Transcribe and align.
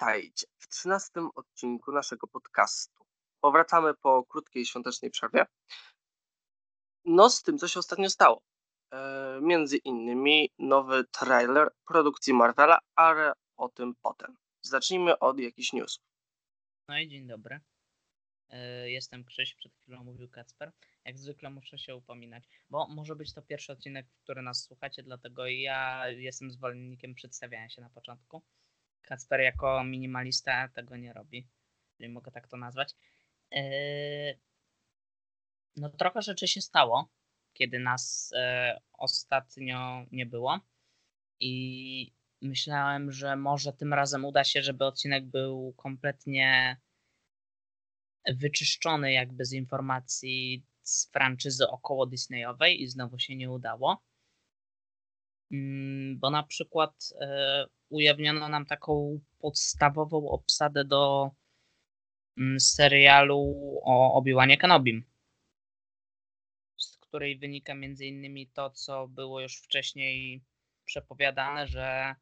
Witajcie 0.00 0.46
w 0.58 0.68
trzynastym 0.68 1.30
odcinku 1.34 1.92
naszego 1.92 2.26
podcastu. 2.26 3.04
Powracamy 3.40 3.94
po 3.94 4.24
krótkiej 4.24 4.66
świątecznej 4.66 5.10
przerwie. 5.10 5.46
No, 7.04 7.30
z 7.30 7.42
tym, 7.42 7.58
co 7.58 7.68
się 7.68 7.80
ostatnio 7.80 8.10
stało. 8.10 8.42
E, 8.92 9.38
między 9.42 9.76
innymi 9.76 10.50
nowy 10.58 11.04
trailer 11.04 11.68
produkcji 11.86 12.34
Marvela, 12.34 12.78
ale 12.94 13.32
o 13.56 13.68
tym 13.68 13.94
potem. 14.02 14.36
Zacznijmy 14.62 15.18
od 15.18 15.38
jakichś 15.40 15.72
newsów. 15.72 16.04
No 16.88 16.98
i 16.98 17.08
dzień 17.08 17.26
dobry. 17.26 17.60
E, 18.48 18.90
Jestem 18.90 19.24
Krzyś, 19.24 19.54
przed 19.54 19.72
chwilą 19.74 20.04
mówił 20.04 20.28
Kacper. 20.28 20.72
Jak 21.04 21.18
zwykle 21.18 21.50
muszę 21.50 21.78
się 21.78 21.96
upominać, 21.96 22.44
bo 22.70 22.88
może 22.88 23.16
być 23.16 23.34
to 23.34 23.42
pierwszy 23.42 23.72
odcinek, 23.72 24.06
który 24.22 24.42
nas 24.42 24.62
słuchacie, 24.62 25.02
dlatego 25.02 25.46
ja 25.46 26.08
jestem 26.08 26.50
zwolennikiem 26.50 27.14
przedstawiania 27.14 27.68
się 27.68 27.82
na 27.82 27.90
początku. 27.90 28.42
Kacper 29.06 29.40
jako 29.40 29.84
minimalista 29.84 30.68
tego 30.68 30.96
nie 30.96 31.12
robi, 31.12 31.48
jeżeli 31.98 32.12
mogę 32.14 32.30
tak 32.30 32.48
to 32.48 32.56
nazwać. 32.56 32.94
E, 33.52 33.60
No 35.76 35.90
trochę 35.90 36.22
rzeczy 36.22 36.48
się 36.48 36.60
stało, 36.60 37.08
kiedy 37.52 37.78
nas 37.78 38.32
e, 38.36 38.80
ostatnio 38.92 40.06
nie 40.12 40.26
było 40.26 40.60
i 41.40 42.12
myślałem, 42.42 43.12
że 43.12 43.36
może 43.36 43.72
tym 43.72 43.94
razem 43.94 44.24
uda 44.24 44.44
się, 44.44 44.62
żeby 44.62 44.84
odcinek 44.84 45.26
był 45.26 45.74
kompletnie 45.76 46.76
wyczyszczony 48.34 49.12
jakby 49.12 49.44
z 49.44 49.52
informacji 49.52 50.64
z 50.82 51.10
franczyzy 51.10 51.68
około 51.68 52.06
Disneyowej 52.06 52.82
i 52.82 52.86
znowu 52.88 53.18
się 53.18 53.36
nie 53.36 53.50
udało. 53.50 54.02
Mm, 55.52 56.18
Bo 56.18 56.30
na 56.30 56.42
przykład 56.42 57.12
e, 57.20 57.66
ujawniono 57.88 58.48
nam 58.48 58.66
taką 58.66 59.20
podstawową 59.38 60.28
obsadę 60.28 60.84
do 60.84 61.30
mm, 62.38 62.60
serialu 62.60 63.54
o 63.84 64.14
Obi-Wanie 64.14 64.56
Kenobim, 64.56 65.04
z 66.76 66.96
której 66.96 67.38
wynika 67.38 67.74
między 67.74 68.06
innymi 68.06 68.46
to, 68.46 68.70
co 68.70 69.08
było 69.08 69.40
już 69.40 69.56
wcześniej 69.56 70.42
przepowiadane, 70.84 71.66
że 71.66 72.14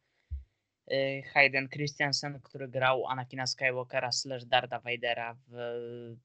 y, 0.92 1.22
Hayden 1.32 1.68
Christensen, 1.68 2.40
który 2.40 2.68
grał 2.68 3.06
Anakina 3.06 3.46
Skywalkera 3.46 4.12
slash 4.12 4.44
Darda 4.44 4.80
Vadera 4.80 5.36
w 5.48 6.16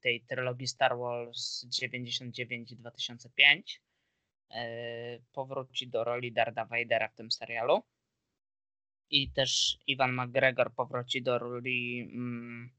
tej 0.00 0.20
trylogii 0.20 0.66
Star 0.66 0.98
Wars 0.98 1.66
99-2005, 1.66 3.76
y, 3.76 3.80
powróci 5.32 5.88
do 5.88 6.04
roli 6.04 6.32
Darda 6.32 6.64
Vadera 6.64 7.08
w 7.08 7.14
tym 7.14 7.30
serialu. 7.30 7.82
I 9.10 9.30
też 9.30 9.78
Ivan 9.86 10.12
McGregor 10.12 10.74
powróci 10.74 11.22
do 11.22 11.38
roli 11.38 12.00
mm, 12.00 12.70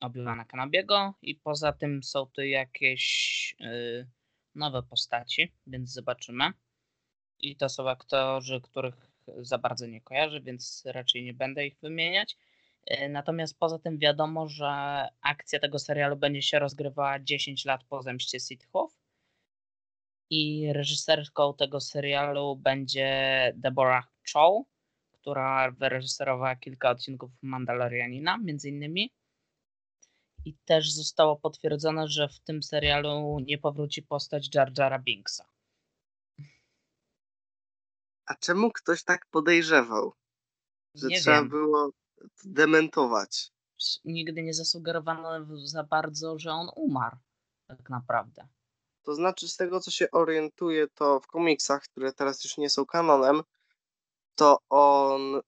Obi-Wana 0.00 1.14
i 1.22 1.34
poza 1.34 1.72
tym 1.72 2.02
są 2.02 2.26
tu 2.26 2.42
jakieś 2.42 3.56
y, 3.60 4.06
nowe 4.54 4.82
postaci, 4.82 5.52
więc 5.66 5.90
zobaczymy. 5.90 6.52
I 7.38 7.56
to 7.56 7.68
są 7.68 7.90
aktorzy, 7.90 8.60
których 8.60 8.94
za 9.38 9.58
bardzo 9.58 9.86
nie 9.86 10.00
kojarzę, 10.00 10.40
więc 10.40 10.82
raczej 10.86 11.24
nie 11.24 11.34
będę 11.34 11.66
ich 11.66 11.78
wymieniać. 11.80 12.36
Y, 12.90 13.08
Natomiast 13.08 13.58
poza 13.58 13.78
tym 13.78 13.98
wiadomo, 13.98 14.48
że 14.48 14.68
akcja 15.22 15.60
tego 15.60 15.78
serialu 15.78 16.16
będzie 16.16 16.42
się 16.42 16.58
rozgrywała 16.58 17.18
10 17.18 17.64
lat 17.64 17.84
po 17.84 18.02
zemście 18.02 18.40
Sithów. 18.40 19.03
I 20.30 20.72
reżyserką 20.72 21.54
tego 21.54 21.80
serialu 21.80 22.56
będzie 22.56 23.52
Deborah 23.56 24.06
Chow, 24.32 24.66
która 25.12 25.70
wyreżyserowała 25.70 26.56
kilka 26.56 26.90
odcinków 26.90 27.30
Mandalorianina, 27.42 28.38
między 28.38 28.68
innymi. 28.68 29.12
I 30.44 30.54
też 30.64 30.92
zostało 30.92 31.36
potwierdzone, 31.36 32.08
że 32.08 32.28
w 32.28 32.40
tym 32.40 32.62
serialu 32.62 33.38
nie 33.46 33.58
powróci 33.58 34.02
postać 34.02 34.54
Jar 34.54 34.72
Jara 34.78 34.98
Binksa. 34.98 35.44
A 38.26 38.34
czemu 38.34 38.72
ktoś 38.72 39.04
tak 39.04 39.26
podejrzewał, 39.26 40.12
że 40.94 41.06
Nie 41.08 41.20
trzeba 41.20 41.40
wiem. 41.40 41.48
było 41.48 41.90
to 42.16 42.26
dementować? 42.44 43.50
Nigdy 44.04 44.42
nie 44.42 44.54
zasugerowano 44.54 45.46
za 45.66 45.84
bardzo, 45.84 46.38
że 46.38 46.50
on 46.52 46.68
umarł. 46.76 47.16
Tak 47.66 47.90
naprawdę. 47.90 48.48
To 49.04 49.14
znaczy, 49.14 49.48
z 49.48 49.56
tego 49.56 49.80
co 49.80 49.90
się 49.90 50.10
orientuję, 50.10 50.86
to 50.94 51.20
w 51.20 51.26
komiksach, 51.26 51.82
które 51.82 52.12
teraz 52.12 52.44
już 52.44 52.58
nie 52.58 52.70
są 52.70 52.86
kanonem, 52.86 53.42
to 54.34 54.58
on 54.70 55.40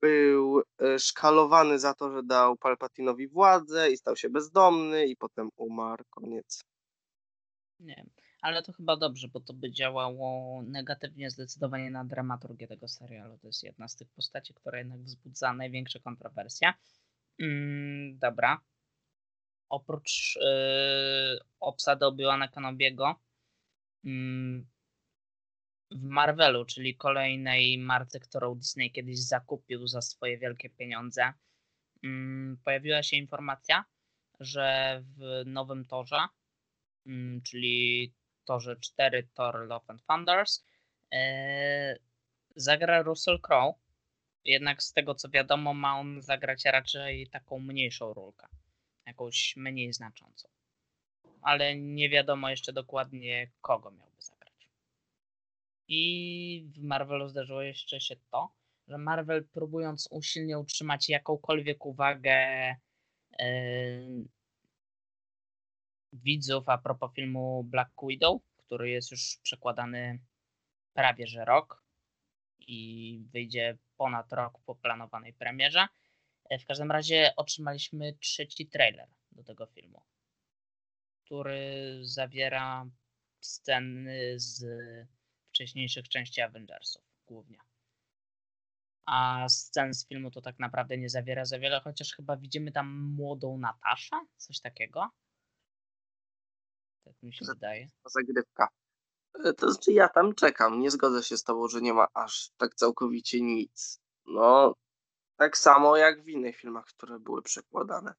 był 0.00 0.62
e, 0.78 0.98
szkalowany 0.98 1.78
za 1.78 1.94
to, 1.94 2.12
że 2.12 2.22
dał 2.22 2.56
Palpatinowi 2.56 3.28
władzę 3.28 3.90
i 3.90 3.96
stał 3.96 4.16
się 4.16 4.30
bezdomny 4.30 5.06
i 5.06 5.16
potem 5.16 5.50
umarł. 5.56 6.04
Koniec. 6.10 6.64
Nie. 7.80 8.06
Ale 8.42 8.62
to 8.62 8.72
chyba 8.72 8.96
dobrze, 8.96 9.28
bo 9.28 9.40
to 9.40 9.52
by 9.52 9.70
działało 9.70 10.62
negatywnie 10.62 11.30
zdecydowanie 11.30 11.90
na 11.90 12.04
dramaturgię 12.04 12.68
tego 12.68 12.88
serialu. 12.88 13.38
To 13.38 13.46
jest 13.46 13.62
jedna 13.62 13.88
z 13.88 13.96
tych 13.96 14.08
postaci, 14.08 14.54
która 14.54 14.78
jednak 14.78 15.00
wzbudza 15.00 15.52
największe 15.52 16.00
kontrowersje. 16.00 16.72
Mm, 17.40 18.18
dobra. 18.18 18.60
Oprócz 19.72 20.36
yy, 20.36 21.38
obsady 21.60 22.06
Obi-Wana 22.06 22.48
Kenobiego 22.48 23.20
mm, 24.04 24.66
w 25.90 26.02
Marvelu, 26.02 26.64
czyli 26.64 26.96
kolejnej 26.96 27.78
marce, 27.78 28.20
którą 28.20 28.54
Disney 28.54 28.92
kiedyś 28.92 29.18
zakupił 29.18 29.86
za 29.86 30.02
swoje 30.02 30.38
wielkie 30.38 30.70
pieniądze, 30.70 31.32
mm, 32.04 32.58
pojawiła 32.64 33.02
się 33.02 33.16
informacja, 33.16 33.84
że 34.40 34.98
w 35.16 35.42
nowym 35.46 35.84
torze, 35.84 36.26
mm, 37.06 37.42
czyli 37.42 38.12
torze 38.44 38.76
4 38.76 39.28
Thor 39.34 39.66
Love 39.66 39.84
and 39.88 40.06
Thunders, 40.06 40.64
e, 41.12 41.96
zagra 42.56 43.02
Russell 43.02 43.40
Crowe. 43.40 43.78
Jednak 44.44 44.82
z 44.82 44.92
tego 44.92 45.14
co 45.14 45.28
wiadomo, 45.28 45.74
ma 45.74 45.98
on 46.00 46.22
zagrać 46.22 46.64
raczej 46.64 47.28
taką 47.28 47.58
mniejszą 47.58 48.14
rolkę, 48.14 48.46
jakąś 49.06 49.56
mniej 49.56 49.92
znaczącą. 49.92 50.48
Ale 51.42 51.76
nie 51.76 52.10
wiadomo 52.10 52.50
jeszcze 52.50 52.72
dokładnie, 52.72 53.50
kogo 53.60 53.90
miałby 53.90 54.22
zagrać. 54.22 54.68
I 55.88 56.66
w 56.74 56.82
Marvelu 56.82 57.28
zdarzyło 57.28 57.62
jeszcze 57.62 58.00
się 58.00 58.16
to, 58.30 58.52
że 58.88 58.98
Marvel 58.98 59.48
próbując 59.48 60.08
usilnie 60.10 60.58
utrzymać 60.58 61.08
jakąkolwiek 61.08 61.86
uwagę 61.86 62.36
e, 63.38 63.46
widzów 66.12 66.68
a 66.68 66.78
propos 66.78 67.12
filmu 67.14 67.64
Black 67.64 67.92
Widow, 68.08 68.42
który 68.56 68.90
jest 68.90 69.10
już 69.10 69.38
przekładany 69.42 70.18
prawie 70.94 71.26
że 71.26 71.44
rok 71.44 71.82
i 72.58 73.24
wyjdzie 73.32 73.78
ponad 73.96 74.32
rok 74.32 74.58
po 74.66 74.74
planowanej 74.74 75.32
premierze. 75.32 75.88
E, 76.52 76.58
W 76.58 76.66
każdym 76.66 76.90
razie 76.90 77.32
otrzymaliśmy 77.36 78.12
trzeci 78.20 78.66
trailer 78.66 79.08
do 79.32 79.44
tego 79.44 79.66
filmu, 79.66 80.02
który 81.24 81.98
zawiera 82.02 82.86
sceny 83.40 84.34
z 84.36 84.64
wcześniejszych 85.48 86.08
części 86.08 86.40
Avengersów 86.40 87.02
głównie. 87.26 87.58
A 89.06 89.48
scen 89.48 89.94
z 89.94 90.06
filmu 90.08 90.30
to 90.30 90.40
tak 90.40 90.58
naprawdę 90.58 90.98
nie 90.98 91.08
zawiera 91.08 91.44
za 91.44 91.58
wiele, 91.58 91.80
chociaż 91.80 92.14
chyba 92.14 92.36
widzimy 92.36 92.72
tam 92.72 93.00
młodą 93.16 93.58
Nataszę, 93.58 94.16
coś 94.36 94.60
takiego. 94.60 95.08
Tak 97.04 97.22
mi 97.22 97.34
się 97.34 97.44
wydaje. 97.44 97.88
Zagrywka. 98.04 98.68
E, 99.44 99.52
To 99.52 99.72
znaczy, 99.72 99.92
ja 99.92 100.08
tam 100.08 100.34
czekam. 100.34 100.80
Nie 100.80 100.90
zgodzę 100.90 101.22
się 101.22 101.36
z 101.36 101.42
tobą, 101.42 101.68
że 101.68 101.80
nie 101.80 101.92
ma 101.94 102.06
aż 102.14 102.50
tak 102.56 102.74
całkowicie 102.74 103.40
nic. 103.40 104.00
No, 104.26 104.74
tak 105.42 105.58
samo 105.58 105.96
jak 105.96 106.22
w 106.22 106.28
innych 106.28 106.56
filmach, 106.56 106.84
które 106.84 107.18
były 107.18 107.42
przekładane. 107.42 108.14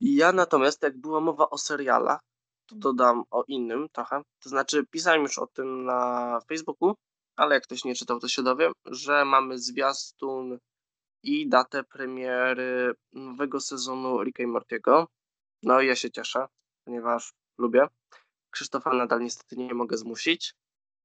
Ja 0.00 0.32
natomiast, 0.32 0.82
jak 0.82 1.00
była 1.00 1.20
mowa 1.20 1.50
o 1.50 1.58
serialach, 1.58 2.20
to 2.66 2.76
dodam 2.76 3.24
o 3.30 3.44
innym 3.48 3.88
trochę. 3.92 4.22
To 4.42 4.48
znaczy, 4.48 4.86
pisałem 4.90 5.22
już 5.22 5.38
o 5.38 5.46
tym 5.46 5.84
na 5.84 6.40
Facebooku, 6.48 6.94
ale 7.36 7.54
jak 7.54 7.64
ktoś 7.64 7.84
nie 7.84 7.94
czytał, 7.94 8.20
to 8.20 8.28
się 8.28 8.42
dowie, 8.42 8.72
że 8.86 9.24
mamy 9.24 9.58
zwiastun 9.58 10.58
i 11.22 11.48
datę 11.48 11.84
premiery 11.84 12.94
nowego 13.12 13.60
sezonu 13.60 14.22
Ricka 14.22 14.42
i 14.42 14.46
Mortiego. 14.46 15.06
No 15.62 15.80
i 15.80 15.86
ja 15.86 15.96
się 15.96 16.10
cieszę, 16.10 16.46
ponieważ 16.84 17.32
lubię. 17.58 17.86
Krzysztofa 18.50 18.92
nadal 18.92 19.20
niestety 19.20 19.56
nie 19.56 19.74
mogę 19.74 19.96
zmusić. 19.96 20.54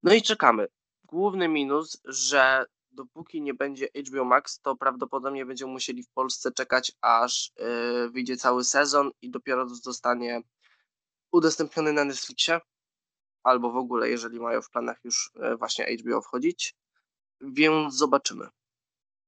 No 0.03 0.13
i 0.13 0.21
czekamy. 0.21 0.67
Główny 1.03 1.47
minus, 1.47 2.01
że 2.05 2.65
dopóki 2.93 3.41
nie 3.41 3.53
będzie 3.53 3.87
HBO 4.07 4.25
Max, 4.25 4.59
to 4.59 4.75
prawdopodobnie 4.75 5.45
będziemy 5.45 5.71
musieli 5.71 6.03
w 6.03 6.09
Polsce 6.09 6.51
czekać, 6.51 6.91
aż 7.01 7.51
yy, 7.57 8.09
wyjdzie 8.09 8.37
cały 8.37 8.63
sezon 8.63 9.11
i 9.21 9.31
dopiero 9.31 9.69
zostanie 9.69 10.41
udostępniony 11.31 11.93
na 11.93 12.05
Netflixie. 12.05 12.59
Albo 13.43 13.71
w 13.71 13.77
ogóle, 13.77 14.09
jeżeli 14.09 14.39
mają 14.39 14.61
w 14.61 14.69
planach 14.69 14.99
już 15.03 15.31
yy, 15.35 15.57
właśnie 15.57 15.97
HBO 15.97 16.21
wchodzić. 16.21 16.75
Więc 17.41 17.95
zobaczymy. 17.95 18.47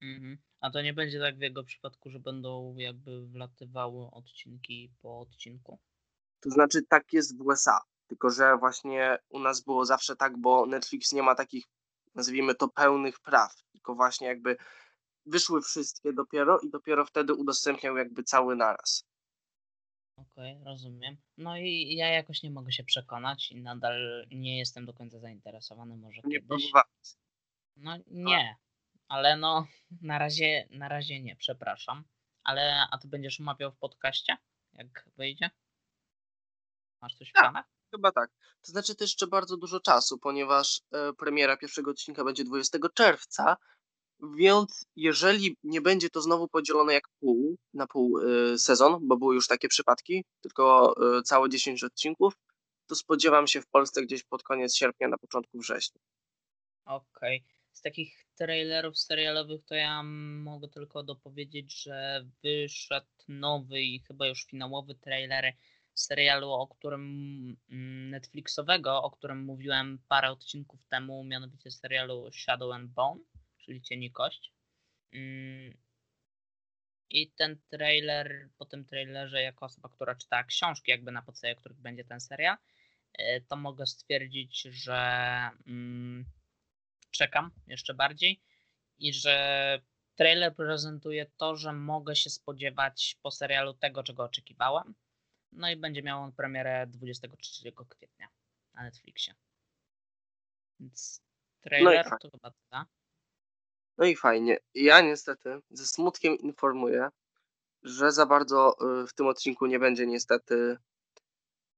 Mhm. 0.02 0.38
A 0.60 0.72
to 0.72 0.82
nie 0.82 0.94
będzie 0.94 1.20
tak 1.20 1.38
w 1.38 1.42
jego 1.42 1.64
przypadku, 1.64 2.10
że 2.10 2.20
będą 2.20 2.76
jakby 2.78 3.28
wlatywały 3.28 4.12
odcinki 4.12 4.92
po 5.02 5.20
odcinku? 5.20 5.80
To 6.40 6.50
znaczy 6.50 6.82
tak 6.90 7.14
jest 7.14 7.38
w 7.38 7.42
USA, 7.42 7.80
tylko 8.08 8.30
że 8.30 8.58
właśnie 8.58 9.18
u 9.30 9.40
nas 9.40 9.62
było 9.62 9.86
zawsze 9.86 10.16
tak, 10.16 10.38
bo 10.38 10.66
Netflix 10.66 11.14
nie 11.14 11.24
ma 11.24 11.36
takich, 11.36 11.66
nazwijmy 12.16 12.56
to, 12.56 12.68
pełnych 12.68 13.20
praw, 13.20 13.64
tylko 13.72 13.96
właśnie 13.96 14.28
jakby 14.28 14.58
wyszły 15.26 15.62
wszystkie 15.62 16.14
dopiero 16.14 16.60
i 16.60 16.70
dopiero 16.70 17.06
wtedy 17.06 17.34
udostępniał 17.34 17.98
jakby 17.98 18.24
cały 18.24 18.56
naraz. 18.56 19.06
Okej, 20.18 20.54
okay, 20.54 20.66
rozumiem. 20.66 21.18
No 21.38 21.58
i 21.58 21.96
ja 21.96 22.08
jakoś 22.08 22.44
nie 22.44 22.52
mogę 22.52 22.72
się 22.72 22.84
przekonać 22.84 23.52
i 23.52 23.62
nadal 23.62 24.26
nie 24.32 24.58
jestem 24.60 24.86
do 24.86 24.94
końca 24.94 25.20
zainteresowany. 25.20 25.98
Może 25.98 26.22
nie 26.26 26.40
kiedyś. 26.40 26.72
No 27.76 27.98
nie, 28.08 28.56
ale 29.08 29.38
no 29.38 29.68
na 30.02 30.20
razie, 30.20 30.68
na 30.72 30.88
razie 30.88 31.22
nie, 31.22 31.36
przepraszam. 31.36 32.04
Ale 32.44 32.88
a 32.92 32.98
ty 32.98 33.08
będziesz 33.08 33.40
umawiał 33.40 33.72
w 33.72 33.78
podcaście, 33.78 34.38
jak 34.74 35.10
wyjdzie? 35.18 35.50
Masz 37.02 37.16
coś 37.16 37.30
w 37.30 37.34
tak, 37.34 37.44
planach? 37.44 37.75
Chyba 37.96 38.12
tak. 38.12 38.30
To 38.66 38.72
znaczy 38.72 38.96
to 38.96 39.04
jeszcze 39.04 39.28
bardzo 39.28 39.58
dużo 39.58 39.80
czasu, 39.80 40.18
ponieważ 40.18 40.82
e, 40.92 41.14
premiera 41.14 41.58
pierwszego 41.58 41.92
odcinka 41.92 42.24
będzie 42.24 42.44
20 42.44 42.78
czerwca, 42.94 43.58
więc 44.38 44.86
jeżeli 44.96 45.58
nie 45.64 45.82
będzie 45.82 46.10
to 46.10 46.22
znowu 46.22 46.48
podzielone 46.48 46.94
jak 46.94 47.04
pół 47.20 47.58
na 47.74 47.88
pół 47.88 48.20
y, 48.20 48.60
sezon, 48.60 49.08
bo 49.08 49.18
były 49.18 49.36
już 49.36 49.48
takie 49.48 49.68
przypadki, 49.68 50.24
tylko 50.42 50.96
y, 51.20 51.24
całe 51.24 51.50
10 51.50 51.84
odcinków, 51.84 52.34
to 52.88 52.96
spodziewam 52.96 53.48
się 53.48 53.62
w 53.62 53.68
Polsce 53.68 54.02
gdzieś 54.02 54.24
pod 54.24 54.44
koniec 54.44 54.76
sierpnia, 54.76 55.08
na 55.08 55.18
początku 55.18 55.60
września. 55.60 56.02
Okej. 56.86 57.38
Okay. 57.38 57.56
Z 57.72 57.82
takich 57.82 58.26
trailerów 58.36 59.00
serialowych 59.00 59.66
to 59.66 59.76
ja 59.76 60.04
mogę 60.04 60.68
tylko 60.68 61.04
dopowiedzieć, 61.04 61.82
że 61.82 62.26
wyszedł 62.44 63.08
nowy 63.28 63.82
i 63.82 64.00
chyba 64.00 64.28
już 64.28 64.46
finałowy 64.46 64.96
trailer 64.96 65.54
serialu, 65.96 66.52
o 66.52 66.68
którym 66.68 67.02
mm, 67.70 68.10
Netflixowego, 68.10 69.04
o 69.04 69.12
którym 69.12 69.44
mówiłem 69.44 70.00
parę 70.08 70.32
odcinków 70.32 70.86
temu, 70.90 71.24
mianowicie 71.24 71.72
serialu 71.72 72.32
Shadow 72.32 72.74
and 72.74 72.92
Bone 72.92 73.22
czyli 73.66 73.82
Cieni 73.82 74.12
Kość. 74.12 74.54
Mm. 75.14 75.78
I 77.10 77.32
ten 77.32 77.62
trailer, 77.70 78.50
po 78.58 78.66
tym 78.66 78.86
trailerze, 78.86 79.42
jako 79.42 79.66
osoba, 79.66 79.90
która 79.90 80.16
czyta 80.16 80.44
książki, 80.44 80.92
jakby 80.92 81.12
na 81.12 81.22
podstawie 81.22 81.56
których 81.56 81.78
będzie 81.78 82.04
ten 82.04 82.20
serial, 82.20 82.58
e, 83.14 83.42
to 83.42 83.56
mogę 83.56 83.86
stwierdzić, 83.86 84.62
że 84.62 85.00
mm, 85.68 86.26
czekam 87.12 87.52
jeszcze 87.68 87.94
bardziej 87.94 88.42
i 88.98 89.14
że 89.14 89.82
trailer 90.16 90.56
prezentuje 90.56 91.26
to, 91.38 91.56
że 91.56 91.74
mogę 91.74 92.16
się 92.16 92.30
spodziewać 92.30 93.18
po 93.22 93.32
serialu 93.32 93.74
tego, 93.74 94.04
czego 94.04 94.24
oczekiwałem. 94.24 94.96
No 95.56 95.70
i 95.70 95.76
będzie 95.76 96.04
miał 96.04 96.24
on 96.24 96.32
premierę 96.32 96.88
23 96.88 97.72
kwietnia 97.90 98.28
na 98.74 98.84
Netflixie. 98.84 99.36
Więc 100.80 101.22
trailer 101.62 102.08
no 102.12 102.18
to 102.22 102.30
chyba 102.32 102.52
tyle. 102.52 102.86
No 103.98 104.06
i 104.06 104.16
fajnie. 104.16 104.60
Ja 104.74 105.02
niestety 105.02 105.60
ze 105.70 105.86
smutkiem 105.86 106.38
informuję, 106.38 107.10
że 107.84 108.12
za 108.12 108.26
bardzo 108.26 108.76
y, 109.04 109.08
w 109.08 109.14
tym 109.14 109.28
odcinku 109.28 109.66
nie 109.66 109.80
będzie 109.80 110.08
niestety 110.08 110.78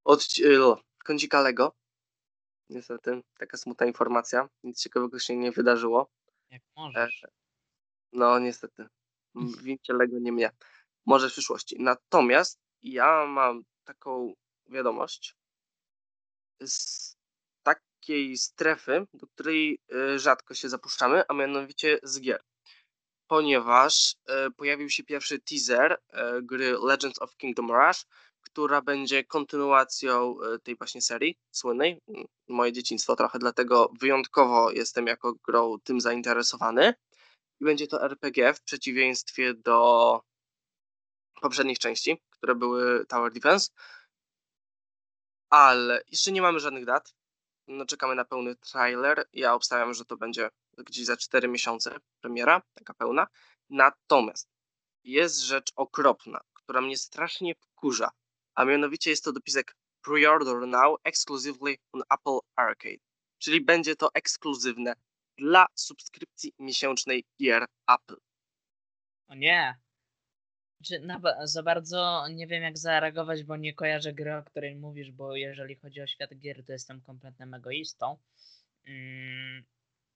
odci- 0.08 0.46
y, 0.46 0.84
kącika 1.06 1.42
Lego. 1.42 1.76
Niestety, 2.70 3.22
taka 3.40 3.58
smutna 3.58 3.86
informacja. 3.86 4.50
Nic 4.64 4.82
ciekawego 4.82 5.20
się 5.20 5.38
nie 5.38 5.52
wydarzyło. 5.52 6.12
Jak 6.50 6.62
możesz. 6.76 7.24
E, 7.24 7.28
no 8.12 8.40
niestety. 8.40 8.88
Wincie 9.64 9.94
Lego 9.94 10.20
nie 10.20 10.32
mnie. 10.32 10.52
Może 11.06 11.30
w 11.30 11.32
przyszłości. 11.32 11.76
Natomiast 11.80 12.60
ja 12.84 13.26
mam 13.26 13.64
taką 13.84 14.34
wiadomość 14.70 15.36
z 16.62 17.18
takiej 18.08 18.38
strefy, 18.38 19.08
do 19.14 19.28
której 19.28 19.80
e, 19.92 20.20
rzadko 20.20 20.54
się 20.54 20.70
zapuszczamy, 20.70 21.24
a 21.28 21.34
mianowicie 21.34 22.00
z 22.04 22.22
gier. 22.22 22.42
Ponieważ 23.28 24.16
e, 24.28 24.52
pojawił 24.52 24.90
się 24.90 25.04
pierwszy 25.04 25.40
teaser 25.40 25.98
e, 26.10 26.42
gry 26.42 26.78
Legends 26.84 27.22
of 27.22 27.38
Kingdom 27.38 27.72
Rush, 27.72 28.06
która 28.42 28.82
będzie 28.82 29.24
kontynuacją 29.24 30.36
tej 30.64 30.76
właśnie 30.76 31.02
serii 31.02 31.38
słynnej. 31.52 32.02
Moje 32.48 32.72
dzieciństwo 32.72 33.16
trochę, 33.16 33.40
dlatego 33.40 33.92
wyjątkowo 34.00 34.72
jestem 34.72 35.08
jako 35.08 35.34
grą 35.34 35.76
tym 35.84 36.02
zainteresowany. 36.02 36.94
I 37.62 37.66
będzie 37.66 37.88
to 37.88 38.04
RPG 38.04 38.54
w 38.54 38.62
przeciwieństwie 38.62 39.54
do 39.54 40.22
poprzednich 41.42 41.80
części, 41.80 42.22
które 42.38 42.56
były 42.56 43.06
Tower 43.06 43.34
Defense. 43.34 43.72
Ale 45.50 46.02
jeszcze 46.08 46.32
nie 46.32 46.42
mamy 46.42 46.60
żadnych 46.60 46.86
dat, 46.86 47.14
no, 47.68 47.86
czekamy 47.86 48.16
na 48.16 48.26
pełny 48.26 48.56
trailer. 48.56 49.28
Ja 49.34 49.54
obstawiam, 49.54 49.94
że 49.94 50.06
to 50.06 50.18
będzie 50.18 50.50
gdzieś 50.78 51.06
za 51.06 51.18
4 51.18 51.48
miesiące 51.48 51.98
premiera, 52.22 52.62
taka 52.74 52.94
pełna. 52.94 53.28
Natomiast 53.70 54.50
jest 55.04 55.40
rzecz 55.40 55.72
okropna, 55.76 56.42
która 56.54 56.82
mnie 56.82 56.98
strasznie 56.98 57.56
wkurza, 57.56 58.10
a 58.56 58.66
mianowicie 58.66 59.10
jest 59.10 59.24
to 59.24 59.32
dopisek 59.32 59.76
Pre-order 60.02 60.68
now 60.68 61.00
exclusively 61.04 61.76
on 61.92 62.02
Apple 62.10 62.40
Arcade. 62.56 63.04
Czyli 63.38 63.62
będzie 63.62 63.96
to 63.96 64.10
ekskluzywne 64.14 64.94
dla 65.38 65.66
subskrypcji 65.76 66.54
miesięcznej 66.60 67.26
gier 67.40 67.66
Apple. 67.88 68.18
O 69.28 69.36
nie, 69.36 69.80
czy 70.84 71.02
za 71.44 71.64
bardzo 71.64 72.28
nie 72.28 72.48
wiem 72.48 72.64
jak 72.64 72.78
zareagować, 72.78 73.44
bo 73.44 73.56
nie 73.56 73.74
kojarzę 73.74 74.14
gry, 74.14 74.36
o 74.36 74.44
której 74.44 74.76
mówisz, 74.76 75.12
bo 75.12 75.36
jeżeli 75.36 75.76
chodzi 75.76 76.02
o 76.02 76.08
świat 76.08 76.40
gier, 76.40 76.66
to 76.66 76.72
jestem 76.72 77.02
kompletnym 77.02 77.54
egoistą. 77.54 78.18
Mm, 78.88 79.66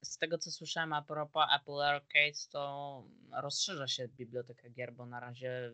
z 0.03 0.17
tego 0.17 0.37
co 0.37 0.51
słyszałem 0.51 0.93
a 0.93 1.01
propos 1.01 1.45
Apple 1.55 1.81
Arcade, 1.81 2.49
to 2.51 3.03
rozszerza 3.31 3.87
się 3.87 4.07
biblioteka 4.07 4.69
gier, 4.69 4.93
bo 4.93 5.05
na 5.05 5.19
razie 5.19 5.71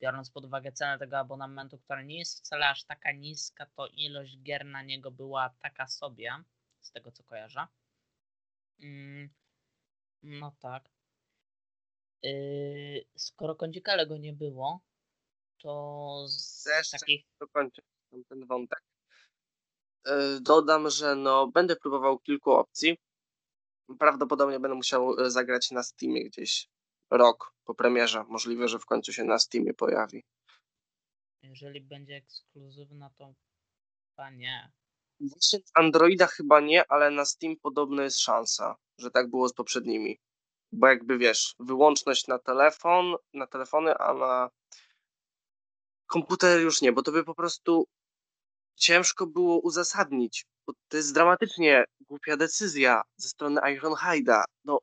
biorąc 0.00 0.30
pod 0.30 0.44
uwagę 0.44 0.72
cenę 0.72 0.98
tego 0.98 1.18
abonamentu, 1.18 1.78
która 1.78 2.02
nie 2.02 2.18
jest 2.18 2.38
wcale 2.38 2.68
aż 2.68 2.84
taka 2.84 3.12
niska, 3.12 3.66
to 3.66 3.86
ilość 3.86 4.38
gier 4.38 4.64
na 4.64 4.82
niego 4.82 5.10
była 5.10 5.54
taka 5.62 5.86
sobie, 5.86 6.30
z 6.80 6.92
tego 6.92 7.12
co 7.12 7.24
kojarzę. 7.24 7.66
Mm, 8.80 9.30
no 10.22 10.56
tak. 10.60 10.93
Yy, 12.24 13.04
skoro 13.16 13.54
kącika 13.54 13.96
Lego 13.96 14.16
nie 14.16 14.32
było, 14.32 14.80
to 15.58 16.24
z 16.28 16.66
Jeszcze 16.66 16.98
takich... 16.98 17.24
dokończę 17.40 17.82
ten 18.28 18.46
wątek. 18.46 18.82
Yy, 20.06 20.40
dodam, 20.40 20.90
że 20.90 21.16
no, 21.16 21.46
będę 21.46 21.76
próbował 21.76 22.18
kilku 22.18 22.52
opcji. 22.52 22.98
Prawdopodobnie 23.98 24.60
będę 24.60 24.74
musiał 24.74 25.20
e, 25.20 25.30
zagrać 25.30 25.70
na 25.70 25.82
Steamie 25.82 26.24
gdzieś 26.24 26.68
rok 27.10 27.54
po 27.64 27.74
premierze. 27.74 28.24
Możliwe, 28.28 28.68
że 28.68 28.78
w 28.78 28.86
końcu 28.86 29.12
się 29.12 29.24
na 29.24 29.38
Steamie 29.38 29.74
pojawi. 29.74 30.24
Jeżeli 31.42 31.80
będzie 31.80 32.16
ekskluzywna, 32.16 33.10
to 33.10 33.34
chyba 34.10 34.30
nie. 34.30 34.72
Właśnie 35.20 35.58
Androida 35.74 36.26
chyba 36.26 36.60
nie, 36.60 36.84
ale 36.88 37.10
na 37.10 37.24
Steam 37.24 37.56
podobno 37.56 38.02
jest 38.02 38.18
szansa, 38.18 38.76
że 38.98 39.10
tak 39.10 39.30
było 39.30 39.48
z 39.48 39.54
poprzednimi 39.54 40.18
bo 40.74 40.86
jakby 40.86 41.18
wiesz, 41.18 41.54
wyłączność 41.58 42.26
na 42.26 42.38
telefon, 42.38 43.14
na 43.34 43.46
telefony, 43.46 43.94
a 43.98 44.14
na 44.14 44.50
komputer 46.06 46.60
już 46.60 46.82
nie, 46.82 46.92
bo 46.92 47.02
to 47.02 47.12
by 47.12 47.24
po 47.24 47.34
prostu 47.34 47.88
ciężko 48.76 49.26
było 49.26 49.60
uzasadnić, 49.60 50.46
bo 50.66 50.72
to 50.88 50.96
jest 50.96 51.14
dramatycznie 51.14 51.84
głupia 52.00 52.36
decyzja 52.36 53.02
ze 53.16 53.28
strony 53.28 53.60
Ironhide'a. 53.60 54.44
No, 54.64 54.78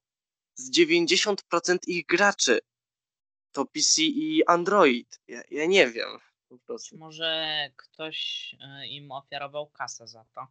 z 0.55 0.71
90% 0.79 1.77
ich 1.87 2.05
graczy 2.05 2.59
to 3.51 3.65
PC 3.65 4.01
i 4.01 4.45
Android. 4.45 5.19
Ja, 5.27 5.41
ja 5.51 5.65
nie 5.65 5.87
wiem. 5.87 6.19
Po 6.49 6.59
prostu. 6.59 6.97
Może 6.97 7.69
ktoś 7.75 8.51
e, 8.61 8.87
im 8.87 9.11
ofiarował 9.11 9.69
kasę 9.69 10.07
za 10.07 10.25
to, 10.35 10.47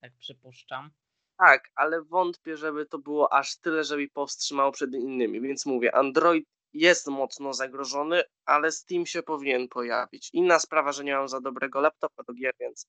tak 0.00 0.12
przypuszczam. 0.18 0.90
Tak, 1.38 1.70
ale 1.74 2.02
wątpię, 2.02 2.56
żeby 2.56 2.86
to 2.86 2.98
było 2.98 3.32
aż 3.32 3.56
tyle, 3.56 3.84
żeby 3.84 4.08
powstrzymało 4.08 4.72
przed 4.72 4.94
innymi. 4.94 5.40
Więc 5.40 5.66
mówię, 5.66 5.94
Android 5.94 6.44
jest 6.72 7.06
mocno 7.06 7.54
zagrożony, 7.54 8.22
ale 8.44 8.72
Steam 8.72 9.06
się 9.06 9.22
powinien 9.22 9.68
pojawić. 9.68 10.30
Inna 10.32 10.58
sprawa, 10.58 10.92
że 10.92 11.04
nie 11.04 11.14
mam 11.14 11.28
za 11.28 11.40
dobrego 11.40 11.80
laptopa 11.80 12.22
do 12.22 12.34
gier, 12.34 12.54
więc 12.60 12.86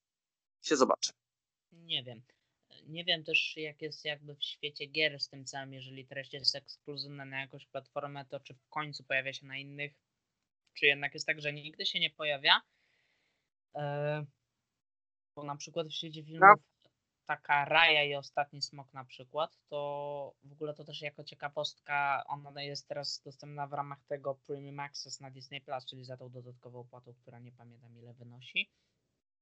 się 0.62 0.76
zobaczy. 0.76 1.12
Nie 1.72 2.04
wiem. 2.04 2.22
Nie 2.88 3.06
wiem 3.06 3.24
też, 3.24 3.58
jak 3.58 3.82
jest 3.82 4.06
jakby 4.06 4.36
w 4.36 4.44
świecie 4.44 4.86
gier 4.86 5.20
z 5.20 5.30
tym 5.30 5.46
całym, 5.46 5.74
jeżeli 5.74 6.06
treść 6.06 6.34
jest 6.34 6.56
ekskluzywna 6.56 7.26
na 7.26 7.42
jakąś 7.42 7.66
platformę, 7.66 8.26
to 8.26 8.40
czy 8.40 8.54
w 8.54 8.70
końcu 8.70 9.04
pojawia 9.04 9.34
się 9.34 9.46
na 9.46 9.58
innych, 9.58 9.94
czy 10.74 10.86
jednak 10.86 11.14
jest 11.14 11.26
tak, 11.26 11.42
że 11.42 11.54
nigdy 11.54 11.86
się 11.86 12.00
nie 12.00 12.10
pojawia. 12.10 12.62
Eee, 13.76 14.26
bo 15.36 15.44
na 15.44 15.56
przykład 15.56 15.88
w 15.88 15.94
świecie 15.94 16.24
filmów 16.24 16.60
taka 17.26 17.66
Raja 17.66 18.04
i 18.04 18.16
Ostatni 18.16 18.62
Smok 18.62 18.94
na 18.94 19.06
przykład, 19.06 19.58
to 19.70 20.36
w 20.44 20.52
ogóle 20.52 20.74
to 20.74 20.84
też 20.84 21.02
jako 21.02 21.24
ciekawostka, 21.24 22.24
ona 22.28 22.62
jest 22.62 22.88
teraz 22.88 23.22
dostępna 23.26 23.68
w 23.68 23.74
ramach 23.74 24.04
tego 24.04 24.36
Premium 24.36 24.80
Access 24.80 25.20
na 25.20 25.32
Disney 25.32 25.62
Plus, 25.62 25.86
czyli 25.86 26.06
za 26.06 26.18
tą 26.18 26.30
dodatkową 26.30 26.80
opłatą, 26.80 27.14
która 27.14 27.40
nie 27.40 27.52
pamiętam 27.52 27.98
ile 27.98 28.14
wynosi. 28.14 28.72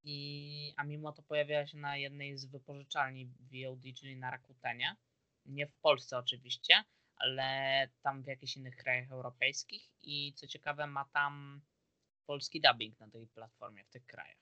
I, 0.03 0.73
a 0.77 0.83
mimo 0.83 1.11
to 1.11 1.23
pojawiła 1.23 1.67
się 1.67 1.77
na 1.77 1.97
jednej 1.97 2.37
z 2.37 2.45
wypożyczalni 2.45 3.25
VOD, 3.25 3.81
czyli 3.99 4.17
na 4.17 4.31
Rakutenie. 4.31 4.95
Nie 5.45 5.67
w 5.67 5.75
Polsce 5.75 6.17
oczywiście, 6.17 6.83
ale 7.15 7.87
tam 8.01 8.23
w 8.23 8.27
jakichś 8.27 8.57
innych 8.57 8.75
krajach 8.75 9.11
europejskich. 9.11 9.91
I 10.01 10.33
co 10.33 10.47
ciekawe, 10.47 10.87
ma 10.87 11.05
tam 11.05 11.61
polski 12.25 12.61
dubbing 12.61 12.99
na 12.99 13.09
tej 13.09 13.27
platformie 13.27 13.83
w 13.83 13.89
tych 13.89 14.05
krajach. 14.05 14.37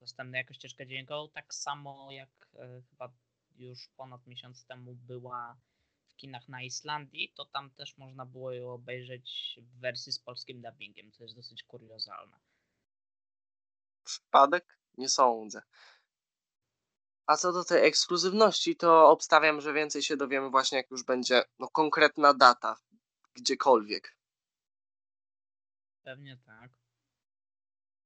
Dostępny 0.00 0.38
jako 0.38 0.54
ścieżkę 0.54 0.86
dźwiękową, 0.86 1.28
tak 1.28 1.54
samo 1.54 2.12
jak 2.12 2.48
e, 2.54 2.82
chyba 2.90 3.12
już 3.56 3.88
ponad 3.96 4.26
miesiąc 4.26 4.64
temu 4.64 4.94
była 4.94 5.56
w 6.08 6.16
kinach 6.16 6.48
na 6.48 6.62
Islandii, 6.62 7.32
to 7.36 7.44
tam 7.44 7.70
też 7.70 7.96
można 7.96 8.26
było 8.26 8.52
ją 8.52 8.72
obejrzeć 8.72 9.58
w 9.62 9.80
wersji 9.80 10.12
z 10.12 10.18
polskim 10.18 10.62
dubbingiem, 10.62 11.12
co 11.12 11.22
jest 11.22 11.36
dosyć 11.36 11.62
kuriozalne. 11.62 12.36
Przypadek? 14.04 14.78
Nie 14.98 15.08
sądzę. 15.08 15.62
A 17.26 17.36
co 17.36 17.52
do 17.52 17.64
tej 17.64 17.86
ekskluzywności, 17.86 18.76
to 18.76 19.10
obstawiam, 19.10 19.60
że 19.60 19.72
więcej 19.72 20.02
się 20.02 20.16
dowiemy 20.16 20.50
właśnie 20.50 20.78
jak 20.78 20.90
już 20.90 21.02
będzie 21.02 21.42
no, 21.58 21.68
konkretna 21.68 22.34
data 22.34 22.76
gdziekolwiek. 23.34 24.16
Pewnie 26.02 26.36
tak. 26.36 26.70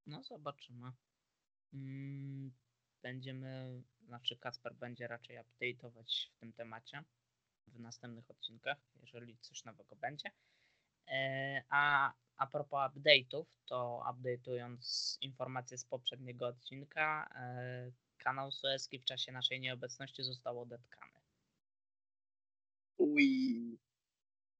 No 0.05 0.23
zobaczymy. 0.23 0.91
Mm, 1.73 2.51
będziemy, 3.01 3.81
znaczy 4.05 4.37
Kasper 4.37 4.75
będzie 4.75 5.07
raczej 5.07 5.37
update'ować 5.37 6.29
w 6.31 6.39
tym 6.39 6.53
temacie 6.53 7.03
w 7.67 7.79
następnych 7.79 8.31
odcinkach, 8.31 8.77
jeżeli 9.01 9.37
coś 9.37 9.63
nowego 9.63 9.95
będzie. 9.95 10.31
E, 11.07 11.63
a 11.69 12.13
a 12.37 12.47
propos 12.47 12.91
update'ów, 12.91 13.45
to 13.65 14.03
update'ując 14.11 15.17
informacje 15.21 15.77
z 15.77 15.85
poprzedniego 15.85 16.47
odcinka, 16.47 17.29
e, 17.35 17.91
kanał 18.17 18.51
Suezki 18.51 18.99
w 18.99 19.05
czasie 19.05 19.31
naszej 19.31 19.59
nieobecności 19.59 20.23
został 20.23 20.61
odetkany. 20.61 21.13
Ui. 22.97 23.77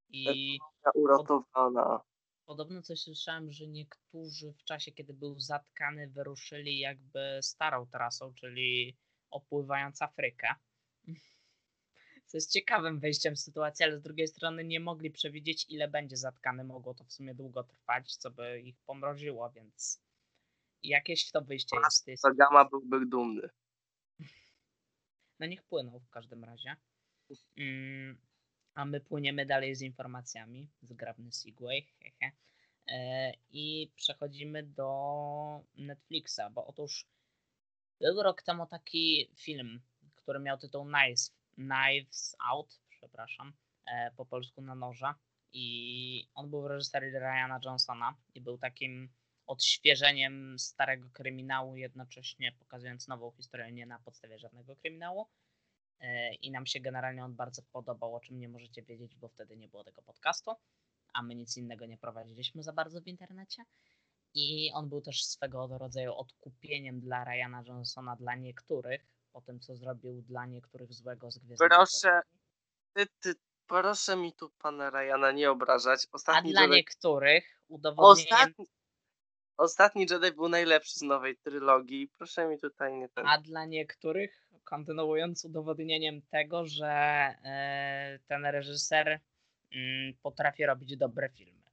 I 0.09 0.59
uratowana. 0.95 1.99
Podobno 2.45 2.81
coś 2.81 2.99
słyszałem, 2.99 3.51
że 3.51 3.67
niektórzy 3.67 4.53
w 4.53 4.63
czasie, 4.63 4.91
kiedy 4.91 5.13
był 5.13 5.39
zatkany, 5.39 6.07
wyruszyli 6.07 6.79
jakby 6.79 7.39
starą 7.41 7.85
trasą, 7.85 8.33
czyli 8.33 8.97
opływając 9.29 10.01
Afrykę. 10.01 10.47
Co 12.27 12.37
jest 12.37 12.51
ciekawym 12.51 12.99
wejściem 12.99 13.35
w 13.35 13.39
sytuację, 13.39 13.85
ale 13.85 13.97
z 13.97 14.01
drugiej 14.01 14.27
strony 14.27 14.63
nie 14.63 14.79
mogli 14.79 15.11
przewidzieć, 15.11 15.65
ile 15.69 15.87
będzie 15.87 16.17
zatkany. 16.17 16.63
Mogło 16.63 16.93
to 16.93 17.03
w 17.03 17.13
sumie 17.13 17.35
długo 17.35 17.63
trwać, 17.63 18.15
co 18.15 18.31
by 18.31 18.61
ich 18.61 18.79
pomroziło, 18.85 19.49
więc 19.51 20.03
jakieś 20.83 21.31
to 21.31 21.41
wyjście 21.41 21.77
jest. 21.83 22.07
jest. 22.07 22.21
Sagama 22.21 22.65
byłby 22.65 23.05
dumny. 23.05 23.49
No 25.39 25.47
niech 25.47 25.63
płyną 25.63 25.99
w 25.99 26.09
każdym 26.09 26.43
razie. 26.43 26.75
Mm, 27.57 28.17
a 28.73 28.85
my 28.85 29.01
płyniemy 29.01 29.45
dalej 29.45 29.75
z 29.75 29.81
informacjami. 29.81 30.69
Zgrabny 30.81 31.31
Segway. 31.31 31.87
Hehe. 31.99 32.31
E, 32.87 33.33
I 33.51 33.91
przechodzimy 33.95 34.63
do 34.63 35.63
Netflixa, 35.75 36.49
bo 36.51 36.67
otóż 36.67 37.05
był 38.01 38.23
rok 38.23 38.43
temu 38.43 38.65
taki 38.65 39.31
film, 39.35 39.81
który 40.15 40.39
miał 40.39 40.57
tytuł 40.57 40.85
Nice, 40.85 41.31
Knives 41.55 42.35
Out, 42.49 42.79
przepraszam, 42.89 43.53
e, 43.85 44.11
po 44.11 44.25
polsku 44.25 44.61
na 44.61 44.75
noża. 44.75 45.15
I 45.53 46.29
on 46.35 46.49
był 46.49 46.61
w 46.61 46.65
reżyserii 46.65 47.11
Ryana 47.11 47.59
Johnsona 47.65 48.15
i 48.35 48.41
był 48.41 48.57
takim 48.57 49.09
odświeżeniem 49.47 50.59
starego 50.59 51.09
kryminału, 51.09 51.75
jednocześnie 51.75 52.51
pokazując 52.51 53.07
nową 53.07 53.31
historię 53.31 53.71
nie 53.71 53.85
na 53.85 53.99
podstawie 53.99 54.39
żadnego 54.39 54.75
kryminału. 54.75 55.27
E, 55.99 56.33
I 56.33 56.51
nam 56.51 56.65
się 56.65 56.79
generalnie 56.79 57.25
on 57.25 57.35
bardzo 57.35 57.61
podobał, 57.71 58.15
o 58.15 58.19
czym 58.19 58.39
nie 58.39 58.49
możecie 58.49 58.83
wiedzieć, 58.83 59.15
bo 59.15 59.27
wtedy 59.27 59.57
nie 59.57 59.69
było 59.69 59.83
tego 59.83 60.01
podcastu, 60.01 60.51
a 61.13 61.21
my 61.21 61.35
nic 61.35 61.57
innego 61.57 61.85
nie 61.85 61.97
prowadziliśmy 61.97 62.63
za 62.63 62.73
bardzo 62.73 63.01
w 63.01 63.07
internecie. 63.07 63.63
I 64.33 64.71
on 64.73 64.89
był 64.89 65.01
też 65.01 65.25
swego 65.25 65.77
rodzaju 65.77 66.13
odkupieniem 66.13 66.99
dla 66.99 67.23
Ryana 67.23 67.63
Johnsona 67.67 68.15
dla 68.15 68.35
niektórych, 68.35 69.01
po 69.31 69.41
tym 69.41 69.59
co 69.59 69.75
zrobił 69.75 70.21
dla 70.21 70.45
niektórych 70.45 70.93
złego 70.93 71.31
z 71.31 71.37
Gwiezdnymi 71.37 71.69
Proszę, 71.69 72.21
ty, 72.93 73.07
ty, 73.19 73.33
proszę 73.67 74.15
mi 74.15 74.33
tu 74.33 74.49
pana 74.49 74.89
Ryana 74.89 75.31
nie 75.31 75.51
obrażać. 75.51 76.07
Ostatni 76.11 76.49
a 76.49 76.53
dla 76.53 76.61
Jedi... 76.61 76.73
niektórych 76.73 77.61
udowodnieniem... 77.67 78.33
Ostatni... 78.33 78.65
Ostatni 79.57 80.05
Jedi 80.09 80.31
był 80.31 80.49
najlepszy 80.49 80.99
z 80.99 81.01
nowej 81.01 81.37
trylogii. 81.37 82.07
Proszę 82.07 82.47
mi 82.47 82.59
tutaj 82.59 82.93
nie 82.93 83.09
ten. 83.09 83.27
A 83.27 83.37
dla 83.37 83.65
niektórych, 83.65 84.47
kontynuując 84.63 85.45
udowodnieniem 85.45 86.21
tego, 86.21 86.65
że 86.65 86.87
e, 86.87 88.19
ten 88.27 88.45
reżyser 88.45 89.19
mm, 89.75 90.13
potrafi 90.21 90.65
robić 90.65 90.97
dobre 90.97 91.29
filmy. 91.29 91.63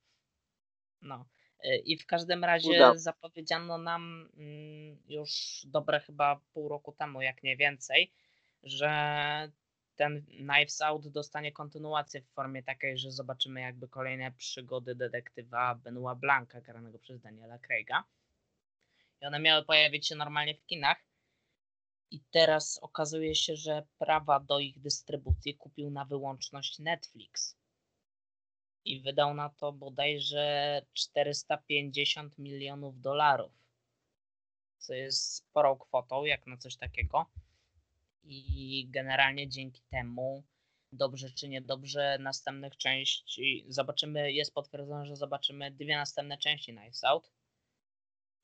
No. 1.03 1.27
E, 1.65 1.77
I 1.77 1.99
w 1.99 2.07
każdym 2.07 2.45
razie 2.45 2.71
Uda. 2.71 2.97
zapowiedziano 2.97 3.79
nam 3.79 4.29
mm, 4.37 4.99
już 5.09 5.63
dobre 5.65 6.01
chyba 6.01 6.41
pół 6.53 6.69
roku 6.69 6.93
temu, 6.93 7.23
jak 7.23 7.43
nie 7.43 7.57
więcej, 7.57 8.13
że 8.63 8.91
ten 9.97 10.23
Knives 10.27 10.83
Out 10.83 11.09
dostanie 11.09 11.53
kontynuację 11.53 12.21
w 12.23 12.29
formie 12.29 12.63
takiej, 12.63 12.99
że 12.99 13.11
zobaczymy 13.11 13.61
jakby 13.61 13.89
kolejne 13.89 14.33
przygody 14.33 14.95
detektywa 14.95 15.75
Benoit 15.75 16.19
Blanca, 16.19 16.61
granego 16.61 16.99
przez 16.99 17.21
Daniela 17.21 17.59
Craiga. 17.59 18.05
I 19.23 19.27
one 19.27 19.41
miały 19.41 19.65
pojawić 19.65 20.09
się 20.09 20.15
normalnie 20.15 20.55
w 20.55 20.67
kinach. 20.67 21.10
I 22.11 22.21
teraz 22.31 22.79
okazuje 22.79 23.35
się, 23.35 23.57
że 23.57 23.87
prawa 23.99 24.41
do 24.41 24.59
ich 24.59 24.81
dystrybucji 24.81 25.55
kupił 25.55 25.91
na 25.91 26.05
wyłączność 26.05 26.79
Netflix. 26.79 27.57
I 28.85 29.01
wydał 29.01 29.35
na 29.35 29.49
to 29.49 29.73
bodajże 29.73 30.83
450 30.93 32.39
milionów 32.39 33.01
dolarów. 33.01 33.53
Co 34.79 34.95
jest 34.95 35.35
sporą 35.35 35.79
kwotą, 35.79 36.25
jak 36.25 36.47
na 36.47 36.57
coś 36.57 36.77
takiego 36.77 37.27
i 38.25 38.87
generalnie 38.91 39.49
dzięki 39.49 39.83
temu 39.91 40.45
dobrze 40.93 41.31
czy 41.31 41.49
niedobrze 41.49 42.19
następnych 42.21 42.77
części 42.77 43.65
zobaczymy, 43.69 44.33
jest 44.33 44.55
potwierdzone, 44.55 45.07
że 45.07 45.17
zobaczymy 45.17 45.71
dwie 45.71 45.97
następne 45.97 46.39
części 46.39 46.73
Knives 46.73 47.05
Out 47.05 47.31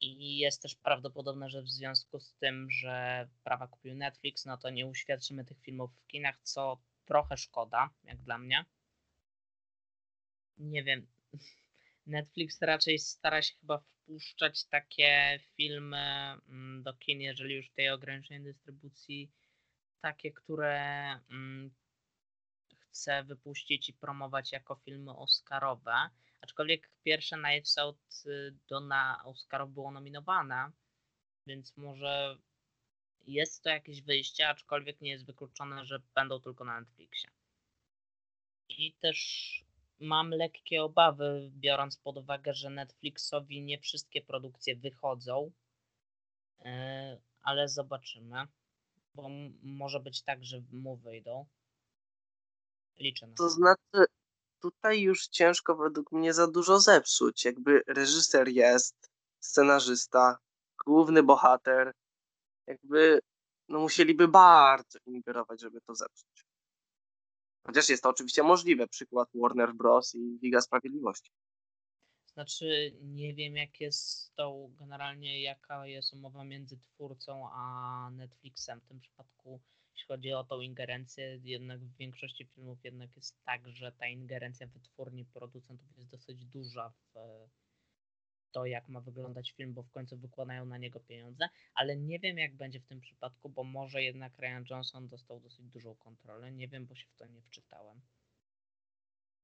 i 0.00 0.38
jest 0.38 0.62
też 0.62 0.74
prawdopodobne, 0.74 1.50
że 1.50 1.62
w 1.62 1.68
związku 1.68 2.20
z 2.20 2.34
tym, 2.34 2.70
że 2.70 3.28
prawa 3.44 3.68
kupił 3.68 3.94
Netflix, 3.94 4.44
no 4.44 4.58
to 4.58 4.70
nie 4.70 4.86
uświadczymy 4.86 5.44
tych 5.44 5.60
filmów 5.60 5.90
w 5.96 6.06
kinach, 6.06 6.38
co 6.42 6.80
trochę 7.04 7.36
szkoda, 7.36 7.90
jak 8.04 8.22
dla 8.22 8.38
mnie. 8.38 8.64
Nie 10.58 10.82
wiem. 10.82 11.06
Netflix 12.06 12.62
raczej 12.62 12.98
stara 12.98 13.42
się 13.42 13.54
chyba 13.60 13.78
wpuszczać 13.78 14.64
takie 14.64 15.40
filmy 15.56 16.36
mm, 16.48 16.82
do 16.82 16.94
kin, 16.94 17.20
jeżeli 17.20 17.54
już 17.54 17.70
w 17.70 17.74
tej 17.74 17.90
ograniczonej 17.90 18.42
dystrybucji 18.42 19.30
takie, 20.00 20.32
które 20.32 21.10
mm, 21.30 21.70
chcę 22.78 23.24
wypuścić 23.24 23.88
i 23.88 23.94
promować 23.94 24.52
jako 24.52 24.74
filmy 24.74 25.16
Oscarowe. 25.16 26.10
Aczkolwiek 26.40 26.90
pierwsze 27.02 27.36
Knives 27.36 27.78
Out 27.78 27.98
y, 28.26 28.56
do 28.68 28.80
na 28.80 29.22
Oscarów 29.24 29.72
było 29.72 29.90
nominowane, 29.90 30.70
więc 31.46 31.76
może 31.76 32.38
jest 33.26 33.62
to 33.62 33.70
jakieś 33.70 34.02
wyjście, 34.02 34.48
aczkolwiek 34.48 35.00
nie 35.00 35.10
jest 35.10 35.26
wykluczone, 35.26 35.84
że 35.84 36.02
będą 36.14 36.40
tylko 36.40 36.64
na 36.64 36.80
Netflixie. 36.80 37.30
I 38.68 38.92
też 38.92 39.66
mam 40.00 40.30
lekkie 40.30 40.82
obawy, 40.82 41.50
biorąc 41.54 41.96
pod 41.96 42.16
uwagę, 42.16 42.54
że 42.54 42.70
Netflixowi 42.70 43.62
nie 43.62 43.78
wszystkie 43.78 44.22
produkcje 44.22 44.76
wychodzą, 44.76 45.52
y, 46.60 46.64
ale 47.42 47.68
zobaczymy. 47.68 48.46
Bo 49.14 49.28
może 49.62 50.00
być 50.00 50.22
tak, 50.22 50.44
że 50.44 50.62
mu 50.72 50.96
wyjdą. 50.96 51.46
Liczę 52.96 53.26
na 53.26 53.36
to. 53.36 53.42
To 53.42 53.50
znaczy, 53.50 54.12
tutaj 54.60 55.00
już 55.00 55.28
ciężko 55.28 55.76
według 55.76 56.12
mnie 56.12 56.34
za 56.34 56.46
dużo 56.46 56.80
zepsuć. 56.80 57.44
Jakby 57.44 57.82
reżyser 57.86 58.48
jest, 58.48 59.10
scenarzysta, 59.40 60.38
główny 60.86 61.22
bohater. 61.22 61.92
Jakby 62.66 63.20
no 63.68 63.80
musieliby 63.80 64.28
bardzo 64.28 64.98
ingerować, 65.06 65.60
żeby 65.60 65.80
to 65.80 65.94
zepsuć. 65.94 66.46
Chociaż 67.66 67.88
jest 67.88 68.02
to 68.02 68.08
oczywiście 68.08 68.42
możliwe. 68.42 68.88
Przykład 68.88 69.28
Warner 69.34 69.74
Bros. 69.74 70.14
i 70.14 70.38
Liga 70.42 70.60
Sprawiedliwości. 70.60 71.30
Znaczy, 72.34 72.92
nie 73.02 73.34
wiem, 73.34 73.56
jak 73.56 73.80
jest 73.80 74.34
tą 74.34 74.74
generalnie, 74.78 75.42
jaka 75.42 75.86
jest 75.86 76.12
umowa 76.12 76.44
między 76.44 76.78
twórcą 76.78 77.48
a 77.52 78.10
Netflixem. 78.12 78.80
W 78.80 78.88
tym 78.88 79.00
przypadku, 79.00 79.60
jeśli 79.96 80.06
chodzi 80.08 80.32
o 80.32 80.44
tą 80.44 80.60
ingerencję, 80.60 81.40
jednak 81.44 81.80
w 81.80 81.96
większości 81.96 82.44
filmów 82.44 82.84
jednak 82.84 83.16
jest 83.16 83.44
tak, 83.44 83.68
że 83.68 83.92
ta 83.92 84.06
ingerencja 84.06 84.66
wytwórni 84.66 85.24
producentów 85.24 85.96
jest 85.96 86.10
dosyć 86.10 86.44
duża 86.44 86.90
w 86.90 87.14
to, 88.52 88.66
jak 88.66 88.88
ma 88.88 89.00
wyglądać 89.00 89.52
film, 89.52 89.74
bo 89.74 89.82
w 89.82 89.90
końcu 89.90 90.16
wykładają 90.16 90.66
na 90.66 90.78
niego 90.78 91.00
pieniądze, 91.00 91.48
ale 91.74 91.96
nie 91.96 92.18
wiem, 92.18 92.38
jak 92.38 92.54
będzie 92.54 92.80
w 92.80 92.86
tym 92.86 93.00
przypadku, 93.00 93.48
bo 93.48 93.64
może 93.64 94.02
jednak 94.02 94.38
Ryan 94.38 94.64
Johnson 94.70 95.08
dostał 95.08 95.40
dosyć 95.40 95.66
dużą 95.66 95.94
kontrolę. 95.94 96.52
Nie 96.52 96.68
wiem, 96.68 96.86
bo 96.86 96.94
się 96.94 97.06
w 97.06 97.16
to 97.16 97.26
nie 97.26 97.42
wczytałem. 97.42 98.00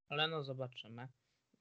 Ale 0.09 0.27
no, 0.27 0.43
zobaczymy. 0.43 1.07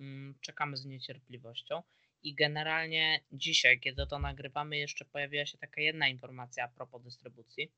Mm, 0.00 0.34
czekamy 0.40 0.76
z 0.76 0.84
niecierpliwością. 0.84 1.82
I 2.22 2.34
generalnie 2.34 3.20
dzisiaj, 3.32 3.80
kiedy 3.80 4.06
to 4.06 4.18
nagrywamy, 4.18 4.78
jeszcze 4.78 5.04
pojawiła 5.04 5.46
się 5.46 5.58
taka 5.58 5.80
jedna 5.80 6.08
informacja 6.08 6.64
a 6.64 6.68
propos 6.68 7.02
dystrybucji, 7.02 7.72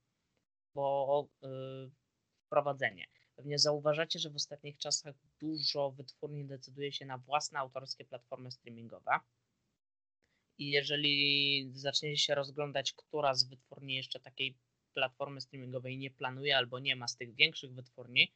bo 0.75 1.29
yy, 1.43 1.91
wprowadzenie. 2.47 3.07
Pewnie 3.37 3.59
zauważacie, 3.59 4.19
że 4.19 4.31
w 4.31 4.37
ostatnich 4.37 4.79
czasach 4.79 5.15
dużo 5.41 5.91
wytwórni 5.91 6.45
decyduje 6.45 6.93
się 6.93 7.07
na 7.07 7.19
własne 7.19 7.59
autorskie 7.59 8.05
platformy 8.05 8.51
streamingowe. 8.51 9.21
I 10.59 10.71
jeżeli 10.71 11.71
zaczniecie 11.75 12.19
się 12.19 12.35
rozglądać, 12.35 12.93
która 12.93 13.35
z 13.35 13.45
wytwórni 13.45 13.95
jeszcze 13.95 14.21
takiej 14.21 14.59
platformy 14.93 15.41
streamingowej 15.41 15.99
nie 15.99 16.11
planuje 16.11 16.57
albo 16.57 16.79
nie 16.79 16.97
ma 16.97 17.09
z 17.09 17.17
tych 17.17 17.35
większych 17.35 17.75
wytwórni, 17.75 18.33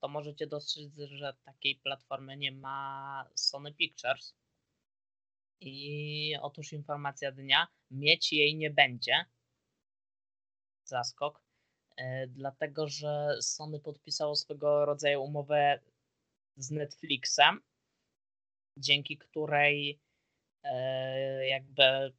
to 0.00 0.08
możecie 0.08 0.46
dostrzec, 0.46 0.92
że 0.96 1.36
takiej 1.44 1.76
platformy 1.76 2.36
nie 2.36 2.52
ma 2.52 3.24
Sony 3.34 3.74
Pictures. 3.74 4.34
I 5.60 6.36
otóż 6.42 6.72
informacja 6.72 7.32
dnia, 7.32 7.68
mieć 7.90 8.32
jej 8.32 8.56
nie 8.56 8.70
będzie. 8.70 9.24
Zaskok. 10.84 11.47
E, 11.98 12.26
dlatego, 12.26 12.88
że 12.88 13.36
Sony 13.40 13.80
podpisało 13.80 14.36
swego 14.36 14.84
rodzaju 14.84 15.22
umowę 15.22 15.80
z 16.56 16.70
Netflixem, 16.70 17.60
dzięki 18.76 19.18
której 19.18 20.00
e, 20.62 21.46
jakby 21.46 22.12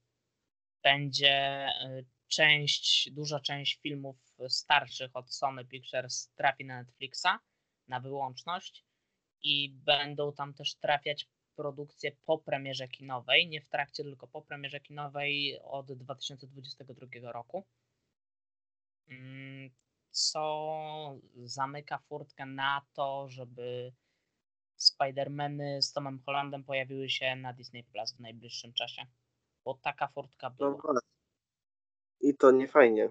będzie 0.83 1.31
e, 1.31 2.03
część, 2.27 3.11
duża 3.11 3.39
część 3.39 3.79
filmów 3.81 4.17
starszych 4.47 5.15
od 5.15 5.33
Sony 5.33 5.65
Pictures 5.65 6.31
trafi 6.35 6.65
na 6.65 6.77
Netflixa 6.77 7.39
na 7.87 7.99
wyłączność 7.99 8.85
i 9.43 9.69
będą 9.69 10.33
tam 10.33 10.53
też 10.53 10.75
trafiać 10.75 11.27
produkcje 11.55 12.11
po 12.25 12.37
premierze 12.37 12.87
kinowej, 12.87 13.47
nie 13.47 13.61
w 13.61 13.69
trakcie, 13.69 14.03
tylko 14.03 14.27
po 14.27 14.41
premierze 14.41 14.79
kinowej 14.79 15.59
od 15.63 15.93
2022 15.93 17.31
roku. 17.31 17.65
Mm, 19.09 19.69
co 20.11 21.19
zamyka 21.43 21.97
furtkę 21.97 22.45
na 22.45 22.81
to, 22.93 23.29
żeby 23.29 23.93
Spider-Many 24.79 25.81
z 25.81 25.93
Tomem 25.93 26.19
Hollandem 26.25 26.63
pojawiły 26.63 27.09
się 27.09 27.35
na 27.35 27.53
Disney 27.53 27.83
Plus 27.83 28.13
w 28.13 28.19
najbliższym 28.19 28.73
czasie. 28.73 29.05
Bo 29.65 29.79
taka 29.81 30.07
furtka 30.07 30.49
była. 30.49 30.69
No 30.69 30.99
I 32.21 32.35
to 32.37 32.51
nie 32.51 32.67
fajnie. 32.67 33.09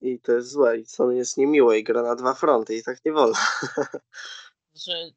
I 0.00 0.20
to 0.20 0.32
jest 0.32 0.50
złe. 0.50 0.78
I 0.78 0.86
Sony 0.86 1.16
jest 1.16 1.36
niemiłe 1.36 1.78
i 1.78 1.84
gra 1.84 2.02
na 2.02 2.14
dwa 2.14 2.34
fronty 2.34 2.74
i 2.74 2.82
tak 2.82 3.04
nie 3.04 3.12
wolno. 3.12 3.38
Że 4.86 5.10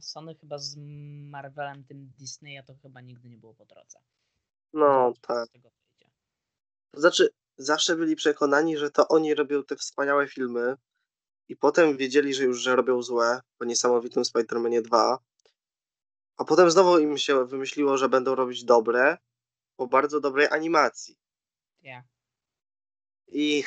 Sony 0.00 0.34
chyba 0.34 0.58
z 0.58 0.76
Marvelem, 1.30 1.84
tym 1.84 2.12
Disneya 2.18 2.62
to 2.66 2.74
chyba 2.82 3.00
nigdy 3.00 3.28
nie 3.28 3.38
było 3.38 3.54
po 3.54 3.64
drodze. 3.64 3.98
No 4.72 5.12
tak. 5.20 5.48
To 6.90 7.00
znaczy, 7.00 7.28
zawsze 7.56 7.96
byli 7.96 8.16
przekonani, 8.16 8.76
że 8.78 8.90
to 8.90 9.08
oni 9.08 9.34
robią 9.34 9.64
te 9.64 9.76
wspaniałe 9.76 10.28
filmy 10.28 10.76
i 11.48 11.56
potem 11.56 11.96
wiedzieli, 11.96 12.34
że 12.34 12.44
już 12.44 12.60
że 12.60 12.76
robią 12.76 13.02
złe 13.02 13.40
po 13.58 13.64
niesamowitym 13.64 14.22
Spider-Manie 14.22 14.82
2. 14.82 15.18
A 16.36 16.44
potem 16.44 16.70
znowu 16.70 16.98
im 16.98 17.18
się 17.18 17.46
wymyśliło, 17.46 17.98
że 17.98 18.08
będą 18.08 18.34
robić 18.34 18.64
dobre 18.64 19.16
po 19.76 19.86
bardzo 19.86 20.20
dobrej 20.20 20.48
animacji. 20.48 21.18
Yeah. 21.82 22.04
I 23.28 23.64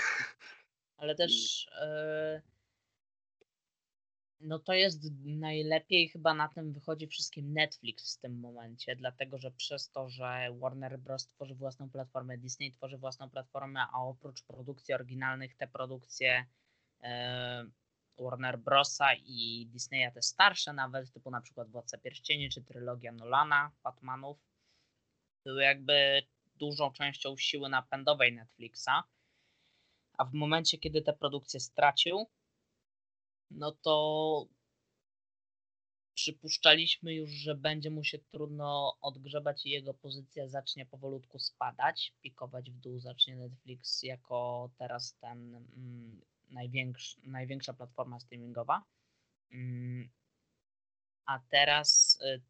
ale 0.98 1.16
też 1.16 1.66
yy, 1.82 2.55
no 4.40 4.60
to 4.60 4.74
jest 4.74 5.04
najlepiej 5.26 6.10
chyba 6.10 6.34
na 6.34 6.48
tym 6.48 6.74
wychodzi 6.74 7.08
wszystkim 7.08 7.54
Netflix 7.54 8.18
w 8.18 8.22
tym 8.22 8.40
momencie, 8.40 8.96
dlatego 8.96 9.38
że 9.38 9.52
przez 9.52 9.92
to, 9.92 10.10
że 10.10 10.48
Warner 10.60 11.00
Bros. 11.00 11.28
tworzy 11.28 11.56
własną 11.56 11.90
platformę, 11.90 12.38
Disney 12.38 12.72
tworzy 12.72 12.98
własną 12.98 13.30
platformę, 13.30 13.82
a 13.94 14.02
oprócz 14.02 14.44
produkcji 14.44 14.94
oryginalnych 14.94 15.56
te 15.56 15.68
produkcje 15.68 16.46
yy, 17.02 17.10
Warner 18.20 18.60
Brosa 18.60 19.14
i 19.14 19.68
Disneya 19.72 20.12
te 20.14 20.22
starsze 20.22 20.74
nawet, 20.74 21.12
typu 21.12 21.32
na 21.32 21.42
przykład 21.42 21.70
Władca 21.70 21.98
Pierścieni 21.98 22.50
czy 22.50 22.64
trylogia 22.64 23.12
Nolana, 23.12 23.72
Batmanów, 23.84 24.38
były 25.46 25.64
jakby 25.64 26.22
dużą 26.56 26.92
częścią 26.92 27.38
siły 27.38 27.70
napędowej 27.70 28.34
Netflixa 28.34 29.04
a 30.18 30.26
w 30.26 30.34
momencie, 30.34 30.78
kiedy 30.78 31.02
te 31.02 31.14
produkcje 31.14 31.60
stracił, 31.60 32.28
no 33.52 33.72
to 33.72 34.48
przypuszczaliśmy 36.16 37.14
już, 37.14 37.30
że 37.30 37.56
będzie 37.56 37.92
mu 37.92 38.04
się 38.04 38.20
trudno 38.20 38.98
odgrzebać 39.02 39.66
i 39.66 39.70
jego 39.70 39.94
pozycja 39.94 40.48
zacznie 40.48 40.86
powolutku 40.86 41.40
spadać, 41.40 42.14
pikować 42.22 42.72
w 42.72 42.80
dół 42.80 43.00
zacznie 43.00 43.36
Netflix 43.36 44.04
jako 44.04 44.70
teraz 44.78 45.16
ten 45.22 45.56
mm, 45.56 46.22
największy, 46.50 47.22
największa 47.24 47.74
platforma 47.74 48.20
streamingowa. 48.20 48.84
Mm, 49.52 50.10
a 51.26 51.40
teraz 51.50 52.20
y, 52.22 52.42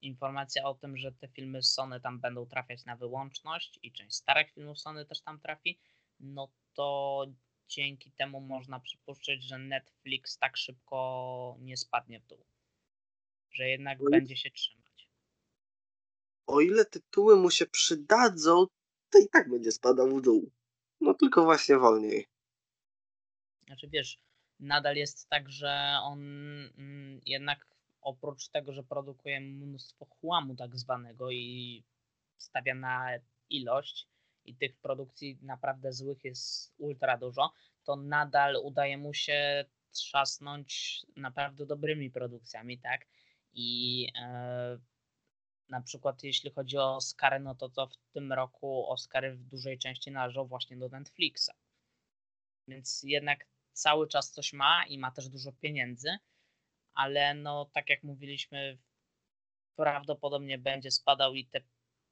informacja 0.00 0.64
o 0.64 0.74
tym, 0.74 0.96
że 0.96 1.12
te 1.12 1.28
filmy 1.28 1.62
Sony 1.62 2.00
tam 2.00 2.20
będą 2.20 2.46
trafiać 2.46 2.84
na 2.84 2.96
wyłączność 2.96 3.78
i 3.82 3.92
część 3.92 4.16
starych 4.16 4.52
filmów 4.52 4.80
Sony 4.80 5.06
też 5.06 5.20
tam 5.20 5.40
trafi, 5.40 5.78
no 6.20 6.48
to 6.74 7.26
dzięki 7.68 8.12
temu 8.12 8.40
można 8.40 8.80
przypuszczać, 8.80 9.42
że 9.42 9.58
Netflix 9.58 10.38
tak 10.38 10.56
szybko 10.56 11.56
nie 11.60 11.76
spadnie 11.76 12.20
w 12.20 12.26
dół. 12.26 12.46
Że 13.50 13.68
jednak 13.68 14.00
o 14.00 14.10
będzie 14.10 14.36
się 14.36 14.50
trzymać. 14.50 15.08
O 16.46 16.60
ile 16.60 16.84
tytuły 16.84 17.36
mu 17.36 17.50
się 17.50 17.66
przydadzą, 17.66 18.66
to 19.10 19.18
i 19.18 19.28
tak 19.32 19.50
będzie 19.50 19.72
spadał 19.72 20.16
w 20.16 20.22
dół. 20.22 20.50
No 21.00 21.14
tylko 21.14 21.44
właśnie 21.44 21.78
wolniej. 21.78 22.26
Znaczy 23.66 23.88
wiesz, 23.88 24.18
nadal 24.60 24.96
jest 24.96 25.28
tak, 25.28 25.50
że 25.50 25.98
on 26.02 26.20
mm, 26.78 27.20
jednak 27.24 27.66
oprócz 28.00 28.48
tego, 28.48 28.72
że 28.72 28.82
produkuje 28.82 29.40
mnóstwo 29.40 30.04
chłamu 30.04 30.56
tak 30.56 30.78
zwanego 30.78 31.30
i 31.30 31.84
stawia 32.38 32.74
na 32.74 33.10
ilość, 33.50 34.08
i 34.46 34.54
tych 34.56 34.76
produkcji 34.76 35.38
naprawdę 35.42 35.92
złych 35.92 36.24
jest 36.24 36.74
ultra 36.78 37.18
dużo, 37.18 37.52
to 37.84 37.96
nadal 37.96 38.56
udaje 38.62 38.98
mu 38.98 39.14
się 39.14 39.64
trzasnąć 39.90 41.00
naprawdę 41.16 41.66
dobrymi 41.66 42.10
produkcjami, 42.10 42.78
tak? 42.78 43.06
I 43.52 44.08
e, 44.20 44.78
na 45.68 45.82
przykład 45.82 46.22
jeśli 46.22 46.50
chodzi 46.50 46.78
o 46.78 46.96
Oscary, 46.96 47.40
no 47.40 47.54
to, 47.54 47.68
to 47.68 47.86
w 47.86 47.96
tym 48.12 48.32
roku 48.32 48.90
Oscary 48.90 49.36
w 49.36 49.44
dużej 49.44 49.78
części 49.78 50.10
należą 50.10 50.44
właśnie 50.44 50.76
do 50.76 50.88
Netflixa. 50.88 51.50
Więc 52.68 53.02
jednak 53.02 53.46
cały 53.72 54.08
czas 54.08 54.30
coś 54.30 54.52
ma 54.52 54.86
i 54.86 54.98
ma 54.98 55.10
też 55.10 55.28
dużo 55.28 55.52
pieniędzy, 55.52 56.18
ale 56.94 57.34
no 57.34 57.70
tak 57.72 57.90
jak 57.90 58.02
mówiliśmy, 58.02 58.78
prawdopodobnie 59.76 60.58
będzie 60.58 60.90
spadał 60.90 61.34
i 61.34 61.46
te 61.46 61.60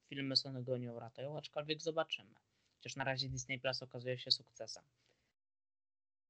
filmy 0.08 0.36
Sony 0.36 0.62
go 0.62 0.78
nie 0.78 0.92
uratują, 0.92 1.38
aczkolwiek 1.38 1.82
zobaczymy. 1.82 2.34
Chociaż 2.76 2.96
na 2.96 3.04
razie 3.04 3.28
Disney 3.28 3.58
Plus 3.60 3.82
okazuje 3.82 4.18
się 4.18 4.30
sukcesem. 4.30 4.84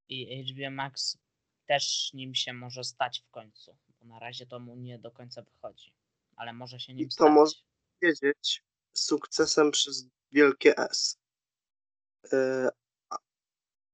I 0.08 0.44
HBO 0.52 0.70
Max 0.70 1.18
też 1.66 2.10
nim 2.12 2.34
się 2.34 2.52
może 2.52 2.84
stać 2.84 3.22
w 3.26 3.30
końcu, 3.30 3.76
bo 4.00 4.06
na 4.06 4.18
razie 4.18 4.46
to 4.46 4.60
mu 4.60 4.76
nie 4.76 4.98
do 4.98 5.10
końca 5.10 5.42
wychodzi, 5.42 5.92
ale 6.37 6.52
może 6.52 6.80
się 6.80 6.94
nim 6.94 7.06
I 7.06 7.08
to 7.08 7.14
stać. 7.14 7.32
może 7.32 7.56
wiedzieć 8.02 8.62
sukcesem 8.92 9.70
przez 9.70 10.08
wielkie 10.32 10.78
S. 10.78 11.18
Yy, 12.32 12.68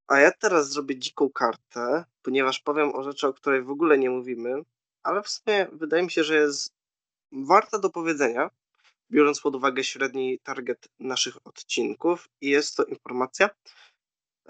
a 0.06 0.18
ja 0.20 0.32
teraz 0.32 0.70
zrobię 0.70 0.98
dziką 0.98 1.30
kartę, 1.30 2.04
ponieważ 2.22 2.60
powiem 2.60 2.94
o 2.94 3.02
rzeczy, 3.02 3.26
o 3.26 3.32
której 3.32 3.62
w 3.62 3.70
ogóle 3.70 3.98
nie 3.98 4.10
mówimy, 4.10 4.62
ale 5.02 5.22
w 5.22 5.28
sumie 5.28 5.66
wydaje 5.72 6.02
mi 6.02 6.10
się, 6.10 6.24
że 6.24 6.36
jest 6.36 6.74
warta 7.32 7.78
do 7.78 7.90
powiedzenia, 7.90 8.50
biorąc 9.10 9.40
pod 9.40 9.54
uwagę 9.54 9.84
średni 9.84 10.38
target 10.38 10.88
naszych 10.98 11.46
odcinków 11.46 12.28
i 12.40 12.50
jest 12.50 12.76
to 12.76 12.84
informacja 12.84 13.50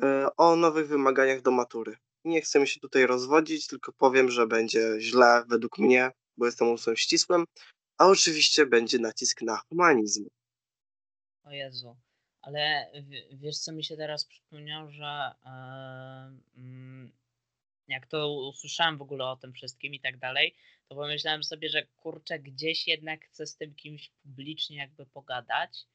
e, 0.03 0.29
o 0.37 0.57
nowych 0.57 0.89
wymaganiach 0.89 1.43
do 1.43 1.51
matury. 1.51 1.97
Nie 2.25 2.41
chcę 2.41 2.67
się 2.67 2.81
tutaj 2.81 3.07
rozwodzić, 3.07 3.67
tylko 3.67 3.93
powiem, 3.93 4.31
że 4.31 4.47
będzie 4.47 5.01
źle 5.01 5.45
według 5.49 5.79
mnie, 5.79 6.11
bo 6.37 6.47
jestem 6.47 6.69
umysłem 6.69 6.97
ścisłym, 6.97 7.45
A 7.99 8.07
oczywiście 8.07 8.67
będzie 8.67 8.99
nacisk 8.99 9.43
na 9.43 9.57
humanizm. 9.57 10.29
O 11.45 11.51
Jezu. 11.51 11.97
Ale 12.43 12.91
wiesz, 13.33 13.59
co 13.59 13.73
mi 13.73 13.85
się 13.85 13.97
teraz 13.97 14.25
przypomniał, 14.25 14.91
że 14.91 15.35
yy, 16.57 17.11
jak 17.89 18.07
to 18.07 18.33
usłyszałem 18.49 18.99
w 18.99 19.03
ogóle 19.03 19.25
o 19.25 19.37
tym 19.37 19.53
wszystkim 19.53 19.95
i 19.95 20.01
tak 20.01 20.19
dalej, 20.19 20.55
to 20.91 20.97
pomyślałem 20.97 21.45
sobie, 21.45 21.69
że 21.69 21.87
kurczę, 21.87 22.39
gdzieś 22.39 22.89
jednak 22.89 23.25
chcę 23.25 23.47
z 23.47 23.57
tym 23.57 23.75
kimś 23.75 24.11
publicznie 24.23 24.77
jakby 24.77 25.07
pogadać. 25.07 25.87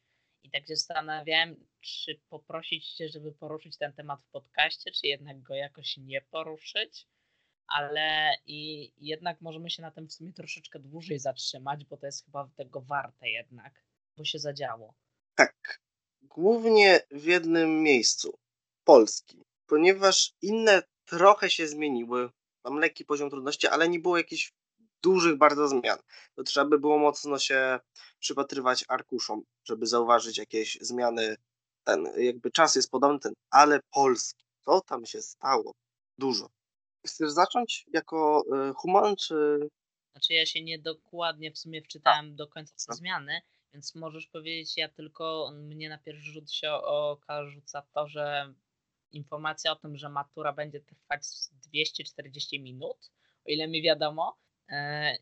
I 0.43 0.49
tak 0.49 0.67
się 0.67 0.75
zastanawiałem, 0.75 1.67
czy 1.81 2.19
poprosić 2.29 2.93
cię, 2.93 3.09
żeby 3.09 3.31
poruszyć 3.31 3.77
ten 3.77 3.93
temat 3.93 4.21
w 4.21 4.31
podcaście, 4.31 4.91
czy 4.91 5.07
jednak 5.07 5.41
go 5.41 5.55
jakoś 5.55 5.97
nie 5.97 6.21
poruszyć. 6.21 7.07
Ale 7.67 8.35
i 8.45 8.91
jednak 8.97 9.41
możemy 9.41 9.69
się 9.69 9.81
na 9.81 9.91
tym 9.91 10.07
w 10.07 10.13
sumie 10.13 10.33
troszeczkę 10.33 10.79
dłużej 10.79 11.19
zatrzymać, 11.19 11.85
bo 11.85 11.97
to 11.97 12.05
jest 12.05 12.25
chyba 12.25 12.49
tego 12.55 12.81
warte 12.81 13.29
jednak, 13.29 13.83
bo 14.17 14.25
się 14.25 14.39
zadziało. 14.39 14.93
Tak. 15.35 15.81
Głównie 16.21 16.99
w 17.11 17.23
jednym 17.23 17.83
miejscu. 17.83 18.39
Polski. 18.83 19.43
Ponieważ 19.65 20.33
inne 20.41 20.83
trochę 21.05 21.49
się 21.49 21.67
zmieniły. 21.67 22.29
Mam 22.63 22.79
lekki 22.79 23.05
poziom 23.05 23.29
trudności, 23.29 23.67
ale 23.67 23.89
nie 23.89 23.99
było 23.99 24.17
jakichś 24.17 24.53
dużych 25.05 25.37
bardzo 25.37 25.67
zmian. 25.67 25.99
To 26.35 26.43
trzeba 26.43 26.65
by 26.69 26.79
było 26.79 26.97
mocno 26.97 27.39
się 27.39 27.79
przypatrywać 28.19 28.85
arkuszom, 28.87 29.41
żeby 29.63 29.87
zauważyć 29.87 30.37
jakieś 30.37 30.77
zmiany. 30.81 31.35
Ten, 31.83 32.07
jakby 32.17 32.51
czas 32.51 32.75
jest 32.75 32.91
podobny, 32.91 33.19
ten, 33.19 33.33
ale 33.49 33.79
polski. 33.93 34.45
Co 34.65 34.81
tam 34.81 35.05
się 35.05 35.21
stało? 35.21 35.73
Dużo. 36.17 36.49
Chcesz 37.07 37.31
zacząć 37.31 37.85
jako 37.87 38.43
y, 38.69 38.73
human, 38.73 39.15
czy... 39.15 39.69
Znaczy 40.11 40.33
ja 40.33 40.45
się 40.45 40.63
nie 40.63 40.79
dokładnie 40.79 41.51
w 41.51 41.57
sumie 41.57 41.81
wczytałem 41.81 42.31
A. 42.31 42.35
do 42.35 42.47
końca 42.47 42.73
te 42.87 42.95
zmiany, 42.95 43.41
więc 43.73 43.95
możesz 43.95 44.27
powiedzieć, 44.27 44.77
ja 44.77 44.89
tylko, 44.89 45.51
mnie 45.53 45.89
na 45.89 45.97
pierwszy 45.97 46.31
rzut 46.31 46.51
się 46.51 46.71
oka 46.73 47.45
rzuca 47.45 47.81
to, 47.93 48.07
że 48.07 48.53
informacja 49.11 49.71
o 49.71 49.75
tym, 49.75 49.97
że 49.97 50.09
matura 50.09 50.53
będzie 50.53 50.79
trwać 50.79 51.21
240 51.51 52.59
minut, 52.59 53.11
o 53.45 53.49
ile 53.49 53.67
mi 53.67 53.81
wiadomo. 53.81 54.44
E, 54.69 55.15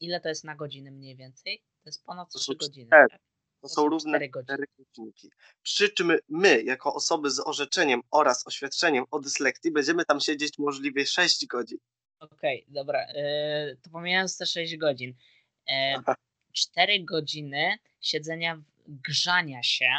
ile 0.00 0.20
to 0.20 0.28
jest 0.28 0.44
na 0.44 0.56
godzinę 0.56 0.90
mniej 0.90 1.16
więcej? 1.16 1.62
To 1.82 1.88
jest 1.88 2.04
ponad 2.04 2.28
3 2.34 2.54
godziny. 2.54 2.90
Tak? 2.90 3.10
To, 3.10 3.18
to 3.62 3.68
są 3.68 3.88
równe 3.88 4.18
4 4.18 4.28
godziny. 4.28 4.66
godzinki. 4.78 5.30
Przy 5.62 5.88
czym 5.88 6.12
my, 6.28 6.62
jako 6.62 6.94
osoby 6.94 7.30
z 7.30 7.40
orzeczeniem 7.40 8.00
oraz 8.10 8.46
oświadczeniem 8.46 9.04
o 9.10 9.20
dyslekcji, 9.20 9.70
będziemy 9.70 10.04
tam 10.04 10.20
siedzieć 10.20 10.58
możliwie 10.58 11.06
6 11.06 11.46
godzin. 11.46 11.78
Okej, 12.20 12.62
okay, 12.62 12.74
dobra. 12.74 12.98
E, 13.00 13.76
to 13.82 13.90
pomijając 13.90 14.38
te 14.38 14.46
6 14.46 14.76
godzin. 14.76 15.14
4 16.52 16.92
e, 16.92 17.00
godziny 17.00 17.78
siedzenia, 18.00 18.62
grzania 18.86 19.62
się 19.62 19.90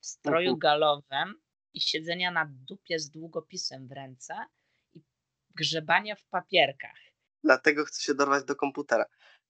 w 0.00 0.06
stroju 0.06 0.50
mhm. 0.50 0.58
galowym 0.58 1.34
i 1.74 1.80
siedzenia 1.80 2.30
na 2.30 2.46
dupie 2.50 2.98
z 2.98 3.10
długopisem 3.10 3.88
w 3.88 3.92
ręce 3.92 4.34
i 4.94 5.00
grzebania 5.54 6.16
w 6.16 6.24
papierkach. 6.24 7.09
Dlatego 7.44 7.84
chcę 7.84 8.02
się 8.02 8.14
dorwać 8.14 8.44
do 8.44 8.56
komputera. 8.56 9.04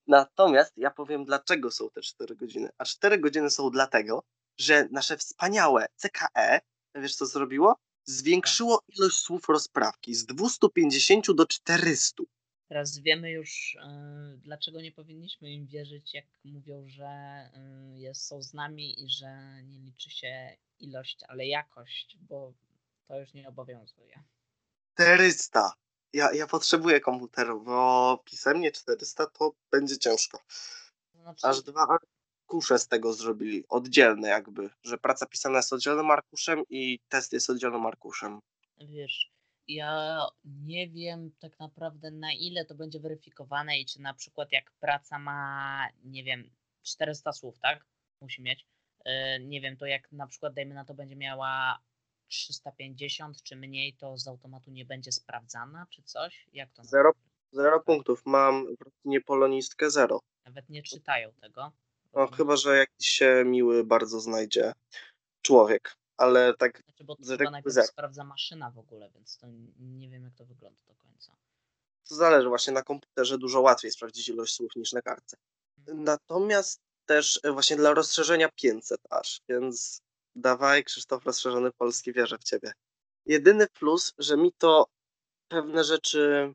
Natomiast 0.06 0.72
ja 0.76 0.90
powiem, 0.90 1.24
dlaczego 1.24 1.70
są 1.70 1.90
te 1.90 2.00
4 2.00 2.36
godziny. 2.36 2.68
A 2.78 2.84
4 2.84 3.18
godziny 3.18 3.50
są 3.50 3.70
dlatego, 3.70 4.22
że 4.58 4.88
nasze 4.90 5.16
wspaniałe 5.16 5.86
CKE, 5.96 6.60
wiesz 6.94 7.16
co 7.16 7.26
zrobiło? 7.26 7.76
Zwiększyło 8.04 8.82
ilość 8.88 9.16
słów 9.18 9.48
rozprawki 9.48 10.14
z 10.14 10.26
250 10.26 11.26
do 11.34 11.46
400. 11.46 12.22
Teraz 12.68 12.98
wiemy 12.98 13.30
już, 13.30 13.74
yy, 13.74 14.38
dlaczego 14.38 14.80
nie 14.80 14.92
powinniśmy 14.92 15.52
im 15.52 15.66
wierzyć, 15.66 16.14
jak 16.14 16.24
mówią, 16.44 16.88
że 16.88 17.50
yy, 17.92 18.00
jest, 18.00 18.26
są 18.26 18.42
z 18.42 18.54
nami 18.54 19.04
i 19.04 19.10
że 19.10 19.62
nie 19.62 19.78
liczy 19.78 20.10
się 20.10 20.56
ilość, 20.78 21.18
ale 21.28 21.46
jakość, 21.46 22.18
bo 22.20 22.52
to 23.08 23.20
już 23.20 23.34
nie 23.34 23.48
obowiązuje. 23.48 24.22
400. 24.94 25.72
Ja, 26.12 26.32
ja 26.32 26.46
potrzebuję 26.46 27.00
komputeru, 27.00 27.60
bo 27.60 28.18
pisemnie 28.24 28.72
400 28.72 29.26
to 29.26 29.52
będzie 29.72 29.98
ciężko. 29.98 30.38
Znaczy... 31.14 31.46
Aż 31.46 31.62
dwa 31.62 31.86
arkusze 31.88 32.78
z 32.78 32.88
tego 32.88 33.12
zrobili, 33.12 33.64
oddzielne 33.68 34.28
jakby, 34.28 34.70
że 34.82 34.98
praca 34.98 35.26
pisana 35.26 35.56
jest 35.56 35.72
oddzielnym 35.72 36.10
arkuszem 36.10 36.62
i 36.70 36.98
test 37.08 37.32
jest 37.32 37.50
oddzielnym 37.50 37.86
arkuszem. 37.86 38.38
Wiesz, 38.80 39.30
ja 39.68 40.26
nie 40.44 40.88
wiem 40.88 41.30
tak 41.38 41.58
naprawdę 41.58 42.10
na 42.10 42.32
ile 42.32 42.64
to 42.64 42.74
będzie 42.74 43.00
weryfikowane 43.00 43.78
i 43.78 43.86
czy 43.86 44.00
na 44.00 44.14
przykład 44.14 44.52
jak 44.52 44.72
praca 44.80 45.18
ma, 45.18 45.88
nie 46.04 46.24
wiem, 46.24 46.50
400 46.82 47.32
słów, 47.32 47.58
tak? 47.58 47.84
Musi 48.22 48.42
mieć. 48.42 48.66
Yy, 49.04 49.12
nie 49.40 49.60
wiem, 49.60 49.76
to 49.76 49.86
jak 49.86 50.12
na 50.12 50.26
przykład 50.26 50.54
dajmy 50.54 50.74
na 50.74 50.84
to 50.84 50.94
będzie 50.94 51.16
miała 51.16 51.80
350 52.30 53.42
czy 53.42 53.56
mniej, 53.56 53.94
to 53.94 54.18
z 54.18 54.28
automatu 54.28 54.70
nie 54.70 54.84
będzie 54.84 55.12
sprawdzana, 55.12 55.86
czy 55.90 56.02
coś? 56.02 56.46
Jak 56.52 56.72
to? 56.72 56.84
Zero, 56.84 57.12
zero 57.52 57.80
punktów. 57.80 58.22
Mam 58.26 58.66
nie 59.04 59.20
polonistkę 59.20 59.90
zero. 59.90 60.20
Nawet 60.44 60.68
nie 60.68 60.82
czytają 60.82 61.32
tego. 61.32 61.72
No, 62.12 62.26
chyba, 62.26 62.56
że 62.56 62.76
jakiś 62.76 63.06
się 63.06 63.42
miły 63.46 63.84
bardzo 63.84 64.20
znajdzie 64.20 64.72
człowiek, 65.42 65.96
ale 66.16 66.54
tak. 66.54 66.82
Znaczy, 66.84 67.04
bo 67.04 67.16
to 67.16 67.22
chyba 67.38 67.50
najpierw 67.50 67.74
zero. 67.74 67.86
sprawdza 67.86 68.24
maszyna 68.24 68.70
w 68.70 68.78
ogóle, 68.78 69.10
więc 69.10 69.38
to 69.38 69.46
nie 69.78 70.10
wiem, 70.10 70.24
jak 70.24 70.34
to 70.34 70.44
wygląda 70.44 70.80
do 70.86 70.94
końca. 70.94 71.36
To 72.08 72.14
zależy, 72.14 72.48
właśnie 72.48 72.72
na 72.72 72.82
komputerze 72.82 73.38
dużo 73.38 73.60
łatwiej 73.60 73.90
sprawdzić 73.90 74.28
ilość 74.28 74.54
słów 74.54 74.76
niż 74.76 74.92
na 74.92 75.02
kartce. 75.02 75.36
Mhm. 75.78 76.04
Natomiast 76.04 76.80
też 77.06 77.40
e, 77.42 77.52
właśnie 77.52 77.76
dla 77.76 77.94
rozszerzenia 77.94 78.48
500 78.48 79.00
aż, 79.10 79.40
więc 79.48 80.02
Dawaj, 80.40 80.84
Krzysztof 80.84 81.24
rozszerzony 81.26 81.72
polski, 81.72 82.12
wierzę 82.12 82.38
w 82.38 82.44
ciebie. 82.44 82.72
Jedyny 83.26 83.66
plus, 83.66 84.14
że 84.18 84.36
mi 84.36 84.52
to 84.52 84.86
pewne 85.48 85.84
rzeczy 85.84 86.52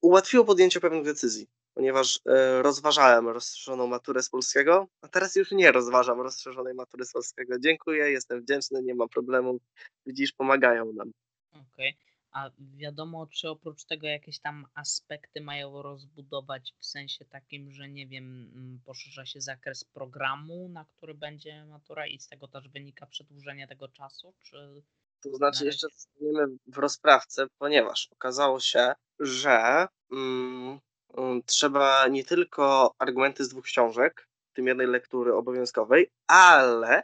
ułatwiło 0.00 0.44
podjęcie 0.44 0.80
pewnych 0.80 1.04
decyzji, 1.04 1.48
ponieważ 1.74 2.20
um, 2.24 2.36
rozważałem 2.62 3.28
rozszerzoną 3.28 3.86
maturę 3.86 4.22
z 4.22 4.30
polskiego, 4.30 4.86
a 5.02 5.08
teraz 5.08 5.36
już 5.36 5.50
nie 5.50 5.72
rozważam 5.72 6.20
rozszerzonej 6.20 6.74
matury 6.74 7.04
z 7.04 7.12
polskiego. 7.12 7.58
Dziękuję, 7.58 8.10
jestem 8.10 8.40
wdzięczny, 8.40 8.82
nie 8.82 8.94
ma 8.94 9.08
problemu. 9.08 9.58
Widzisz, 10.06 10.32
pomagają 10.32 10.92
nam. 10.92 11.12
Okej. 11.52 11.64
Okay. 11.72 12.09
A 12.32 12.50
wiadomo, 12.58 13.26
czy 13.26 13.48
oprócz 13.48 13.84
tego 13.84 14.06
jakieś 14.06 14.38
tam 14.38 14.66
aspekty 14.74 15.40
mają 15.40 15.82
rozbudować 15.82 16.74
w 16.78 16.86
sensie 16.86 17.24
takim, 17.24 17.72
że 17.72 17.88
nie 17.88 18.06
wiem, 18.06 18.50
mm, 18.54 18.80
poszerza 18.84 19.26
się 19.26 19.40
zakres 19.40 19.84
programu, 19.84 20.68
na 20.68 20.84
który 20.84 21.14
będzie 21.14 21.64
matura 21.64 22.06
i 22.06 22.18
z 22.18 22.28
tego 22.28 22.48
też 22.48 22.68
wynika 22.68 23.06
przedłużenie 23.06 23.68
tego 23.68 23.88
czasu, 23.88 24.34
czy... 24.42 24.82
To 25.22 25.36
znaczy 25.36 25.64
jeszcze 25.64 25.86
zostaniemy 25.88 26.56
w 26.66 26.78
rozprawce, 26.78 27.46
ponieważ 27.58 28.08
okazało 28.12 28.60
się, 28.60 28.92
że 29.20 29.86
mm, 30.12 30.80
mm, 31.16 31.42
trzeba 31.42 32.08
nie 32.08 32.24
tylko 32.24 32.94
argumenty 32.98 33.44
z 33.44 33.48
dwóch 33.48 33.64
książek, 33.64 34.28
w 34.50 34.52
tym 34.52 34.66
jednej 34.66 34.86
lektury 34.86 35.34
obowiązkowej, 35.34 36.10
ale 36.26 37.02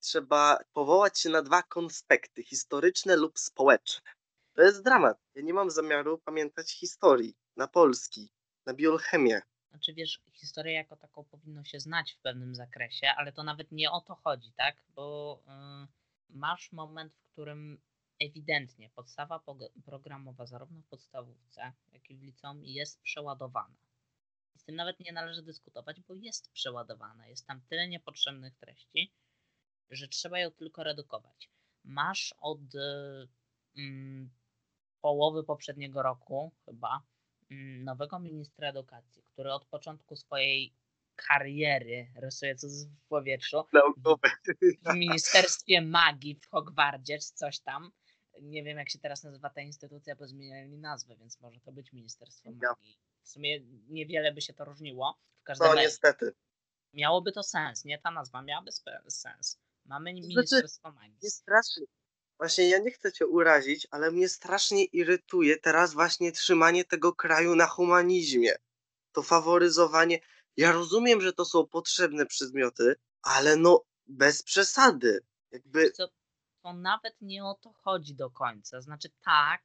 trzeba 0.00 0.58
powołać 0.72 1.20
się 1.20 1.30
na 1.30 1.42
dwa 1.42 1.62
konspekty, 1.62 2.42
historyczne 2.42 3.16
lub 3.16 3.38
społeczne. 3.38 4.10
To 4.58 4.62
jest 4.62 4.84
dramat. 4.84 5.18
Ja 5.34 5.42
nie 5.42 5.54
mam 5.54 5.70
zamiaru 5.70 6.18
pamiętać 6.18 6.72
historii 6.72 7.34
na 7.56 7.68
polski, 7.68 8.30
na 8.66 8.74
biochemię. 8.74 9.40
Znaczy 9.70 9.94
wiesz, 9.94 10.22
historię 10.32 10.72
jako 10.72 10.96
taką 10.96 11.24
powinno 11.24 11.64
się 11.64 11.80
znać 11.80 12.12
w 12.12 12.20
pewnym 12.20 12.54
zakresie, 12.54 13.06
ale 13.16 13.32
to 13.32 13.42
nawet 13.42 13.72
nie 13.72 13.90
o 13.90 14.00
to 14.00 14.14
chodzi, 14.14 14.52
tak? 14.52 14.76
Bo 14.88 15.38
yy, 15.46 15.86
masz 16.28 16.72
moment, 16.72 17.14
w 17.14 17.32
którym 17.32 17.80
ewidentnie 18.20 18.90
podstawa 18.90 19.44
programowa 19.84 20.46
zarówno 20.46 20.80
w 20.80 20.86
podstawówce, 20.86 21.72
jak 21.92 22.10
i 22.10 22.16
w 22.16 22.22
liceum 22.22 22.64
jest 22.64 23.00
przeładowana. 23.00 23.76
Z 24.56 24.64
tym 24.64 24.76
nawet 24.76 25.00
nie 25.00 25.12
należy 25.12 25.42
dyskutować, 25.42 26.00
bo 26.00 26.14
jest 26.14 26.52
przeładowana. 26.52 27.26
Jest 27.26 27.46
tam 27.46 27.60
tyle 27.68 27.88
niepotrzebnych 27.88 28.56
treści, 28.56 29.12
że 29.90 30.08
trzeba 30.08 30.38
ją 30.38 30.50
tylko 30.50 30.84
redukować. 30.84 31.50
Masz 31.84 32.34
od 32.40 32.74
yy, 32.74 34.28
połowy 35.00 35.44
poprzedniego 35.44 36.02
roku 36.02 36.52
chyba 36.64 37.02
mm, 37.50 37.84
nowego 37.84 38.18
ministra 38.18 38.68
edukacji, 38.68 39.22
który 39.22 39.52
od 39.52 39.64
początku 39.64 40.16
swojej 40.16 40.74
kariery, 41.16 42.12
rysuje 42.14 42.56
co 42.56 42.66
w 42.68 43.08
powietrzu, 43.08 43.64
w 44.82 44.94
Ministerstwie 44.94 45.80
Magii 45.80 46.34
w 46.34 46.46
Hogwardzie, 46.46 47.18
czy 47.18 47.32
coś 47.34 47.60
tam. 47.60 47.92
Nie 48.42 48.64
wiem, 48.64 48.78
jak 48.78 48.90
się 48.90 48.98
teraz 48.98 49.24
nazywa 49.24 49.50
ta 49.50 49.60
instytucja, 49.60 50.16
bo 50.16 50.26
zmieniali 50.26 50.78
nazwę, 50.78 51.16
więc 51.16 51.40
może 51.40 51.60
to 51.60 51.72
być 51.72 51.92
Ministerstwo 51.92 52.50
Magii. 52.50 52.98
W 53.22 53.28
sumie 53.28 53.60
niewiele 53.88 54.32
by 54.32 54.40
się 54.40 54.52
to 54.52 54.64
różniło. 54.64 55.18
W 55.40 55.42
każdym 55.42 55.68
no, 55.68 55.74
niestety. 55.74 56.32
Miałoby 56.92 57.32
to 57.32 57.42
sens, 57.42 57.84
nie? 57.84 57.98
Ta 57.98 58.10
nazwa 58.10 58.42
miałaby 58.42 58.70
sens. 59.08 59.58
Mamy 59.84 60.10
znaczy, 60.12 60.28
Ministerstwo 60.28 60.92
Magii. 60.92 61.18
Jest 61.22 61.36
strasznie, 61.36 61.86
Właśnie 62.38 62.68
ja 62.68 62.78
nie 62.78 62.90
chcę 62.90 63.12
cię 63.12 63.26
urazić, 63.26 63.86
ale 63.90 64.10
mnie 64.10 64.28
strasznie 64.28 64.84
irytuje 64.84 65.56
teraz 65.56 65.94
właśnie 65.94 66.32
trzymanie 66.32 66.84
tego 66.84 67.14
kraju 67.14 67.56
na 67.56 67.66
humanizmie. 67.66 68.54
To 69.12 69.22
faworyzowanie. 69.22 70.20
Ja 70.56 70.72
rozumiem, 70.72 71.20
że 71.20 71.32
to 71.32 71.44
są 71.44 71.66
potrzebne 71.66 72.26
przedmioty, 72.26 72.96
ale 73.22 73.56
no 73.56 73.84
bez 74.06 74.42
przesady. 74.42 75.20
Jakby... 75.50 75.90
Co, 75.90 76.08
to 76.62 76.72
nawet 76.72 77.14
nie 77.20 77.44
o 77.44 77.54
to 77.54 77.72
chodzi 77.72 78.14
do 78.14 78.30
końca. 78.30 78.80
Znaczy 78.80 79.08
tak, 79.24 79.62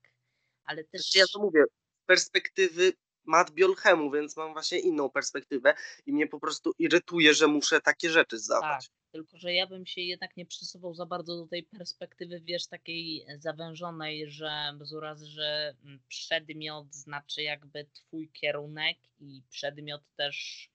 ale 0.63 0.83
też... 0.83 1.01
Znaczy 1.01 1.17
ja 1.19 1.25
to 1.33 1.39
mówię, 1.39 1.63
z 2.03 2.05
perspektywy 2.05 2.93
mat 3.25 3.51
biolchemu, 3.51 4.11
więc 4.11 4.37
mam 4.37 4.53
właśnie 4.53 4.79
inną 4.79 5.09
perspektywę 5.09 5.73
i 6.05 6.13
mnie 6.13 6.27
po 6.27 6.39
prostu 6.39 6.73
irytuje, 6.79 7.33
że 7.33 7.47
muszę 7.47 7.81
takie 7.81 8.09
rzeczy 8.09 8.39
zdawać. 8.39 8.87
Tak, 8.87 8.95
tylko 9.11 9.37
że 9.37 9.53
ja 9.53 9.67
bym 9.67 9.85
się 9.85 10.01
jednak 10.01 10.37
nie 10.37 10.45
przesuwał 10.45 10.93
za 10.93 11.05
bardzo 11.05 11.37
do 11.37 11.47
tej 11.47 11.63
perspektywy, 11.63 12.41
wiesz, 12.41 12.67
takiej 12.67 13.25
zawężonej, 13.37 14.29
że 14.31 14.73
bez 14.75 14.93
urazy, 14.93 15.25
że 15.25 15.75
mm, 15.83 15.99
przedmiot 16.07 16.95
znaczy 16.95 17.43
jakby 17.43 17.85
twój 17.93 18.29
kierunek 18.29 18.97
i 19.19 19.43
przedmiot 19.49 20.01
też 20.15 20.69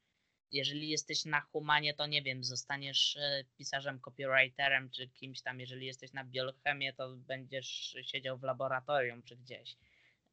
jeżeli 0.52 0.88
jesteś 0.88 1.24
na 1.24 1.40
humanie, 1.40 1.94
to 1.94 2.06
nie 2.06 2.22
wiem, 2.22 2.44
zostaniesz 2.44 3.16
e, 3.16 3.44
pisarzem, 3.58 4.00
copywriterem, 4.00 4.90
czy 4.90 5.08
kimś 5.08 5.42
tam, 5.42 5.60
jeżeli 5.60 5.86
jesteś 5.86 6.12
na 6.12 6.24
biochemię, 6.24 6.92
to 6.92 7.16
będziesz 7.16 7.96
siedział 8.02 8.38
w 8.38 8.42
laboratorium 8.42 9.22
czy 9.22 9.36
gdzieś. 9.36 9.76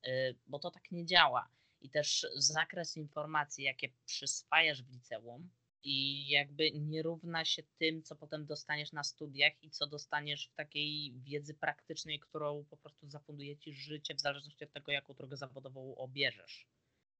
E, 0.03 0.33
bo 0.47 0.59
to 0.59 0.71
tak 0.71 0.91
nie 0.91 1.05
działa. 1.05 1.49
I 1.85 1.89
też 1.89 2.27
zakres 2.35 2.97
informacji, 2.97 3.63
jakie 3.63 3.89
przyswajasz 4.05 4.83
w 4.83 4.91
liceum, 4.91 5.49
i 5.85 6.27
jakby 6.29 6.71
nie 6.71 7.03
równa 7.03 7.45
się 7.45 7.63
tym, 7.79 8.03
co 8.03 8.15
potem 8.15 8.45
dostaniesz 8.45 8.91
na 8.91 9.03
studiach 9.03 9.63
i 9.63 9.69
co 9.69 9.87
dostaniesz 9.87 10.47
w 10.47 10.55
takiej 10.55 11.13
wiedzy 11.23 11.53
praktycznej, 11.53 12.19
którą 12.19 12.65
po 12.69 12.77
prostu 12.77 13.09
zafunduje 13.09 13.57
ci 13.57 13.73
życie 13.73 14.15
w 14.15 14.21
zależności 14.21 14.63
od 14.63 14.73
tego, 14.73 14.91
jaką 14.91 15.13
drogę 15.13 15.37
zawodową 15.37 15.95
obierzesz. 15.95 16.67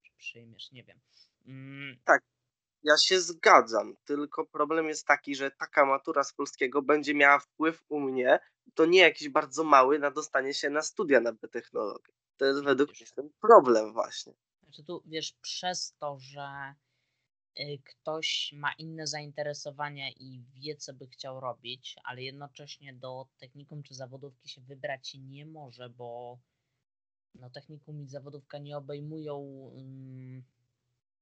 Czy 0.04 0.12
przyjmiesz, 0.18 0.72
nie 0.72 0.84
wiem. 0.84 1.00
Mm. 1.46 2.00
Tak, 2.06 2.22
ja 2.84 2.98
się 2.98 3.22
zgadzam, 3.22 3.96
tylko 4.06 4.46
problem 4.46 4.88
jest 4.88 5.08
taki, 5.08 5.36
że 5.36 5.52
taka 5.52 5.86
matura 5.86 6.24
z 6.24 6.34
polskiego 6.34 6.82
będzie 6.82 7.14
miała 7.14 7.40
wpływ 7.40 7.84
u 7.90 8.00
mnie, 8.00 8.40
to 8.74 8.86
nie 8.86 9.00
jakiś 9.00 9.30
bardzo 9.30 9.64
mały, 9.64 10.00
na 10.00 10.12
dostanie 10.12 10.54
się 10.54 10.70
na 10.70 10.82
studia 10.82 11.20
na 11.20 11.34
biotechnologię. 11.34 12.14
To 12.38 12.46
jest 12.46 12.64
według 12.64 12.90
mnie 12.90 13.08
ten 13.16 13.30
problem 13.42 13.94
właśnie. 13.94 14.34
Znaczy 14.76 14.88
tu, 14.88 15.04
wiesz, 15.06 15.34
przez 15.34 15.96
to, 16.00 16.20
że 16.20 16.76
y, 17.60 17.80
ktoś 17.86 18.54
ma 18.54 18.74
inne 18.74 19.08
zainteresowania 19.08 20.10
i 20.10 20.44
wie, 20.54 20.76
co 20.76 20.94
by 20.94 21.08
chciał 21.08 21.40
robić, 21.40 21.96
ale 22.04 22.24
jednocześnie 22.24 22.94
do 22.94 23.28
technikum 23.38 23.84
czy 23.84 23.94
zawodówki 23.94 24.50
się 24.50 24.62
wybrać 24.62 25.14
nie 25.14 25.46
może, 25.46 25.90
bo 25.90 26.40
no, 27.36 27.50
technikum 27.50 28.02
i 28.04 28.08
zawodówka 28.08 28.58
nie 28.58 28.78
obejmują 28.78 29.72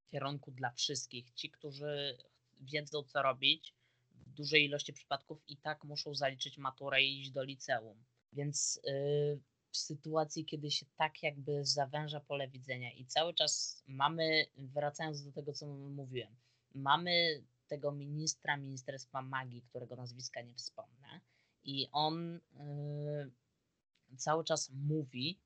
kierunku 0.06 0.50
dla 0.50 0.70
wszystkich. 0.70 1.30
Ci, 1.30 1.50
którzy 1.50 2.18
wiedzą, 2.60 3.02
co 3.02 3.22
robić, 3.22 3.74
w 4.10 4.30
dużej 4.30 4.64
ilości 4.64 4.92
przypadków 4.92 5.42
i 5.48 5.56
tak 5.56 5.84
muszą 5.84 6.14
zaliczyć 6.14 6.58
maturę 6.58 7.02
i 7.02 7.20
iść 7.20 7.30
do 7.30 7.42
liceum. 7.42 8.04
Więc 8.32 8.80
yy, 8.84 9.40
w 9.74 9.76
sytuacji, 9.76 10.44
kiedy 10.44 10.70
się 10.70 10.86
tak 10.96 11.22
jakby 11.22 11.64
zawęża 11.64 12.20
pole 12.20 12.48
widzenia 12.48 12.92
i 12.92 13.06
cały 13.06 13.34
czas 13.34 13.82
mamy, 13.86 14.46
wracając 14.56 15.24
do 15.24 15.32
tego, 15.32 15.52
co 15.52 15.66
mówiłem, 15.66 16.36
mamy 16.74 17.42
tego 17.66 17.92
ministra 17.92 18.56
Ministerstwa 18.56 19.22
Magii, 19.22 19.62
którego 19.62 19.96
nazwiska 19.96 20.42
nie 20.42 20.54
wspomnę, 20.54 21.20
i 21.64 21.88
on 21.92 22.40
yy, 22.52 24.16
cały 24.16 24.44
czas 24.44 24.70
mówi, 24.70 25.38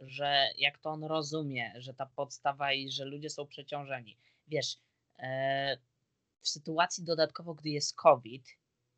że 0.00 0.48
jak 0.58 0.78
to 0.78 0.90
on 0.90 1.04
rozumie, 1.04 1.72
że 1.76 1.94
ta 1.94 2.06
podstawa 2.06 2.72
i 2.72 2.90
że 2.90 3.04
ludzie 3.04 3.30
są 3.30 3.46
przeciążeni. 3.46 4.18
Wiesz, 4.48 4.78
e, 5.18 5.78
w 6.40 6.48
sytuacji 6.48 7.04
dodatkowo, 7.04 7.54
gdy 7.54 7.68
jest 7.68 7.94
COVID 7.94 8.48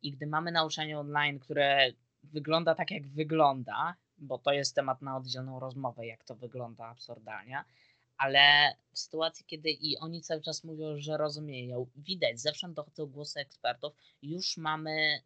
i 0.01 0.11
gdy 0.11 0.27
mamy 0.27 0.51
nauczanie 0.51 0.99
online, 0.99 1.39
które 1.39 1.93
wygląda 2.23 2.75
tak, 2.75 2.91
jak 2.91 3.07
wygląda, 3.07 3.95
bo 4.19 4.37
to 4.37 4.51
jest 4.51 4.75
temat 4.75 5.01
na 5.01 5.17
oddzielną 5.17 5.59
rozmowę, 5.59 6.07
jak 6.07 6.23
to 6.23 6.35
wygląda 6.35 6.85
absurdalnie, 6.85 7.63
ale 8.17 8.73
w 8.91 8.99
sytuacji, 8.99 9.45
kiedy 9.45 9.69
i 9.69 9.97
oni 9.97 10.21
cały 10.21 10.41
czas 10.41 10.63
mówią, 10.63 10.97
że 10.97 11.17
rozumieją, 11.17 11.87
widać, 11.95 12.41
zewsząd 12.41 12.73
dochodzą 12.73 13.05
głosy 13.05 13.39
ekspertów, 13.39 13.93
już 14.21 14.57
mamy 14.57 15.21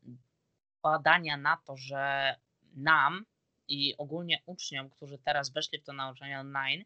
badania 0.84 1.38
na 1.38 1.58
to, 1.58 1.77
że 1.77 2.36
nam 2.75 3.25
i 3.67 3.97
ogólnie 3.97 4.41
uczniom, 4.45 4.89
którzy 4.89 5.17
teraz 5.17 5.49
weszli 5.49 5.79
w 5.79 5.84
to 5.84 5.93
nauczanie 5.93 6.39
online 6.39 6.84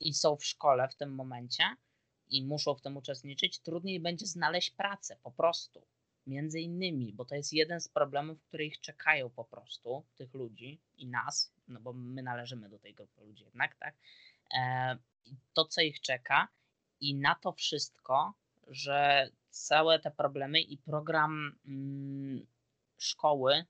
i 0.00 0.14
są 0.14 0.36
w 0.36 0.44
szkole 0.44 0.88
w 0.88 0.94
tym 0.94 1.14
momencie 1.14 1.64
i 2.28 2.44
muszą 2.44 2.74
w 2.74 2.82
tym 2.82 2.96
uczestniczyć, 2.96 3.58
trudniej 3.58 4.00
będzie 4.00 4.26
znaleźć 4.26 4.70
pracę 4.70 5.16
po 5.22 5.30
prostu. 5.30 5.86
Między 6.30 6.60
innymi, 6.60 7.12
bo 7.12 7.24
to 7.24 7.34
jest 7.34 7.52
jeden 7.52 7.80
z 7.80 7.88
problemów, 7.88 8.42
które 8.42 8.64
ich 8.64 8.80
czekają 8.80 9.30
po 9.30 9.44
prostu, 9.44 10.04
tych 10.16 10.34
ludzi 10.34 10.80
i 10.96 11.06
nas, 11.06 11.52
no 11.68 11.80
bo 11.80 11.92
my 11.92 12.22
należymy 12.22 12.68
do 12.68 12.78
tej 12.78 12.94
grupy 12.94 13.24
ludzi 13.24 13.44
jednak, 13.44 13.76
tak? 13.76 13.94
E, 14.54 14.96
to, 15.52 15.64
co 15.64 15.80
ich 15.80 16.00
czeka 16.00 16.48
i 17.00 17.14
na 17.14 17.34
to 17.34 17.52
wszystko, 17.52 18.34
że 18.68 19.30
całe 19.50 19.98
te 19.98 20.10
problemy 20.10 20.60
i 20.60 20.78
program 20.78 21.58
mm, 21.66 22.46
szkoły 22.98 23.64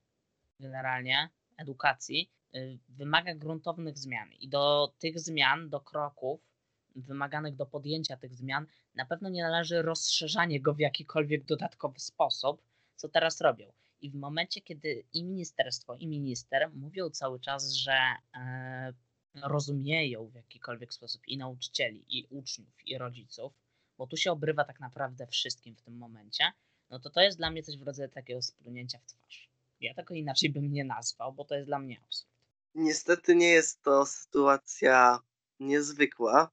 generalnie 0.59 1.29
edukacji 1.57 2.31
y, 2.55 2.79
wymaga 2.89 3.35
gruntownych 3.35 3.97
zmian 3.97 4.31
i 4.33 4.49
do 4.49 4.93
tych 4.99 5.19
zmian, 5.19 5.69
do 5.69 5.79
kroków 5.79 6.50
wymaganych 6.95 7.55
do 7.55 7.65
podjęcia 7.65 8.17
tych 8.17 8.35
zmian, 8.35 8.65
na 8.95 9.05
pewno 9.05 9.29
nie 9.29 9.43
należy 9.43 9.81
rozszerzanie 9.81 10.61
go 10.61 10.73
w 10.73 10.79
jakikolwiek 10.79 11.45
dodatkowy 11.45 11.99
sposób, 11.99 12.61
co 12.95 13.09
teraz 13.09 13.41
robią. 13.41 13.71
I 14.01 14.09
w 14.09 14.15
momencie, 14.15 14.61
kiedy 14.61 15.03
i 15.13 15.23
ministerstwo, 15.23 15.95
i 15.95 16.07
minister 16.07 16.71
mówią 16.73 17.09
cały 17.09 17.39
czas, 17.39 17.71
że 17.73 17.99
e, 18.35 18.93
rozumieją 19.35 20.27
w 20.27 20.35
jakikolwiek 20.35 20.93
sposób 20.93 21.27
i 21.27 21.37
nauczycieli, 21.37 22.05
i 22.09 22.27
uczniów, 22.29 22.87
i 22.87 22.97
rodziców, 22.97 23.53
bo 23.97 24.07
tu 24.07 24.17
się 24.17 24.31
obrywa 24.31 24.63
tak 24.63 24.79
naprawdę 24.79 25.27
wszystkim 25.27 25.75
w 25.75 25.81
tym 25.81 25.97
momencie, 25.97 26.43
no 26.89 26.99
to 26.99 27.09
to 27.09 27.21
jest 27.21 27.37
dla 27.37 27.51
mnie 27.51 27.63
coś 27.63 27.77
w 27.77 27.83
rodzaju 27.83 28.09
takiego 28.09 28.41
splunięcia 28.41 28.99
w 28.99 29.05
twarz. 29.05 29.49
Ja 29.79 29.93
tego 29.93 30.13
inaczej 30.13 30.49
bym 30.49 30.73
nie 30.73 30.83
nazwał, 30.83 31.33
bo 31.33 31.45
to 31.45 31.55
jest 31.55 31.67
dla 31.67 31.79
mnie 31.79 31.99
absurd. 32.01 32.31
Niestety 32.75 33.35
nie 33.35 33.49
jest 33.49 33.81
to 33.81 34.05
sytuacja 34.05 35.19
niezwykła 35.59 36.51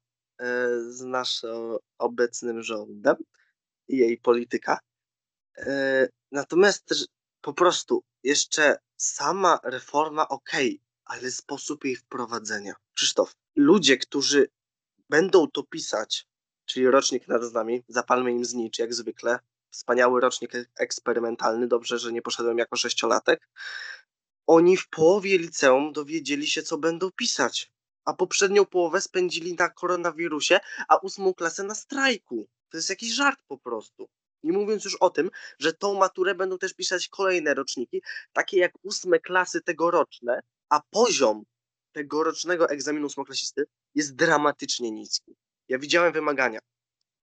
z 0.88 1.01
naszym 1.01 1.77
obecnym 1.98 2.62
rządem 2.62 3.16
i 3.88 3.96
jej 3.96 4.18
polityka. 4.18 4.79
E, 5.57 6.09
natomiast 6.33 6.94
po 7.40 7.53
prostu 7.53 8.03
jeszcze 8.22 8.79
sama 8.96 9.61
reforma 9.64 10.29
ok, 10.29 10.51
ale 11.05 11.31
sposób 11.31 11.85
jej 11.85 11.96
wprowadzenia. 11.96 12.74
Krzysztof, 12.94 13.35
ludzie, 13.57 13.96
którzy 13.96 14.48
będą 15.09 15.51
to 15.51 15.62
pisać, 15.62 16.27
czyli 16.64 16.90
rocznik 16.90 17.29
nad 17.29 17.53
nami, 17.53 17.85
zapalmy 17.88 18.33
im 18.33 18.44
znicz 18.44 18.79
jak 18.79 18.94
zwykle, 18.94 19.38
wspaniały 19.70 20.20
rocznik 20.20 20.53
eksperymentalny, 20.77 21.68
dobrze, 21.68 21.98
że 21.98 22.12
nie 22.12 22.22
poszedłem 22.22 22.59
jako 22.59 22.77
sześciolatek. 22.77 23.48
Oni 24.46 24.77
w 24.77 24.88
połowie 24.88 25.38
liceum 25.38 25.92
dowiedzieli 25.92 26.46
się, 26.46 26.62
co 26.62 26.79
będą 26.79 27.11
pisać, 27.11 27.72
a 28.08 28.12
poprzednią 28.12 28.66
połowę 28.66 29.00
spędzili 29.00 29.54
na 29.54 29.68
koronawirusie, 29.68 30.60
a 30.88 30.96
ósmą 30.96 31.34
klasę 31.34 31.62
na 31.62 31.74
strajku. 31.74 32.48
To 32.70 32.76
jest 32.76 32.90
jakiś 32.90 33.12
żart 33.14 33.40
po 33.48 33.58
prostu. 33.58 34.08
Nie 34.42 34.52
mówiąc 34.52 34.84
już 34.84 34.96
o 34.96 35.10
tym, 35.10 35.30
że 35.58 35.72
tą 35.72 35.94
maturę 35.94 36.34
będą 36.34 36.58
też 36.58 36.74
pisać 36.74 37.08
kolejne 37.08 37.54
roczniki, 37.54 38.02
takie 38.32 38.58
jak 38.58 38.72
ósme 38.82 39.18
klasy 39.18 39.60
tegoroczne, 39.60 40.40
a 40.68 40.80
poziom 40.90 41.44
tegorocznego 41.92 42.70
egzaminu 42.70 43.06
ósmoklasisty 43.06 43.64
jest 43.94 44.14
dramatycznie 44.14 44.90
niski. 44.90 45.36
Ja 45.68 45.78
widziałem 45.78 46.12
wymagania. 46.12 46.60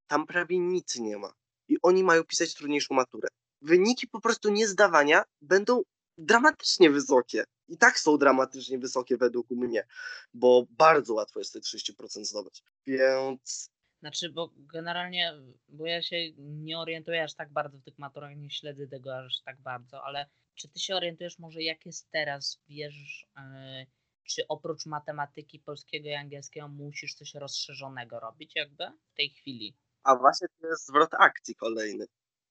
Tam 0.07 0.25
prawie 0.27 0.59
nic 0.59 0.95
nie 0.95 1.17
ma 1.17 1.33
i 1.67 1.77
oni 1.81 2.03
mają 2.03 2.23
pisać 2.23 2.53
trudniejszą 2.53 2.95
maturę. 2.95 3.27
Wyniki 3.61 4.07
po 4.07 4.21
prostu 4.21 4.49
niezdawania 4.49 5.23
będą 5.41 5.81
dramatycznie 6.17 6.89
wysokie. 6.89 7.43
I 7.67 7.77
tak 7.77 7.99
są 7.99 8.17
dramatycznie 8.17 8.79
wysokie 8.79 9.17
według 9.17 9.49
mnie, 9.49 9.87
bo 10.33 10.65
bardzo 10.69 11.13
łatwo 11.13 11.39
jest 11.39 11.53
te 11.53 11.59
30% 11.59 12.23
zdobyć. 12.23 12.63
Więc. 12.87 13.69
Znaczy, 13.99 14.29
bo 14.29 14.51
generalnie, 14.57 15.33
bo 15.67 15.85
ja 15.85 16.01
się 16.01 16.17
nie 16.37 16.79
orientuję 16.79 17.23
aż 17.23 17.33
tak 17.33 17.51
bardzo 17.51 17.77
w 17.77 17.83
tych 17.83 17.97
maturach, 17.97 18.37
nie 18.37 18.49
śledzę 18.49 18.87
tego 18.87 19.17
aż 19.17 19.41
tak 19.41 19.61
bardzo, 19.61 20.03
ale 20.03 20.29
czy 20.55 20.69
ty 20.69 20.79
się 20.79 20.95
orientujesz 20.95 21.39
może 21.39 21.63
jak 21.63 21.85
jest 21.85 22.11
teraz, 22.11 22.61
wiesz, 22.67 23.27
yy, 23.37 23.85
czy 24.23 24.47
oprócz 24.47 24.85
matematyki 24.85 25.59
polskiego 25.59 26.09
i 26.09 26.13
angielskiego 26.13 26.67
musisz 26.67 27.13
coś 27.13 27.33
rozszerzonego 27.33 28.19
robić 28.19 28.55
jakby 28.55 28.83
w 29.13 29.15
tej 29.15 29.29
chwili? 29.29 29.75
A 30.03 30.15
właśnie 30.15 30.47
to 30.61 30.67
jest 30.67 30.87
zwrot 30.87 31.13
akcji 31.13 31.55
kolejny. 31.55 32.05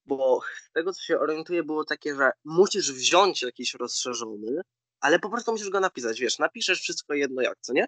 Bo 0.06 0.40
z 0.68 0.72
tego, 0.72 0.92
co 0.92 1.02
się 1.02 1.18
orientuję, 1.18 1.62
było 1.62 1.84
takie, 1.84 2.14
że 2.14 2.30
musisz 2.44 2.92
wziąć 2.92 3.42
jakiś 3.42 3.74
rozszerzony, 3.74 4.60
ale 5.04 5.18
po 5.18 5.30
prostu 5.30 5.52
musisz 5.52 5.70
go 5.70 5.80
napisać. 5.80 6.20
Wiesz, 6.20 6.38
napiszesz 6.38 6.80
wszystko 6.80 7.14
jedno 7.14 7.42
jak, 7.42 7.58
co 7.60 7.72
nie? 7.72 7.86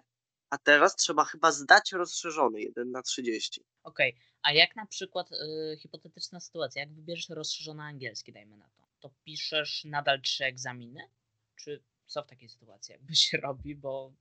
a 0.49 0.57
teraz 0.57 0.95
trzeba 0.95 1.25
chyba 1.25 1.51
zdać 1.51 1.91
rozszerzony 1.91 2.61
1 2.61 2.91
na 2.91 3.01
30. 3.01 3.61
Okej, 3.83 4.15
a 4.41 4.53
jak 4.53 4.75
na 4.75 4.85
przykład 4.85 5.31
y, 5.31 5.77
hipotetyczna 5.81 6.39
sytuacja, 6.39 6.81
jak 6.81 6.93
wybierzesz 6.93 7.29
rozszerzony 7.29 7.83
angielski, 7.83 8.33
dajmy 8.33 8.57
na 8.57 8.69
to, 8.69 8.83
to 8.99 9.13
piszesz 9.23 9.85
nadal 9.85 10.21
trzy 10.21 10.45
egzaminy? 10.45 11.09
Czy 11.55 11.83
co 12.05 12.23
w 12.23 12.27
takiej 12.27 12.49
sytuacji 12.49 12.91
jakby 12.91 13.15
się 13.15 13.37
robi, 13.47 13.75
bo 13.75 14.13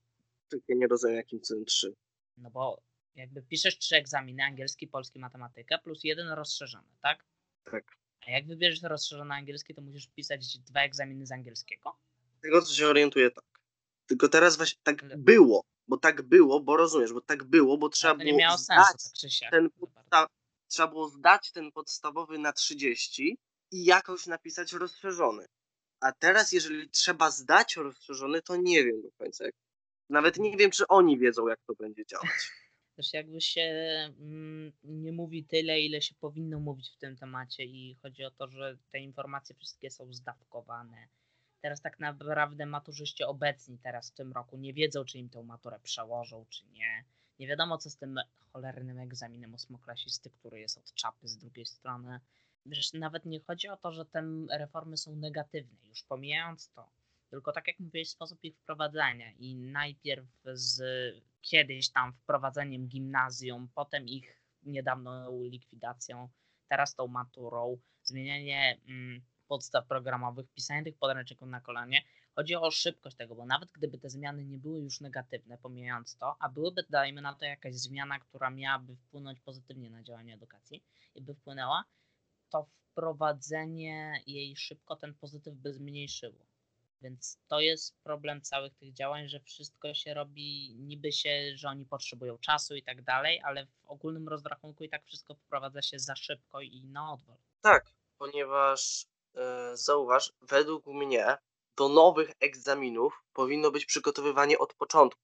Tylko 0.49 0.75
nie 0.75 0.87
rozumiem 0.87 1.17
jakim 1.17 1.41
cudem 1.41 1.65
3. 1.65 1.95
no 2.37 2.51
bo 2.51 2.83
jakby 3.15 3.43
piszesz 3.43 3.79
trzy 3.79 3.97
egzaminy, 3.97 4.43
angielski, 4.43 4.87
polski, 4.87 5.19
matematyka, 5.19 5.79
plus 5.79 6.05
jeden 6.05 6.29
rozszerzony, 6.29 6.89
tak? 7.03 7.25
Tak. 7.65 7.97
A 8.27 8.31
jak 8.31 8.47
wybierzesz 8.47 8.83
rozszerzony 8.83 9.35
angielski, 9.35 9.75
to 9.75 9.83
musisz 9.83 10.09
pisać 10.09 10.59
dwa 10.59 10.81
egzaminy 10.81 11.27
z 11.27 11.33
angielskiego? 11.33 11.99
Tego 12.43 12.63
co 12.63 12.75
się 12.75 12.87
orientuję 12.87 13.31
tak. 13.31 13.45
Tylko 14.07 14.29
teraz 14.29 14.57
właśnie 14.57 14.81
tak 14.83 15.03
Ale- 15.03 15.17
było, 15.17 15.65
bo 15.89 15.97
tak 15.97 16.23
było, 16.23 16.61
bo 16.61 16.77
rozumiesz, 16.77 17.13
bo 17.13 17.21
tak 17.21 17.45
było, 17.45 17.79
bo 17.79 17.89
trzeba 17.89 18.15
było 18.15 18.39
miało 18.39 18.59
zdać 18.59 18.87
sensu, 18.87 19.41
tak 19.41 19.51
ten 19.51 19.71
podsta- 19.71 20.27
trzeba 20.69 20.89
było 20.89 21.09
zdać 21.09 21.53
ten 21.53 21.73
podstawowy 21.73 22.39
na 22.39 22.53
30 22.53 23.39
i 23.73 23.85
jakoś 23.85 24.27
napisać 24.27 24.73
rozszerzony. 24.73 25.47
A 26.01 26.13
teraz, 26.13 26.53
jeżeli 26.53 26.91
trzeba 26.91 27.31
zdać 27.31 27.77
rozszerzony, 27.77 28.43
to 28.43 28.57
nie 28.57 28.85
wiem 28.85 29.03
do 29.03 29.09
końca. 29.19 29.45
Nawet 30.11 30.39
nie 30.39 30.57
wiem, 30.57 30.71
czy 30.71 30.87
oni 30.89 31.19
wiedzą, 31.19 31.49
jak 31.49 31.59
to 31.67 31.75
będzie 31.75 32.07
działać. 32.07 32.31
Też 32.97 33.13
jakby 33.13 33.41
się 33.41 33.63
mm, 34.21 34.73
nie 34.85 35.13
mówi 35.13 35.45
tyle, 35.45 35.81
ile 35.81 36.03
się 36.03 36.15
powinno 36.15 36.61
mówić 36.61 36.91
w 36.91 36.97
tym 36.97 37.17
temacie 37.17 37.65
i 37.65 37.97
chodzi 38.03 38.25
o 38.25 38.31
to, 38.31 38.49
że 38.49 38.79
te 38.93 38.99
informacje 38.99 39.57
wszystkie 39.57 39.91
są 39.91 40.13
zdawkowane. 40.13 41.09
Teraz 41.67 41.81
tak 41.81 42.01
naprawdę 42.01 42.67
maturzyści 42.67 43.25
obecni 43.25 43.79
teraz 43.79 44.11
w 44.11 44.15
tym 44.15 44.33
roku 44.33 44.57
nie 44.57 44.73
wiedzą, 44.73 45.05
czy 45.05 45.19
im 45.19 45.31
tę 45.31 45.43
maturę 45.43 45.81
przełożą, 45.81 46.47
czy 46.49 46.67
nie. 46.67 47.05
Nie 47.39 47.47
wiadomo, 47.47 47.79
co 47.79 47.91
z 47.91 47.97
tym 47.97 48.21
cholernym 48.53 48.99
egzaminem 48.99 49.55
ósmoklasisty, 49.55 50.31
który 50.31 50.61
jest 50.61 50.79
od 50.79 50.95
czapy 50.95 51.29
z 51.29 51.37
drugiej 51.37 51.67
strony. 51.67 52.21
Wiesz, 52.67 52.93
nawet 52.93 53.25
nie 53.25 53.41
chodzi 53.41 53.69
o 53.69 53.77
to, 53.77 53.93
że 53.93 54.05
te 54.05 54.23
reformy 54.51 54.97
są 54.97 55.17
negatywne, 55.17 55.89
już 55.89 56.03
pomijając 56.03 56.71
to. 56.71 56.91
Tylko 57.31 57.53
tak 57.53 57.69
jak 57.69 57.81
mówiłeś, 57.81 58.11
sposób 58.11 58.45
ich 58.45 58.57
wprowadzania 58.57 59.33
i 59.33 59.55
najpierw 59.55 60.27
z 60.53 60.83
kiedyś 61.41 61.89
tam 61.89 62.13
wprowadzeniem 62.13 62.89
gimnazjum, 62.89 63.69
potem 63.75 64.09
ich 64.09 64.43
niedawną 64.63 65.43
likwidacją, 65.43 66.29
teraz 66.69 66.95
tą 66.95 67.07
maturą, 67.07 67.79
zmienianie 68.03 68.81
mm, 68.89 69.23
podstaw 69.49 69.87
programowych, 69.87 70.47
pisanie 70.55 70.85
tych 70.85 70.97
podręczników 70.97 71.49
na 71.49 71.61
kolanie. 71.61 72.03
Chodzi 72.35 72.55
o 72.55 72.71
szybkość 72.71 73.17
tego, 73.17 73.35
bo 73.35 73.47
nawet 73.47 73.73
gdyby 73.73 73.99
te 73.99 74.11
zmiany 74.11 74.45
nie 74.45 74.59
były 74.59 74.81
już 74.81 75.01
negatywne, 75.01 75.59
pomijając 75.59 76.17
to, 76.17 76.37
a 76.39 76.49
byłyby, 76.49 76.85
dajmy 76.91 77.23
na 77.23 77.35
to, 77.35 77.45
jakaś 77.45 77.75
zmiana, 77.75 78.19
która 78.19 78.51
miałaby 78.51 78.97
wpłynąć 78.97 79.41
pozytywnie 79.41 79.91
na 79.91 80.03
działanie 80.03 80.35
edukacji 80.35 80.85
i 81.15 81.23
by 81.23 81.35
wpłynęła, 81.35 81.85
to 82.51 82.65
wprowadzenie 82.65 84.23
jej 84.27 84.57
szybko 84.57 84.97
ten 84.97 85.15
pozytyw 85.15 85.55
by 85.55 85.73
zmniejszyło. 85.73 86.47
Więc 87.03 87.39
to 87.49 87.61
jest 87.61 87.99
problem 88.03 88.43
całych 88.43 88.75
tych 88.75 88.93
działań, 88.93 89.29
że 89.29 89.41
wszystko 89.41 89.95
się 89.95 90.15
robi 90.15 90.75
niby 90.75 91.13
się, 91.13 91.53
że 91.55 91.69
oni 91.69 91.85
potrzebują 91.85 92.39
czasu 92.39 92.75
i 92.75 92.83
tak 92.83 93.03
dalej, 93.03 93.41
ale 93.45 93.67
w 93.67 93.87
ogólnym 93.87 94.29
rozrachunku 94.29 94.85
i 94.85 94.89
tak 94.89 95.05
wszystko 95.05 95.35
wprowadza 95.35 95.83
się 95.83 95.99
za 95.99 96.17
szybko 96.17 96.61
i 96.61 96.85
na 96.85 97.13
odwal. 97.13 97.37
Tak, 97.61 97.91
ponieważ 98.19 99.07
zauważ, 99.75 100.33
według 100.41 100.87
mnie 100.87 101.37
do 101.77 101.89
nowych 101.89 102.31
egzaminów 102.41 103.23
powinno 103.33 103.71
być 103.71 103.87
przygotowywanie 103.87 104.59
od 104.59 104.75
początku. 104.75 105.21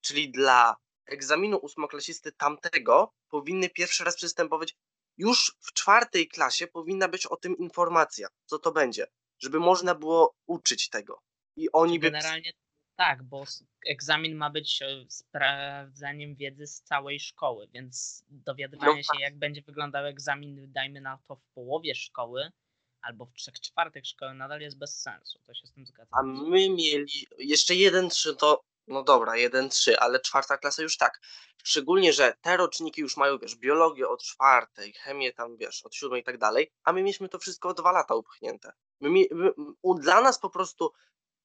Czyli 0.00 0.30
dla 0.30 0.76
egzaminu 1.06 1.56
ósmoklasisty 1.56 2.32
tamtego 2.32 3.12
powinny 3.28 3.68
pierwszy 3.68 4.04
raz 4.04 4.16
przystępować 4.16 4.76
już 5.18 5.56
w 5.60 5.72
czwartej 5.72 6.28
klasie 6.28 6.66
powinna 6.66 7.08
być 7.08 7.26
o 7.26 7.36
tym 7.36 7.56
informacja, 7.56 8.28
co 8.46 8.58
to 8.58 8.72
będzie, 8.72 9.06
żeby 9.38 9.60
można 9.60 9.94
było 9.94 10.34
uczyć 10.46 10.88
tego. 10.88 11.20
I 11.56 11.72
oni 11.72 11.98
by 11.98 12.10
Generalnie 12.10 12.52
tak, 12.96 13.22
bo 13.22 13.44
egzamin 13.86 14.36
ma 14.36 14.50
być 14.50 14.82
e, 14.82 15.04
sprawdzeniem 15.08 16.34
wiedzy 16.34 16.66
z 16.66 16.82
całej 16.82 17.20
szkoły, 17.20 17.68
więc 17.72 18.24
dowiadywanie 18.28 18.96
No 18.96 19.02
się, 19.02 19.20
jak 19.20 19.38
będzie 19.38 19.62
wyglądał 19.62 20.06
egzamin, 20.06 20.72
dajmy 20.72 21.00
na 21.00 21.18
to 21.28 21.36
w 21.36 21.44
połowie 21.54 21.94
szkoły 21.94 22.52
albo 23.02 23.26
w 23.26 23.32
trzech 23.32 23.60
czwartych 23.60 24.06
szkoły, 24.06 24.34
nadal 24.34 24.60
jest 24.60 24.78
bez 24.78 25.00
sensu. 25.00 25.38
To 25.46 25.54
się 25.54 25.66
z 25.66 25.72
tym 25.72 25.86
zgadzam. 25.86 26.18
A 26.18 26.22
my 26.22 26.68
mieli 26.70 27.26
jeszcze 27.38 27.74
1-3 27.74 28.36
to, 28.36 28.64
no 28.86 29.02
dobra, 29.02 29.32
1-3, 29.32 29.92
ale 29.98 30.20
czwarta 30.20 30.58
klasa 30.58 30.82
już 30.82 30.96
tak. 30.96 31.20
Szczególnie, 31.64 32.12
że 32.12 32.34
te 32.40 32.56
roczniki 32.56 33.00
już 33.00 33.16
mają, 33.16 33.38
wiesz, 33.38 33.56
biologię 33.56 34.08
od 34.08 34.22
czwartej, 34.22 34.92
chemię 34.92 35.32
tam, 35.32 35.56
wiesz, 35.56 35.82
od 35.82 35.94
siódmej 35.94 36.20
i 36.20 36.24
tak 36.24 36.38
dalej, 36.38 36.70
a 36.84 36.92
my 36.92 37.02
mieliśmy 37.02 37.28
to 37.28 37.38
wszystko 37.38 37.68
o 37.68 37.74
dwa 37.74 37.92
lata 37.92 38.14
upchnięte. 38.14 38.72
My, 39.00 39.10
my, 39.30 39.52
dla 40.00 40.20
nas 40.20 40.38
po 40.38 40.50
prostu 40.50 40.92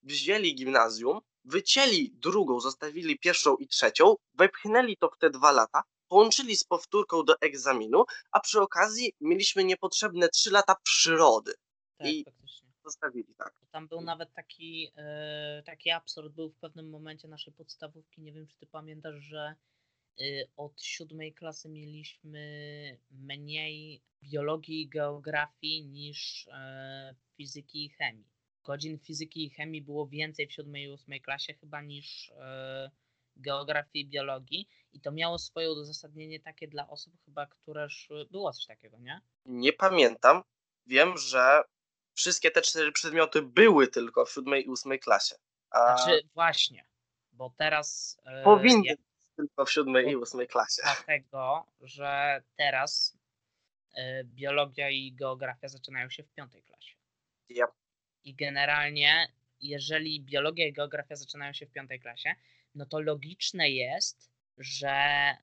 wzięli 0.03 0.55
gimnazjum, 0.55 1.19
wycięli 1.45 2.11
drugą, 2.13 2.59
zostawili 2.59 3.19
pierwszą 3.19 3.55
i 3.55 3.67
trzecią, 3.67 4.15
wepchnęli 4.33 4.97
to 4.97 5.09
w 5.09 5.17
te 5.17 5.29
dwa 5.29 5.51
lata, 5.51 5.83
połączyli 6.07 6.55
z 6.55 6.63
powtórką 6.63 7.23
do 7.25 7.41
egzaminu, 7.41 8.03
a 8.31 8.39
przy 8.39 8.61
okazji 8.61 9.13
mieliśmy 9.21 9.63
niepotrzebne 9.63 10.29
trzy 10.29 10.51
lata 10.51 10.75
przyrody. 10.83 11.53
Tak, 11.97 12.07
i- 12.07 12.23
faktycznie. 12.23 12.67
Zostawili 12.85 13.35
tak. 13.37 13.53
Tam 13.71 13.87
był 13.87 14.01
nawet 14.01 14.33
taki, 14.33 14.91
e, 14.95 15.63
taki 15.65 15.89
absurd, 15.91 16.33
był 16.33 16.49
w 16.49 16.55
pewnym 16.55 16.89
momencie 16.89 17.27
naszej 17.27 17.53
podstawówki, 17.53 18.21
nie 18.21 18.33
wiem 18.33 18.47
czy 18.47 18.57
ty 18.57 18.67
pamiętasz, 18.67 19.15
że 19.23 19.55
y, 20.21 20.49
od 20.57 20.81
siódmej 20.81 21.33
klasy 21.33 21.69
mieliśmy 21.69 22.39
mniej 23.11 24.01
biologii 24.23 24.81
i 24.81 24.87
geografii 24.89 25.85
niż 25.85 26.47
e, 26.47 27.15
fizyki 27.37 27.85
i 27.85 27.89
chemii. 27.89 28.27
Godzin 28.63 28.99
fizyki 28.99 29.45
i 29.45 29.49
chemii 29.49 29.81
było 29.81 30.07
więcej 30.07 30.47
w 30.47 30.53
siódmej 30.53 30.83
i 30.83 30.89
ósmej 30.89 31.21
klasie 31.21 31.53
chyba 31.53 31.81
niż 31.81 32.29
e, 32.29 32.91
geografii 33.35 34.05
i 34.05 34.09
biologii 34.09 34.67
i 34.93 35.01
to 35.01 35.11
miało 35.11 35.37
swoje 35.37 35.71
uzasadnienie 35.71 36.39
takie 36.39 36.67
dla 36.67 36.89
osób 36.89 37.13
chyba, 37.25 37.45
które 37.45 37.89
szły, 37.89 38.25
było 38.31 38.53
coś 38.53 38.65
takiego, 38.65 38.99
nie? 38.99 39.21
Nie 39.45 39.73
pamiętam. 39.73 40.43
Wiem, 40.85 41.17
że 41.17 41.61
wszystkie 42.13 42.51
te 42.51 42.61
cztery 42.61 42.91
przedmioty 42.91 43.41
były 43.41 43.87
tylko 43.87 44.25
w 44.25 44.31
siódmej 44.31 44.65
i 44.65 44.69
ósmej 44.69 44.99
klasie. 44.99 45.35
A 45.69 45.97
Znaczy 45.97 46.21
właśnie, 46.33 46.85
bo 47.31 47.53
teraz 47.57 48.17
e, 48.25 48.43
powinny 48.43 48.95
być 48.95 49.27
tylko 49.35 49.65
w 49.65 49.71
siódmej 49.71 50.09
i 50.09 50.15
ósmej 50.15 50.47
klasie. 50.47 50.81
dlatego, 50.85 51.65
że 51.81 52.41
teraz 52.55 53.17
e, 53.95 54.23
biologia 54.23 54.89
i 54.89 55.13
geografia 55.13 55.67
zaczynają 55.67 56.09
się 56.09 56.23
w 56.23 56.31
piątej 56.31 56.63
klasie. 56.63 56.95
Yep. 57.49 57.71
I 58.23 58.35
generalnie, 58.35 59.27
jeżeli 59.61 60.21
biologia 60.21 60.67
i 60.67 60.73
geografia 60.73 61.15
zaczynają 61.15 61.53
się 61.53 61.65
w 61.65 61.71
piątej 61.71 61.99
klasie, 61.99 62.35
no 62.75 62.85
to 62.85 62.99
logiczne 62.99 63.69
jest, 63.69 64.31
że 64.57 64.89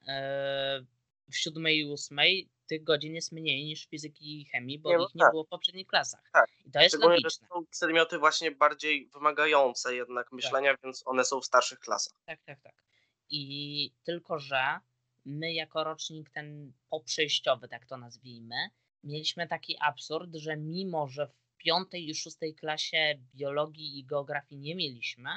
e, 0.08 0.84
w 1.30 1.36
siódmej 1.36 1.78
i 1.78 1.84
ósmej 1.84 2.50
tych 2.66 2.84
godzin 2.84 3.14
jest 3.14 3.32
mniej 3.32 3.64
niż 3.64 3.86
fizyki 3.86 4.40
i 4.40 4.44
chemii, 4.44 4.78
bo 4.78 4.90
Nie, 4.90 4.98
no 4.98 5.06
ich 5.06 5.14
nie 5.14 5.20
tak. 5.20 5.30
było 5.30 5.44
w 5.44 5.48
poprzednich 5.48 5.86
klasach. 5.86 6.30
Tak. 6.32 6.50
I 6.66 6.70
to 6.70 6.80
jest 6.80 6.94
Szczególnie, 6.94 7.16
logiczne. 7.16 7.48
są 7.48 7.66
przedmioty 7.66 8.18
właśnie 8.18 8.50
bardziej 8.50 9.08
wymagające 9.14 9.94
jednak 9.94 10.32
myślenia, 10.32 10.76
więc 10.84 11.02
one 11.06 11.24
są 11.24 11.40
w 11.40 11.44
starszych 11.44 11.78
klasach. 11.78 12.12
Tak, 12.24 12.40
tak, 12.44 12.60
tak. 12.60 12.74
I 13.30 13.92
tylko, 14.04 14.38
że 14.38 14.78
my 15.24 15.52
jako 15.52 15.84
rocznik 15.84 16.30
ten 16.30 16.72
poprzejściowy, 16.90 17.68
tak 17.68 17.86
to 17.86 17.96
nazwijmy, 17.96 18.56
mieliśmy 19.04 19.48
taki 19.48 19.76
absurd, 19.80 20.34
że 20.34 20.56
mimo, 20.56 21.08
że 21.08 21.26
w 21.26 21.36
piątej 21.56 22.08
i 22.10 22.14
szóstej 22.14 22.54
klasie 22.54 23.14
biologii 23.34 23.98
i 23.98 24.04
geografii 24.04 24.60
nie 24.60 24.74
mieliśmy, 24.74 25.30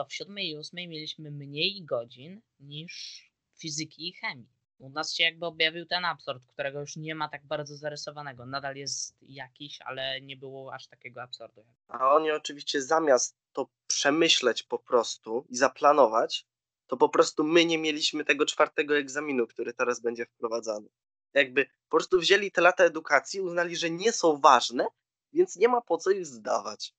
to 0.00 0.04
w 0.04 0.14
siódmej 0.14 0.48
i 0.48 0.56
ósmej 0.56 0.88
mieliśmy 0.88 1.30
mniej 1.30 1.84
godzin 1.84 2.40
niż 2.60 3.24
fizyki 3.58 4.08
i 4.08 4.12
chemii. 4.12 4.48
U 4.78 4.88
nas 4.88 5.14
się 5.14 5.24
jakby 5.24 5.46
objawił 5.46 5.86
ten 5.86 6.04
absurd, 6.04 6.46
którego 6.46 6.80
już 6.80 6.96
nie 6.96 7.14
ma 7.14 7.28
tak 7.28 7.46
bardzo 7.46 7.76
zarysowanego. 7.76 8.46
Nadal 8.46 8.76
jest 8.76 9.16
jakiś, 9.22 9.80
ale 9.80 10.20
nie 10.20 10.36
było 10.36 10.74
aż 10.74 10.88
takiego 10.88 11.22
absurdu. 11.22 11.64
A 11.88 12.14
oni 12.14 12.30
oczywiście 12.30 12.82
zamiast 12.82 13.36
to 13.52 13.68
przemyśleć 13.86 14.62
po 14.62 14.78
prostu 14.78 15.46
i 15.48 15.56
zaplanować, 15.56 16.46
to 16.86 16.96
po 16.96 17.08
prostu 17.08 17.44
my 17.44 17.64
nie 17.64 17.78
mieliśmy 17.78 18.24
tego 18.24 18.46
czwartego 18.46 18.96
egzaminu, 18.96 19.46
który 19.46 19.72
teraz 19.72 20.00
będzie 20.00 20.26
wprowadzany. 20.26 20.88
Jakby 21.34 21.64
po 21.64 21.96
prostu 21.96 22.20
wzięli 22.20 22.50
te 22.50 22.60
lata 22.60 22.84
edukacji, 22.84 23.40
uznali, 23.40 23.76
że 23.76 23.90
nie 23.90 24.12
są 24.12 24.40
ważne, 24.40 24.86
więc 25.32 25.56
nie 25.56 25.68
ma 25.68 25.80
po 25.80 25.98
co 25.98 26.10
ich 26.10 26.26
zdawać. 26.26 26.94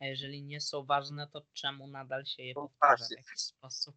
A 0.00 0.06
jeżeli 0.06 0.42
nie 0.42 0.60
są 0.60 0.84
ważne, 0.84 1.28
to 1.32 1.42
czemu 1.52 1.86
nadal 1.86 2.26
się 2.26 2.42
je 2.42 2.52
No 2.56 2.62
powtarza 2.62 3.04
w 3.06 3.10
jakiś 3.10 3.40
sposób? 3.40 3.96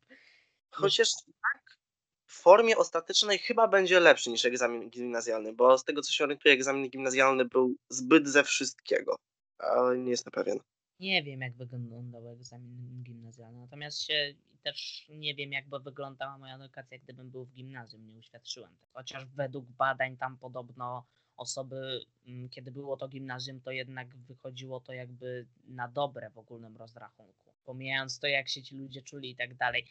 Chociaż 0.72 1.10
tak 1.14 1.80
w 2.26 2.42
formie 2.42 2.78
ostatecznej 2.78 3.38
chyba 3.38 3.68
będzie 3.68 4.00
lepszy 4.00 4.30
niż 4.30 4.46
egzamin 4.46 4.90
gimnazjalny, 4.90 5.54
bo 5.54 5.78
z 5.78 5.84
tego 5.84 6.02
co 6.02 6.12
się 6.12 6.24
orientuję, 6.24 6.54
egzamin 6.54 6.90
gimnazjalny 6.90 7.46
był 7.46 7.76
zbyt 7.90 8.28
ze 8.28 8.44
wszystkiego. 8.44 9.16
Ale 9.58 9.98
nie 9.98 10.12
jestem 10.12 10.32
pewien. 10.32 10.60
Nie 11.00 11.24
wiem, 11.24 11.42
jak 11.42 11.56
wyglądał 11.58 12.30
egzamin 12.30 13.04
gimnazjalny, 13.04 13.60
natomiast 13.60 14.02
się 14.02 14.34
też 14.64 15.06
nie 15.10 15.36
wiem, 15.36 15.52
jakby 15.52 15.80
wyglądała 15.80 16.38
moja 16.38 16.56
edukacja, 16.56 16.98
gdybym 16.98 17.32
był 17.32 17.46
w 17.46 17.54
gimnazjum, 17.54 18.08
nie 18.08 18.18
uświadczyłem 18.18 18.78
tego. 18.78 18.92
Chociaż 18.94 19.26
według 19.26 19.66
badań 19.66 20.18
tam 20.18 20.38
podobno 20.38 21.06
osoby, 21.40 22.06
mm, 22.28 22.50
kiedy 22.50 22.72
było 22.72 22.98
to 22.98 23.08
gimnazjum, 23.08 23.62
to 23.62 23.72
jednak 23.72 24.18
wychodziło 24.18 24.80
to 24.80 24.94
jakby 24.94 25.46
na 25.68 25.88
dobre 25.88 26.30
w 26.30 26.38
ogólnym 26.38 26.78
rozrachunku. 26.78 27.54
Pomijając 27.66 28.20
to, 28.20 28.28
jak 28.28 28.50
się 28.50 28.64
ci 28.64 28.76
ludzie 28.76 29.02
czuli 29.02 29.30
i 29.30 29.36
tak 29.36 29.56
dalej. 29.56 29.86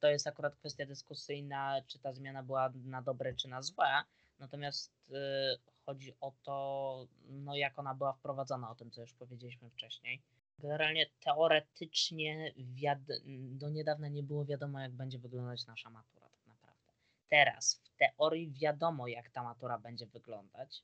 To 0.00 0.08
jest 0.08 0.26
akurat 0.26 0.56
kwestia 0.56 0.86
dyskusyjna, 0.86 1.82
czy 1.86 1.98
ta 1.98 2.12
zmiana 2.12 2.42
była 2.42 2.72
na 2.84 3.02
dobre, 3.02 3.34
czy 3.34 3.48
na 3.48 3.62
złe. 3.62 4.02
Natomiast 4.38 4.92
y, 5.10 5.14
chodzi 5.86 6.14
o 6.20 6.32
to, 6.42 7.06
no 7.28 7.56
jak 7.56 7.78
ona 7.78 7.94
była 7.94 8.12
wprowadzona, 8.12 8.70
o 8.70 8.74
tym, 8.74 8.90
co 8.90 9.00
już 9.00 9.12
powiedzieliśmy 9.12 9.70
wcześniej. 9.70 10.22
Generalnie 10.58 11.06
teoretycznie 11.24 12.52
do 13.32 13.70
niedawna 13.70 14.08
nie 14.08 14.22
było 14.22 14.44
wiadomo, 14.44 14.80
jak 14.80 14.92
będzie 14.92 15.18
wyglądać 15.18 15.66
nasza 15.66 15.90
matura. 15.90 16.21
Teraz 17.32 17.80
w 17.84 17.96
teorii 17.98 18.50
wiadomo, 18.50 19.08
jak 19.08 19.30
ta 19.30 19.42
matura 19.42 19.78
będzie 19.78 20.06
wyglądać, 20.06 20.82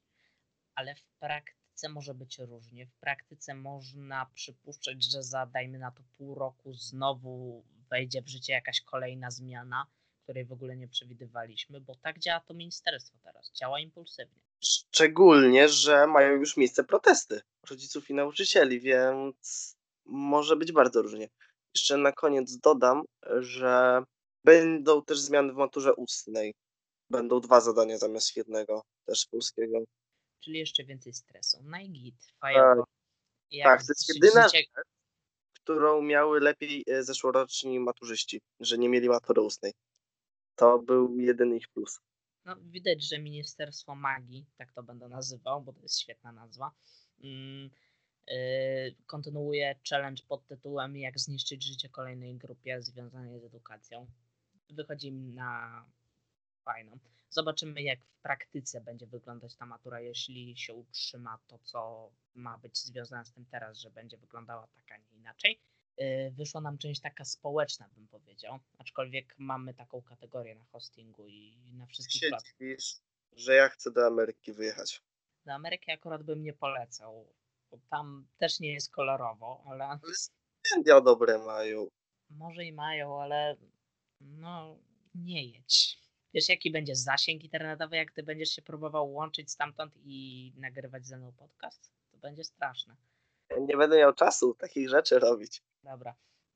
ale 0.75 0.95
w 0.95 1.03
praktyce 1.21 1.89
może 1.89 2.15
być 2.15 2.39
różnie. 2.39 2.87
W 2.87 2.95
praktyce 2.95 3.55
można 3.55 4.27
przypuszczać, 4.35 5.05
że 5.05 5.23
za 5.23 5.47
dajmy 5.47 5.79
na 5.79 5.91
to 5.91 6.03
pół 6.17 6.35
roku 6.35 6.73
znowu 6.73 7.65
wejdzie 7.91 8.23
w 8.23 8.29
życie 8.29 8.53
jakaś 8.53 8.81
kolejna 8.81 9.31
zmiana, 9.31 9.87
której 10.23 10.45
w 10.45 10.53
ogóle 10.53 10.77
nie 10.77 10.89
przewidywaliśmy, 10.89 11.81
bo 11.81 11.95
tak 11.95 12.19
działa 12.19 12.41
to 12.41 12.55
ministerstwo 12.55 13.19
teraz, 13.23 13.53
działa 13.53 13.81
impulsywnie. 13.81 14.41
Szczególnie, 14.65 15.69
że 15.69 16.07
mają 16.07 16.33
już 16.33 16.57
miejsce 16.57 16.85
protesty 16.85 17.41
rodziców 17.71 18.11
i 18.11 18.15
nauczycieli, 18.15 18.81
więc 18.81 19.77
może 20.05 20.57
być 20.57 20.73
bardzo 20.73 21.03
różnie. 21.03 21.29
Jeszcze 21.75 21.97
na 21.97 22.13
koniec 22.13 22.57
dodam, 22.57 23.03
że 23.41 24.03
będą 24.49 25.03
też 25.03 25.19
zmiany 25.21 25.53
w 25.53 25.57
maturze 25.57 25.95
ustnej. 25.95 26.55
Będą 27.11 27.41
dwa 27.41 27.61
zadania 27.61 27.99
zamiast 27.99 28.37
jednego, 28.37 28.83
też 29.07 29.27
polskiego. 29.27 29.85
Czyli 30.41 30.59
jeszcze 30.59 30.85
więcej 30.85 31.13
stresu. 31.13 31.59
No 31.63 31.79
fajowo. 32.41 32.85
Tak, 32.85 33.63
tak 33.65 33.81
to 33.81 33.87
jest 33.89 34.15
jedyna 34.15 34.49
rzecz, 34.49 34.71
którą 35.55 36.03
miały 36.03 36.41
lepiej 36.41 36.85
e, 36.87 37.03
zeszłoroczni 37.03 37.81
maturzyści, 37.81 38.41
że 38.61 38.79
nie 38.79 38.89
mieli 38.89 39.09
matury 39.09 39.41
ustnej. 39.41 39.73
To 40.57 40.79
był 40.79 41.19
jedyny 41.19 41.57
ich 41.57 41.69
plus. 41.69 42.01
No, 42.45 42.57
widać, 42.57 43.03
że 43.09 43.19
Ministerstwo 43.19 43.95
Magii, 43.95 44.47
tak 44.57 44.73
to 44.73 44.83
będę 44.83 45.09
nazywał, 45.09 45.63
bo 45.63 45.73
to 45.73 45.83
jest 45.83 46.01
świetna 46.01 46.33
nazwa, 46.33 46.71
mm, 47.25 47.71
yy, 48.27 48.95
kontynuuje 49.07 49.81
challenge 49.91 50.23
pod 50.29 50.47
tytułem 50.47 50.97
Jak 50.97 51.21
zniszczyć 51.21 51.65
życie 51.65 51.89
kolejnej 51.89 52.37
grupie 52.37 52.83
związanej 52.83 53.41
z 53.41 53.45
edukacją. 53.45 54.07
Wychodzi 54.71 55.13
na 55.13 55.85
fajną. 56.65 56.99
Zobaczymy, 57.31 57.83
jak 57.83 57.99
w 58.01 58.23
praktyce 58.23 58.81
będzie 58.81 59.07
wyglądać 59.07 59.57
ta 59.57 59.67
matura, 59.67 60.01
jeśli 60.01 60.57
się 60.57 60.75
utrzyma 60.75 61.39
to, 61.47 61.59
co 61.59 62.11
ma 62.35 62.59
być 62.59 62.79
związane 62.79 63.25
z 63.25 63.33
tym 63.33 63.47
teraz, 63.47 63.79
że 63.79 63.91
będzie 63.91 64.17
wyglądała 64.17 64.67
tak, 64.67 64.93
a 64.93 64.97
nie 64.97 65.17
inaczej. 65.17 65.61
Y, 66.01 66.33
wyszła 66.37 66.61
nam 66.61 66.79
część 66.79 67.01
taka 67.01 67.25
społeczna, 67.25 67.89
bym 67.95 68.09
powiedział. 68.09 68.59
Aczkolwiek 68.79 69.35
mamy 69.39 69.75
taką 69.75 70.03
kategorię 70.03 70.55
na 70.55 70.65
hostingu 70.65 71.27
i 71.27 71.73
na 71.73 71.87
wszystkich 71.87 72.29
platformach. 72.29 72.79
że 73.33 73.55
ja 73.55 73.69
chcę 73.69 73.91
do 73.91 74.07
Ameryki 74.07 74.53
wyjechać. 74.53 75.03
Do 75.47 75.53
Ameryki 75.53 75.91
akurat 75.91 76.23
bym 76.23 76.43
nie 76.43 76.53
polecał, 76.53 77.35
bo 77.71 77.79
tam 77.91 78.27
też 78.39 78.61
nie 78.61 78.73
jest 78.73 78.93
kolorowo, 78.93 79.63
ale... 79.67 79.85
ale 79.85 80.01
stypendia 80.15 81.01
dobre 81.01 81.39
mają. 81.39 81.89
Może 82.31 82.65
i 82.65 82.73
mają, 82.73 83.23
ale 83.23 83.57
no 84.21 84.79
nie 85.15 85.45
jedź. 85.45 85.99
Wiesz, 86.35 86.49
jaki 86.49 86.71
będzie 86.71 86.97
zasięg 86.97 87.45
internetowy, 87.45 87.97
jak 87.97 88.13
ty 88.13 88.23
będziesz 88.23 88.51
się 88.51 88.63
próbował 88.63 89.13
łączyć 89.13 89.51
stamtąd 89.51 89.95
i 89.97 90.53
nagrywać 90.57 91.07
ze 91.07 91.17
mną 91.17 91.33
podcast? 91.33 91.93
To 92.11 92.19
będzie 92.19 92.45
straszne. 92.45 92.97
Nie 93.61 93.77
będę 93.77 93.99
miał 93.99 94.15
czasu 94.15 94.55
takich 94.55 94.89
rzeczy 94.89 95.19
robić. 95.19 95.63
Dobra. 95.83 96.15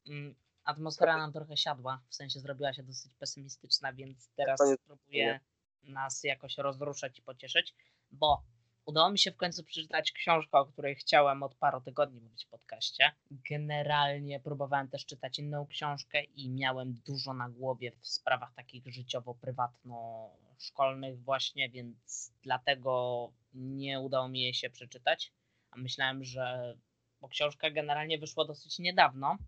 Mm, 0.09 0.35
atmosfera 0.65 1.17
nam 1.17 1.33
trochę 1.33 1.57
siadła, 1.57 2.03
w 2.09 2.15
sensie 2.15 2.41
zrobiła 2.41 2.73
się 2.73 2.83
dosyć 2.83 3.13
pesymistyczna, 3.19 3.93
więc 3.93 4.31
teraz 4.37 4.61
spróbuję 4.75 5.41
nas 5.83 6.25
jakoś 6.25 6.59
rozruszać 6.59 7.19
i 7.19 7.23
pocieszyć, 7.23 7.75
bo 8.11 8.45
udało 8.87 9.11
mi 9.11 9.19
się 9.19 9.31
w 9.31 9.37
końcu 9.37 9.65
przeczytać 9.65 10.13
książkę, 10.13 10.59
o 10.59 10.67
której 10.67 10.95
chciałem 10.95 11.43
od 11.43 11.55
paru 11.55 11.81
tygodni 11.81 12.21
mówić 12.21 12.45
w 12.45 12.49
podcaście. 12.49 13.13
Generalnie 13.51 14.41
próbowałem 14.41 14.89
też 14.89 15.07
czytać 15.07 15.39
inną 15.39 15.67
książkę 15.67 16.25
i 16.25 16.51
miałem 16.51 16.95
dużo 16.95 17.35
na 17.35 17.49
głowie 17.49 17.93
w 18.01 18.07
sprawach 18.07 18.55
takich 18.55 18.87
życiowo-prywatno-szkolnych 18.87 21.23
właśnie, 21.23 21.71
więc 21.71 22.33
dlatego 22.43 23.33
nie 23.55 24.01
udało 24.01 24.29
mi 24.29 24.41
jej 24.41 24.55
się 24.55 24.71
przeczytać. 24.71 25.33
A 25.71 25.77
myślałem, 25.77 26.25
że 26.25 26.77
bo 27.21 27.29
książka 27.29 27.71
generalnie 27.71 28.19
wyszła 28.19 28.45
dosyć 28.45 28.79
niedawno, 28.79 29.39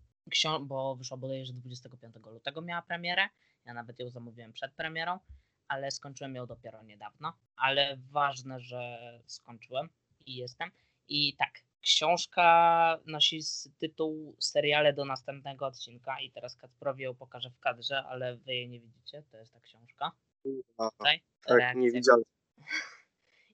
bo 0.61 0.95
wyszła 0.95 1.17
bodajże 1.17 1.53
25 1.53 2.15
lutego 2.25 2.61
miała 2.61 2.81
premierę, 2.81 3.29
ja 3.65 3.73
nawet 3.73 3.99
ją 3.99 4.09
zamówiłem 4.09 4.53
przed 4.53 4.73
premierą, 4.73 5.19
ale 5.67 5.91
skończyłem 5.91 6.35
ją 6.35 6.45
dopiero 6.45 6.83
niedawno, 6.83 7.33
ale 7.55 7.97
ważne, 8.11 8.59
że 8.59 8.99
skończyłem 9.25 9.89
i 10.25 10.35
jestem. 10.35 10.71
I 11.07 11.35
tak, 11.35 11.53
książka 11.81 12.99
nosi 13.05 13.39
tytuł 13.77 14.35
Seriale 14.39 14.93
do 14.93 15.05
następnego 15.05 15.65
odcinka 15.65 16.19
i 16.21 16.31
teraz 16.31 16.55
Kacprowi 16.55 17.03
ją 17.03 17.15
pokażę 17.15 17.49
w 17.49 17.59
kadrze, 17.59 18.03
ale 18.03 18.37
wy 18.37 18.53
jej 18.53 18.69
nie 18.69 18.79
widzicie, 18.79 19.23
to 19.31 19.37
jest 19.37 19.53
ta 19.53 19.59
książka. 19.59 20.11
Tutaj, 20.77 21.21
tak, 21.45 21.75
nie 21.75 21.91
widziałem. 21.91 22.23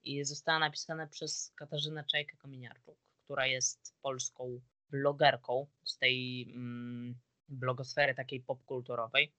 I 0.03 0.23
została 0.23 0.59
napisana 0.59 1.07
przez 1.07 1.53
Katarzynę 1.55 2.03
Czajkę-Kominiarczuk 2.03 2.95
która 3.31 3.47
jest 3.47 3.95
polską 4.01 4.61
blogerką 4.89 5.67
z 5.83 5.97
tej 5.97 6.51
mm, 6.55 7.15
blogosfery 7.49 8.15
takiej 8.15 8.39
popkulturowej. 8.39 9.33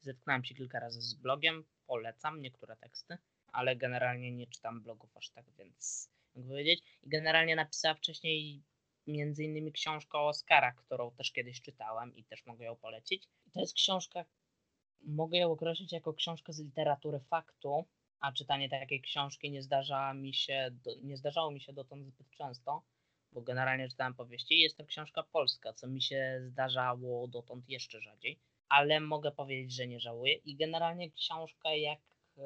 Zetknąłem 0.00 0.44
się 0.44 0.54
kilka 0.54 0.80
razy 0.80 1.00
z 1.00 1.14
blogiem, 1.14 1.64
polecam 1.88 2.42
niektóre 2.42 2.76
teksty, 2.76 3.18
ale 3.52 3.76
generalnie 3.76 4.32
nie 4.32 4.46
czytam 4.46 4.82
blogów 4.82 5.16
aż 5.16 5.30
tak, 5.30 5.44
więc 5.58 6.10
mogę 6.34 6.48
powiedzieć. 6.48 6.82
I 7.02 7.08
generalnie 7.08 7.56
napisała 7.56 7.94
wcześniej 7.94 8.62
między 9.06 9.44
innymi 9.44 9.72
książkę 9.72 10.18
o 10.18 10.28
Oscarach, 10.28 10.74
którą 10.74 11.10
też 11.10 11.32
kiedyś 11.32 11.62
czytałem 11.62 12.16
i 12.16 12.24
też 12.24 12.46
mogę 12.46 12.64
ją 12.64 12.76
polecić. 12.76 13.28
To 13.52 13.60
jest 13.60 13.74
książka, 13.74 14.24
mogę 15.00 15.38
ją 15.38 15.52
określić 15.52 15.92
jako 15.92 16.14
książkę 16.14 16.52
z 16.52 16.60
literatury 16.60 17.20
faktu, 17.20 17.84
a 18.20 18.32
czytanie 18.32 18.68
takiej 18.68 19.00
książki 19.00 19.50
nie 19.50 19.62
zdarza 19.62 20.14
mi 20.14 20.34
się, 20.34 20.70
nie 21.02 21.16
zdarzało 21.16 21.50
mi 21.50 21.60
się 21.60 21.72
dotąd 21.72 22.06
zbyt 22.06 22.30
często 22.30 22.82
bo 23.32 23.42
generalnie 23.42 23.88
czytałem 23.88 24.14
powieści. 24.14 24.58
Jest 24.58 24.76
to 24.76 24.84
książka 24.84 25.22
polska, 25.22 25.72
co 25.72 25.86
mi 25.86 26.02
się 26.02 26.40
zdarzało 26.42 27.28
dotąd 27.28 27.68
jeszcze 27.68 28.00
rzadziej, 28.00 28.38
ale 28.68 29.00
mogę 29.00 29.32
powiedzieć, 29.32 29.72
że 29.72 29.86
nie 29.86 30.00
żałuję. 30.00 30.34
I 30.34 30.56
generalnie 30.56 31.10
książka, 31.10 31.74
jak 31.74 31.98
e, 32.38 32.42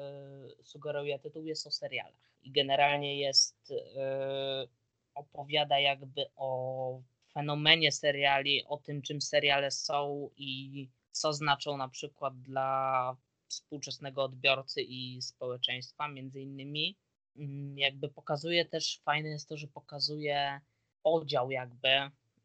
sugeruje 0.63 1.19
tytuł, 1.19 1.45
jest 1.45 1.67
o 1.67 1.71
serialach. 1.71 2.31
I 2.43 2.51
generalnie 2.51 3.19
jest, 3.19 3.73
e, 3.97 4.67
opowiada 5.15 5.79
jakby 5.79 6.25
o 6.35 7.01
fenomenie 7.33 7.91
seriali, 7.91 8.65
o 8.65 8.77
tym, 8.77 9.01
czym 9.01 9.21
seriale 9.21 9.71
są 9.71 10.29
i 10.37 10.89
co 11.11 11.33
znaczą 11.33 11.77
na 11.77 11.89
przykład 11.89 12.41
dla 12.41 13.17
współczesnego 13.47 14.23
odbiorcy 14.23 14.81
i 14.81 15.21
społeczeństwa, 15.21 16.07
między 16.07 16.41
innymi. 16.41 16.97
Mm, 17.35 17.77
jakby 17.77 18.09
pokazuje 18.09 18.65
też, 18.65 19.01
fajne 19.05 19.29
jest 19.29 19.49
to, 19.49 19.57
że 19.57 19.67
pokazuje 19.67 20.61
podział 21.03 21.51
jakby 21.51 21.89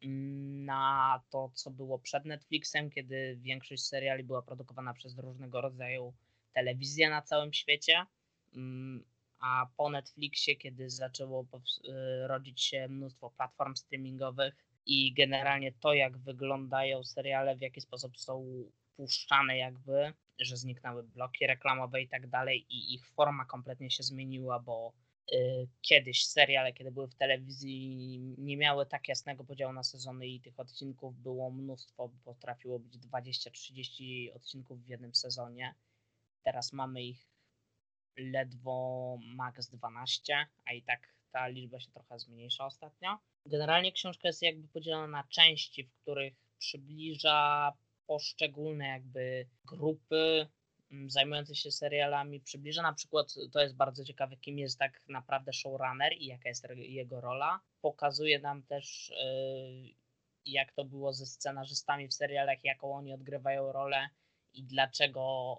na 0.02 1.22
to, 1.30 1.50
co 1.54 1.70
było 1.70 1.98
przed 1.98 2.24
Netflixem, 2.24 2.90
kiedy 2.90 3.38
większość 3.40 3.82
seriali 3.82 4.24
była 4.24 4.42
produkowana 4.42 4.94
przez 4.94 5.18
różnego 5.18 5.60
rodzaju 5.60 6.14
telewizje 6.52 7.10
na 7.10 7.22
całym 7.22 7.52
świecie, 7.52 8.06
mm, 8.54 9.04
a 9.40 9.66
po 9.76 9.90
Netflixie, 9.90 10.56
kiedy 10.56 10.90
zaczęło 10.90 11.42
y, 11.42 12.26
rodzić 12.26 12.62
się 12.62 12.88
mnóstwo 12.88 13.30
platform 13.30 13.76
streamingowych 13.76 14.54
i 14.86 15.12
generalnie 15.12 15.72
to, 15.72 15.94
jak 15.94 16.18
wyglądają 16.18 17.04
seriale, 17.04 17.56
w 17.56 17.60
jaki 17.60 17.80
sposób 17.80 18.18
są 18.18 18.64
puszczane 18.96 19.56
jakby, 19.56 20.12
że 20.38 20.56
zniknęły 20.56 21.02
bloki 21.02 21.46
reklamowe 21.46 22.02
i 22.02 22.08
tak 22.08 22.26
dalej 22.26 22.66
i 22.68 22.94
ich 22.94 23.06
forma 23.06 23.44
kompletnie 23.44 23.90
się 23.90 24.02
zmieniła, 24.02 24.58
bo 24.58 24.92
kiedyś 25.80 26.26
seriale, 26.26 26.72
kiedy 26.72 26.90
były 26.90 27.08
w 27.08 27.14
telewizji, 27.14 28.18
nie 28.38 28.56
miały 28.56 28.86
tak 28.86 29.08
jasnego 29.08 29.44
podziału 29.44 29.72
na 29.72 29.82
sezony 29.82 30.26
i 30.26 30.40
tych 30.40 30.60
odcinków 30.60 31.22
było 31.22 31.50
mnóstwo, 31.50 32.10
potrafiło 32.24 32.78
być 32.78 32.98
20-30 32.98 34.34
odcinków 34.34 34.84
w 34.84 34.88
jednym 34.88 35.14
sezonie. 35.14 35.74
Teraz 36.42 36.72
mamy 36.72 37.02
ich 37.02 37.28
ledwo 38.16 39.18
max 39.22 39.70
12, 39.70 40.46
a 40.66 40.72
i 40.72 40.82
tak 40.82 41.14
ta 41.32 41.48
liczba 41.48 41.80
się 41.80 41.90
trochę 41.90 42.18
zmniejsza 42.18 42.66
ostatnio. 42.66 43.18
Generalnie 43.46 43.92
książka 43.92 44.28
jest 44.28 44.42
jakby 44.42 44.68
podzielona 44.68 45.06
na 45.06 45.24
części, 45.28 45.84
w 45.84 45.94
których 46.02 46.34
przybliża 46.58 47.72
poszczególne 48.06 48.88
jakby 48.88 49.46
grupy 49.64 50.48
mm, 50.90 51.10
zajmujące 51.10 51.54
się 51.54 51.70
serialami. 51.70 52.40
Przybliża 52.40 52.82
na 52.82 52.92
przykład, 52.92 53.34
to 53.52 53.60
jest 53.60 53.76
bardzo 53.76 54.04
ciekawe, 54.04 54.36
kim 54.36 54.58
jest 54.58 54.78
tak 54.78 55.00
naprawdę 55.08 55.52
showrunner 55.52 56.12
i 56.12 56.26
jaka 56.26 56.48
jest 56.48 56.66
jego 56.74 57.20
rola. 57.20 57.60
Pokazuje 57.80 58.38
nam 58.38 58.62
też, 58.62 59.10
y, 59.10 59.14
jak 60.44 60.72
to 60.72 60.84
było 60.84 61.12
ze 61.12 61.26
scenarzystami 61.26 62.08
w 62.08 62.14
serialach, 62.14 62.64
jaką 62.64 62.94
oni 62.94 63.12
odgrywają 63.12 63.72
rolę 63.72 64.08
i 64.52 64.64
dlaczego 64.64 65.56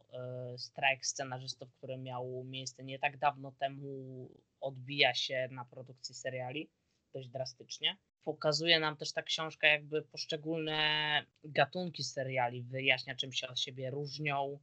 y, 0.54 0.58
strajk 0.58 1.06
scenarzystów, 1.06 1.74
który 1.74 1.98
miał 1.98 2.44
miejsce 2.44 2.84
nie 2.84 3.00
tak 3.00 3.18
dawno 3.18 3.52
temu, 3.52 4.30
odbija 4.62 5.14
się 5.14 5.48
na 5.52 5.66
produkcji 5.66 6.16
seriali 6.16 6.70
dość 7.14 7.30
drastycznie. 7.30 7.98
Pokazuje 8.24 8.80
nam 8.80 8.98
też 8.98 9.14
ta 9.14 9.24
książka 9.24 9.68
jakby 9.68 10.02
poszczególne 10.02 11.26
gatunki 11.44 12.04
seriali, 12.04 12.64
wyjaśnia 12.64 13.16
czym 13.16 13.34
się 13.34 13.48
od 13.48 13.60
siebie 13.60 13.92
różnią, 13.92 14.60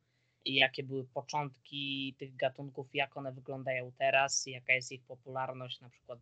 jakie 0.55 0.83
były 0.83 1.05
początki 1.05 2.15
tych 2.19 2.37
gatunków, 2.37 2.95
jak 2.95 3.17
one 3.17 3.33
wyglądają 3.33 3.93
teraz, 3.99 4.47
jaka 4.47 4.73
jest 4.73 4.93
ich 4.93 5.03
popularność, 5.03 5.81
na 5.81 5.91
przykład 5.91 6.19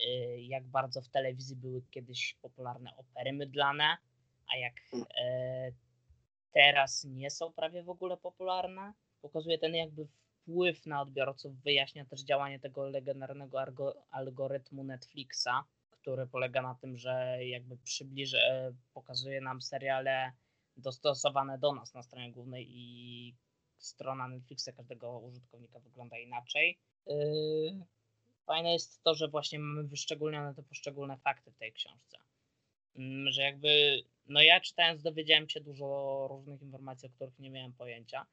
y, 0.00 0.40
jak 0.40 0.66
bardzo 0.66 1.02
w 1.02 1.08
telewizji 1.08 1.56
były 1.56 1.82
kiedyś 1.90 2.36
popularne 2.42 2.96
opery 2.96 3.32
mydlane, 3.32 3.96
a 4.54 4.56
jak 4.56 4.74
mm. 4.92 5.06
e, 5.20 5.72
teraz 6.52 7.04
nie 7.04 7.30
są 7.30 7.52
prawie 7.52 7.82
w 7.82 7.90
ogóle 7.90 8.16
popularne. 8.16 8.92
Pokazuje 9.22 9.58
ten 9.58 9.74
jakby 9.74 10.06
wpływ 10.06 10.86
na 10.86 11.02
odbiorców, 11.02 11.62
wyjaśnia 11.62 12.04
też 12.04 12.20
działanie 12.20 12.60
tego 12.60 12.88
legendarnego 12.88 13.58
algorytmu 14.10 14.84
Netflixa, 14.84 15.64
który 15.90 16.26
polega 16.26 16.62
na 16.62 16.74
tym, 16.74 16.96
że 16.96 17.38
jakby 17.44 17.76
przybliży, 17.76 18.38
e, 18.38 18.72
pokazuje 18.94 19.40
nam 19.40 19.62
seriale 19.62 20.32
dostosowane 20.76 21.58
do 21.58 21.72
nas 21.72 21.94
na 21.94 22.02
stronie 22.02 22.32
głównej 22.32 22.66
i 22.70 23.34
strona 23.78 24.28
Netflixa 24.28 24.68
każdego 24.76 25.18
użytkownika 25.18 25.80
wygląda 25.80 26.18
inaczej. 26.18 26.78
Yy, 27.06 27.86
fajne 28.46 28.72
jest 28.72 29.02
to, 29.02 29.14
że 29.14 29.28
właśnie 29.28 29.58
mamy 29.58 29.84
wyszczególnione 29.84 30.54
te 30.54 30.62
poszczególne 30.62 31.16
fakty 31.16 31.50
w 31.50 31.56
tej 31.56 31.72
książce. 31.72 32.18
Mm, 32.96 33.32
że 33.32 33.42
jakby, 33.42 34.02
no 34.26 34.42
ja 34.42 34.60
czytając 34.60 35.02
dowiedziałem 35.02 35.48
się 35.48 35.60
dużo 35.60 36.26
różnych 36.30 36.62
informacji, 36.62 37.08
o 37.08 37.12
których 37.12 37.38
nie 37.38 37.50
miałem 37.50 37.72
pojęcia. 37.72 38.26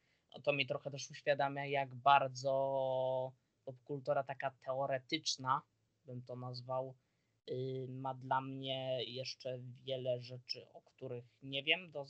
To 0.44 0.54
mi 0.54 0.68
trochę 0.68 0.92
też 0.92 1.12
uświadamia, 1.12 1.66
jak 1.66 1.96
bardzo 1.96 3.32
popkultura 3.66 4.24
taka 4.24 4.52
teoretyczna, 4.66 5.62
bym 6.06 6.22
to 6.22 6.36
nazwał, 6.36 6.96
ma 7.88 8.14
dla 8.14 8.42
mnie 8.42 9.04
jeszcze 9.04 9.60
wiele 9.84 10.22
rzeczy, 10.22 10.68
o 10.74 10.82
których 10.82 11.26
nie 11.42 11.64
wiem 11.64 11.92
do 11.92 12.06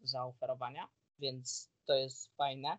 zaoferowania, 0.00 0.88
więc 1.18 1.70
to 1.84 1.94
jest 1.94 2.36
fajne. 2.36 2.78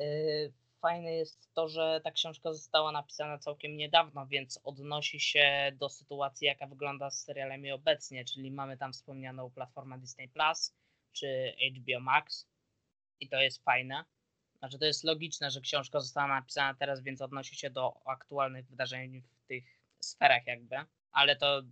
Y, 0.00 0.52
fajne 0.80 1.12
jest 1.12 1.54
to, 1.54 1.68
że 1.68 2.00
ta 2.04 2.10
książka 2.10 2.52
została 2.52 2.92
napisana 2.92 3.38
całkiem 3.38 3.76
niedawno, 3.76 4.26
więc 4.26 4.60
odnosi 4.64 5.20
się 5.20 5.72
do 5.74 5.88
sytuacji, 5.88 6.46
jaka 6.46 6.66
wygląda 6.66 7.10
z 7.10 7.24
serialami 7.24 7.72
obecnie, 7.72 8.24
czyli 8.24 8.50
mamy 8.50 8.76
tam 8.76 8.92
wspomnianą 8.92 9.50
platformę 9.50 9.98
Disney 9.98 10.28
Plus 10.28 10.74
czy 11.12 11.54
HBO 11.76 12.00
Max 12.00 12.46
i 13.20 13.28
to 13.28 13.40
jest 13.40 13.64
fajne. 13.64 14.04
Znaczy 14.58 14.78
to 14.78 14.84
jest 14.84 15.04
logiczne, 15.04 15.50
że 15.50 15.60
książka 15.60 16.00
została 16.00 16.28
napisana 16.28 16.74
teraz, 16.74 17.02
więc 17.02 17.20
odnosi 17.20 17.56
się 17.56 17.70
do 17.70 18.06
aktualnych 18.06 18.66
wydarzeń 18.66 19.20
w 19.20 19.46
tych 19.46 19.64
sferach 20.00 20.46
jakby 20.46 20.76
ale 21.14 21.36
to 21.36 21.62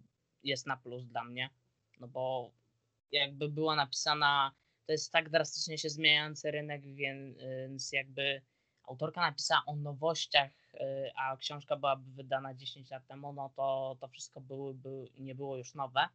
jest 0.43 0.67
na 0.67 0.77
plus 0.77 1.07
dla 1.07 1.25
mnie, 1.25 1.51
no 2.01 2.09
bo 2.09 2.53
jakby 3.13 3.49
była 3.49 3.77
napisana, 3.77 4.53
to 4.87 4.93
jest 4.93 5.13
tak 5.13 5.31
drastycznie 5.31 5.79
się 5.79 5.89
zmieniający 5.91 6.51
rynek, 6.51 6.83
więc 6.95 7.93
jakby 7.93 8.43
autorka 8.85 9.21
napisała 9.21 9.63
o 9.67 9.77
nowościach, 9.77 10.51
y, 10.75 11.13
a 11.17 11.37
książka 11.37 11.77
byłaby 11.77 12.11
wydana 12.11 12.55
10 12.55 12.91
lat 12.91 13.07
temu, 13.07 13.33
no 13.33 13.51
to 13.57 13.97
to 14.01 14.09
wszystko 14.09 14.41
byłyby, 14.41 15.09
nie 15.19 15.35
było 15.35 15.57
już 15.57 15.75
nowe. 15.75 16.09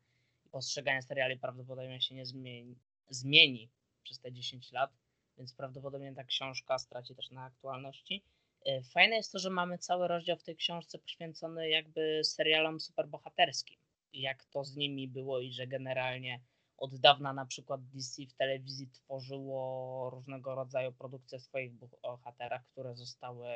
Postrzeganie 0.51 1.01
seriali 1.01 1.39
prawdopodobnie 1.39 2.01
się 2.01 2.15
nie 2.15 2.25
zmieni, 2.25 2.75
zmieni 3.09 3.69
przez 4.03 4.19
te 4.19 4.31
10 4.31 4.71
lat, 4.71 4.91
więc 5.37 5.53
prawdopodobnie 5.53 6.13
ta 6.13 6.23
książka 6.23 6.77
straci 6.77 7.15
też 7.15 7.31
na 7.31 7.43
aktualności. 7.43 8.23
E, 8.65 8.81
fajne 8.81 9.15
jest 9.15 9.31
to, 9.31 9.39
że 9.39 9.49
mamy 9.49 9.77
cały 9.77 10.07
rozdział 10.07 10.37
w 10.37 10.43
tej 10.43 10.55
książce 10.55 10.99
poświęcony 10.99 11.69
jakby 11.69 12.21
serialom 12.23 12.79
superbohaterskim. 12.79 13.77
Jak 14.13 14.45
to 14.45 14.63
z 14.63 14.75
nimi 14.75 15.07
było 15.07 15.39
i 15.39 15.51
że 15.51 15.67
generalnie 15.67 16.41
od 16.77 16.99
dawna 16.99 17.33
na 17.33 17.45
przykład 17.45 17.81
DC 17.83 18.21
w 18.25 18.33
telewizji 18.33 18.87
tworzyło 18.87 20.09
różnego 20.09 20.55
rodzaju 20.55 20.93
produkcje 20.93 21.39
swoich 21.39 21.73
bohaterach, 22.01 22.65
które 22.71 22.95
zostały 22.95 23.47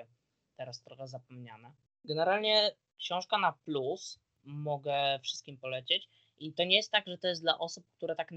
teraz 0.57 0.83
trochę 0.83 1.07
zapomniane. 1.07 1.71
Generalnie 2.05 2.71
książka 2.97 3.37
na 3.37 3.51
plus 3.51 4.19
mogę 4.43 5.19
wszystkim 5.23 5.57
polecieć. 5.57 6.09
I 6.37 6.53
to 6.53 6.63
nie 6.63 6.75
jest 6.75 6.91
tak, 6.91 7.07
że 7.07 7.17
to 7.17 7.27
jest 7.27 7.41
dla 7.41 7.59
osób, 7.59 7.85
które 7.97 8.15
tak 8.15 8.31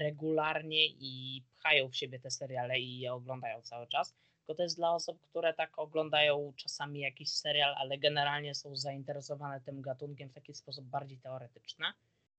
regularnie 0.00 0.86
i 0.86 1.42
pchają 1.58 1.88
w 1.88 1.96
siebie 1.96 2.20
te 2.20 2.30
seriale 2.30 2.80
i 2.80 2.98
je 2.98 3.14
oglądają 3.14 3.62
cały 3.62 3.86
czas 3.86 4.14
tylko 4.42 4.56
to 4.56 4.62
jest 4.62 4.76
dla 4.76 4.94
osób, 4.94 5.20
które 5.20 5.54
tak 5.54 5.78
oglądają 5.78 6.52
czasami 6.56 7.00
jakiś 7.00 7.28
serial, 7.32 7.74
ale 7.74 7.98
generalnie 7.98 8.54
są 8.54 8.76
zainteresowane 8.76 9.60
tym 9.60 9.82
gatunkiem 9.82 10.28
w 10.28 10.32
taki 10.32 10.54
sposób 10.54 10.84
bardziej 10.84 11.18
teoretyczny. 11.18 11.86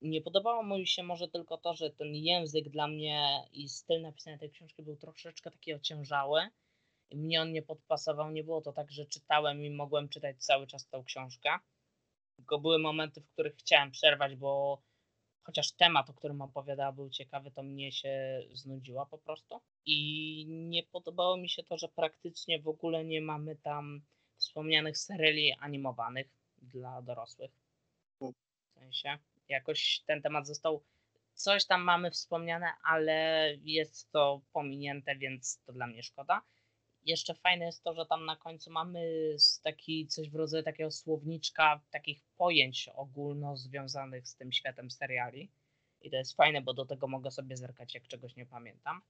Nie 0.01 0.22
podobało 0.22 0.64
mi 0.64 0.88
się 0.88 1.04
może 1.04 1.28
tylko 1.28 1.58
to, 1.58 1.74
że 1.74 1.89
ten 1.89 2.16
język 2.16 2.70
dla 2.70 2.88
mnie 2.88 3.47
i 3.51 3.70
styl 3.70 4.01
napisania 4.01 4.38
tej 4.38 4.49
książki 4.49 4.84
był 4.84 4.95
troszeczkę 4.95 5.51
taki 5.51 5.74
ociężały. 5.74 6.41
Mnie 7.12 7.41
on 7.41 7.51
nie 7.51 7.62
podpasował. 7.62 8.32
Nie 8.32 8.43
było 8.43 8.62
to 8.62 8.74
tak, 8.74 8.91
że 8.91 9.06
czytałem 9.06 9.64
i 9.64 9.70
mogłem 9.70 10.10
czytać 10.10 10.43
cały 10.43 10.68
czas 10.68 10.88
tą 10.88 11.04
książkę. 11.04 11.49
Tylko 12.36 12.60
były 12.60 12.80
momenty, 12.80 13.22
w 13.22 13.30
których 13.30 13.56
chciałem 13.56 13.91
przerwać, 13.91 14.36
bo 14.36 14.82
chociaż 15.43 15.71
temat, 15.71 16.09
o 16.09 16.13
którym 16.13 16.41
opowiadała, 16.41 16.91
był 16.91 17.09
ciekawy, 17.09 17.51
to 17.51 17.63
mnie 17.63 17.91
się 17.91 18.41
znudziła 18.53 19.05
po 19.05 19.17
prostu. 19.17 19.61
I 19.85 20.45
nie 20.49 20.83
podobało 20.83 21.37
mi 21.37 21.49
się 21.49 21.63
to, 21.63 21.77
że 21.77 21.87
praktycznie 21.89 22.59
w 22.59 22.67
ogóle 22.67 23.05
nie 23.05 23.21
mamy 23.21 23.55
tam 23.55 24.01
wspomnianych 24.37 24.97
seriali 24.97 25.53
animowanych 25.59 26.27
dla 26.57 27.01
dorosłych. 27.01 27.51
W 28.21 28.79
sensie, 28.79 29.17
jakoś 29.49 30.03
ten 30.05 30.21
temat 30.21 30.47
został. 30.47 30.83
Coś 31.33 31.65
tam 31.65 31.81
mamy 31.81 32.11
wspomniane, 32.11 32.73
ale 32.83 33.49
jest 33.63 34.11
to 34.11 34.41
pominięte, 34.53 35.15
więc 35.15 35.59
to 35.65 35.73
dla 35.73 35.87
mnie 35.87 36.03
szkoda. 36.03 36.41
Jeszcze 37.06 37.36
fajne 37.36 37.66
jest 37.66 37.84
to, 37.84 37.93
że 37.93 38.06
tam 38.06 38.26
na 38.26 38.36
końcu 38.36 38.72
mamy 38.72 39.36
taki 39.64 40.08
coś 40.08 40.30
w 40.30 40.36
rodzaju 40.36 40.64
takiego 40.64 40.91
słowniczka, 40.91 41.82
takich 41.91 42.22
pojęć 42.38 42.89
ogólno 42.95 43.58
związanych 43.58 44.28
z 44.28 44.36
tym 44.36 44.51
światem 44.51 44.91
seriali. 44.91 45.51
I 46.01 46.10
to 46.10 46.16
jest 46.16 46.36
fajne, 46.36 46.62
bo 46.62 46.74
do 46.74 46.86
tego 46.86 47.08
mogę 47.08 47.32
sobie 47.32 47.58
zerkać, 47.58 47.93
jak 47.93 48.08
czegoś 48.08 48.36
nie 48.36 48.45
pamiętam. 48.45 49.01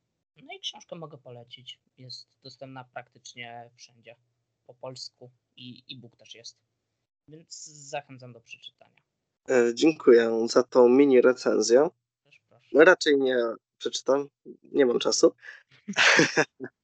No 0.43 0.53
i 0.53 0.59
książkę 0.59 0.95
mogę 0.95 1.17
polecić. 1.17 1.79
Jest 1.97 2.27
dostępna 2.43 2.83
praktycznie 2.83 3.69
wszędzie. 3.75 4.15
Po 4.65 4.73
polsku 4.73 5.31
i 5.55 5.83
e-book 5.91 6.17
też 6.17 6.35
jest. 6.35 6.57
Więc 7.27 7.65
zachęcam 7.65 8.33
do 8.33 8.41
przeczytania. 8.41 9.01
E, 9.49 9.75
dziękuję 9.75 10.47
za 10.47 10.63
tą 10.63 10.89
mini 10.89 11.21
recenzję. 11.21 11.89
Proszę. 12.49 12.85
Raczej 12.85 13.17
nie 13.17 13.37
przeczytam, 13.77 14.29
nie 14.63 14.85
mam 14.85 14.99
czasu. 14.99 15.35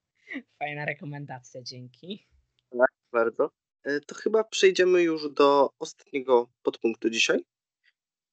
Fajna 0.60 0.86
rekomendacja, 0.86 1.62
dzięki. 1.62 2.28
Tak, 2.72 2.92
bardzo. 3.12 3.52
E, 3.84 4.00
to 4.00 4.16
chyba 4.16 4.44
przejdziemy 4.44 5.02
już 5.02 5.34
do 5.34 5.70
ostatniego 5.80 6.50
podpunktu 6.64 7.10
dzisiaj, 7.10 7.46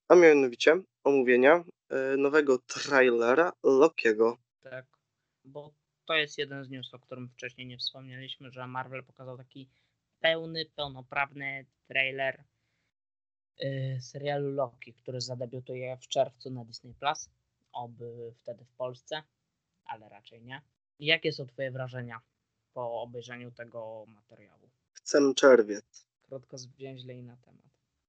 a 0.08 0.14
mianowicie 0.14 0.82
omówienia 1.04 1.64
e, 1.88 2.16
nowego 2.16 2.58
trailera 2.58 3.52
Lokiego. 3.64 4.38
Tak, 4.62 4.86
bo 5.44 5.74
to 6.04 6.14
jest 6.14 6.38
jeden 6.38 6.64
z 6.64 6.70
news, 6.70 6.94
o 6.94 6.98
którym 6.98 7.28
wcześniej 7.28 7.66
nie 7.66 7.78
wspomnieliśmy, 7.78 8.50
że 8.50 8.66
Marvel 8.66 9.04
pokazał 9.04 9.36
taki 9.36 9.70
pełny, 10.20 10.66
pełnoprawny 10.76 11.66
trailer 11.86 12.44
e, 13.58 14.00
serialu 14.00 14.50
Loki, 14.50 14.94
który 14.94 15.20
zadebiutuje 15.20 15.96
w 15.96 16.08
czerwcu 16.08 16.50
na 16.50 16.64
Disney 16.64 16.94
Plus. 16.94 17.30
Oby 17.72 18.34
wtedy 18.38 18.64
w 18.64 18.72
Polsce, 18.72 19.22
ale 19.84 20.08
raczej 20.08 20.42
nie. 20.42 20.62
Jakie 20.98 21.32
są 21.32 21.46
Twoje 21.46 21.70
wrażenia 21.70 22.20
po 22.72 23.02
obejrzeniu 23.02 23.50
tego 23.50 24.04
materiału? 24.08 24.70
Chcę 24.92 25.34
czerwiec. 25.34 26.06
Krótko 26.22 26.58
zwięźlej 26.58 27.22
na 27.22 27.36
temat. 27.36 27.66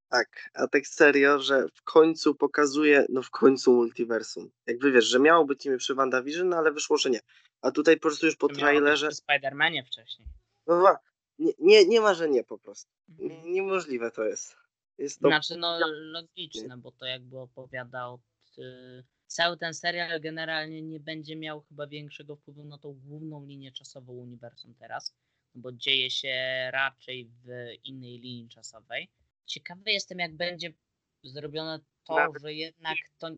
Tak, 0.10 0.50
a 0.54 0.68
tak 0.68 0.88
serio, 0.88 1.40
że 1.40 1.68
w 1.74 1.84
końcu 1.84 2.36
pokazuje, 2.36 3.06
no 3.10 3.22
w 3.24 3.30
końcu 3.30 3.74
multiversum. 3.74 4.52
Jakby 4.68 4.92
wiesz, 4.92 5.06
że 5.06 5.20
miało 5.20 5.46
być 5.46 5.66
nimi 5.66 5.78
przy 5.78 5.96
WandaVision, 5.96 6.50
no 6.50 6.58
ale 6.58 6.72
wyszło, 6.72 6.98
że 6.98 7.10
nie. 7.10 7.20
A 7.62 7.72
tutaj 7.72 7.96
po 7.96 8.02
prostu 8.02 8.26
już 8.26 8.36
po 8.36 8.48
to 8.48 8.56
trailerze... 8.56 9.08
Przy 9.08 9.22
Spider-Manie 9.22 9.84
wcześniej. 9.86 10.28
No, 10.68 10.98
Nie, 11.40 11.54
nie, 11.60 11.86
nie 11.86 12.02
ma, 12.02 12.14
że 12.14 12.30
nie 12.30 12.44
po 12.44 12.58
prostu. 12.58 12.92
Mhm. 13.10 13.30
Nie, 13.30 13.52
niemożliwe 13.52 14.12
to 14.12 14.24
jest. 14.24 14.56
Jest 14.98 15.20
to 15.22 15.28
Znaczy, 15.28 15.58
no 15.58 15.80
logiczne, 15.88 16.78
bo 16.78 16.92
to 16.92 17.06
jakby 17.06 17.40
opowiada 17.40 18.08
od... 18.08 18.22
y, 18.58 19.04
Cały 19.28 19.58
ten 19.58 19.74
serial 19.74 20.22
generalnie 20.22 20.82
nie 20.82 21.00
będzie 21.00 21.36
miał 21.36 21.62
chyba 21.62 21.88
większego 21.88 22.36
wpływu 22.36 22.64
na 22.64 22.78
tą 22.78 22.94
główną 22.94 23.46
linię 23.46 23.72
czasową 23.72 24.14
uniwersum 24.14 24.74
teraz, 24.76 25.16
bo 25.56 25.72
dzieje 25.72 26.12
się 26.12 26.36
raczej 26.74 27.26
w 27.26 27.48
innej 27.84 28.20
linii 28.20 28.50
czasowej. 28.50 29.10
Ciekawy 29.46 29.92
jestem, 29.92 30.20
jak 30.20 30.36
będzie 30.36 30.74
zrobione 31.24 31.80
to, 32.04 32.16
Nawet- 32.16 32.42
że 32.42 32.54
jednak 32.54 32.98
to... 33.18 33.30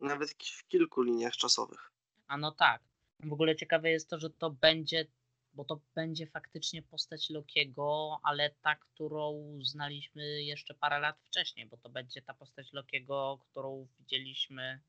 nawet 0.00 0.30
w 0.30 0.68
kilku 0.68 1.02
liniach 1.02 1.32
czasowych. 1.32 1.92
A 2.26 2.36
no 2.36 2.52
tak. 2.52 2.82
W 3.20 3.32
ogóle 3.32 3.56
ciekawe 3.56 3.90
jest 3.90 4.10
to, 4.10 4.18
że 4.18 4.30
to 4.30 4.50
będzie, 4.50 5.06
bo 5.54 5.64
to 5.64 5.80
będzie 5.94 6.26
faktycznie 6.26 6.82
postać 6.82 7.30
Lokiego, 7.30 8.18
ale 8.22 8.50
ta, 8.50 8.76
którą 8.76 9.58
znaliśmy 9.62 10.42
jeszcze 10.42 10.74
parę 10.74 10.98
lat 10.98 11.20
wcześniej, 11.20 11.66
bo 11.66 11.76
to 11.76 11.88
będzie 11.88 12.22
ta 12.22 12.34
postać 12.34 12.72
Lokiego, 12.72 13.38
którą 13.50 13.86
widzieliśmy, 13.98 14.80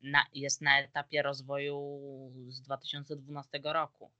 na, 0.00 0.26
jest 0.32 0.60
na 0.60 0.80
etapie 0.80 1.22
rozwoju 1.22 2.00
z 2.48 2.60
2012 2.60 3.60
roku, 3.64 4.12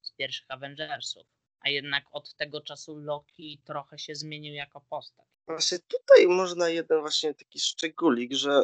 z 0.00 0.12
pierwszych 0.12 0.46
Avengersów. 0.48 1.26
A 1.60 1.68
jednak 1.68 2.04
od 2.10 2.34
tego 2.34 2.60
czasu 2.60 2.98
Loki 2.98 3.60
trochę 3.64 3.98
się 3.98 4.14
zmienił 4.14 4.54
jako 4.54 4.80
postać. 4.80 5.26
Właśnie 5.46 5.78
tutaj 5.78 6.26
można 6.28 6.68
jeden 6.68 7.00
właśnie 7.00 7.34
taki 7.34 7.60
szczególik, 7.60 8.32
że 8.32 8.62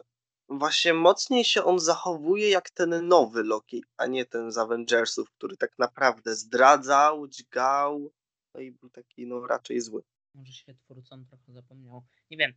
właśnie 0.49 0.95
mocniej 0.95 1.45
się 1.45 1.65
on 1.65 1.79
zachowuje 1.79 2.51
jak 2.51 2.71
ten 2.71 3.09
nowy 3.09 3.43
Loki, 3.43 3.85
a 3.97 4.07
nie 4.07 4.25
ten 4.25 4.53
z 4.53 4.59
Avengersów, 4.59 5.31
który 5.31 5.57
tak 5.57 5.79
naprawdę 5.79 6.37
zdradzał, 6.37 7.29
dźgał, 7.29 8.13
no 8.55 8.61
i 8.61 8.71
był 8.71 8.91
taki 8.91 9.27
no 9.27 9.47
raczej 9.47 9.81
zły. 9.81 10.03
Może 10.35 10.53
się 10.53 10.75
twórcom 10.75 11.27
trochę 11.27 11.53
zapomniał. 11.53 12.05
Nie 12.31 12.37
wiem. 12.37 12.53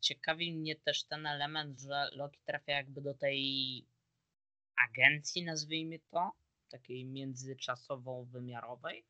Ciekawi 0.00 0.52
mnie 0.52 0.76
też 0.76 1.04
ten 1.04 1.26
element, 1.26 1.80
że 1.80 2.08
Loki 2.12 2.40
trafia 2.44 2.72
jakby 2.72 3.02
do 3.02 3.14
tej 3.14 3.86
agencji, 4.88 5.44
nazwijmy 5.44 5.98
to, 6.10 6.32
takiej 6.70 7.06
międzyczasowo-wymiarowej 7.06 9.04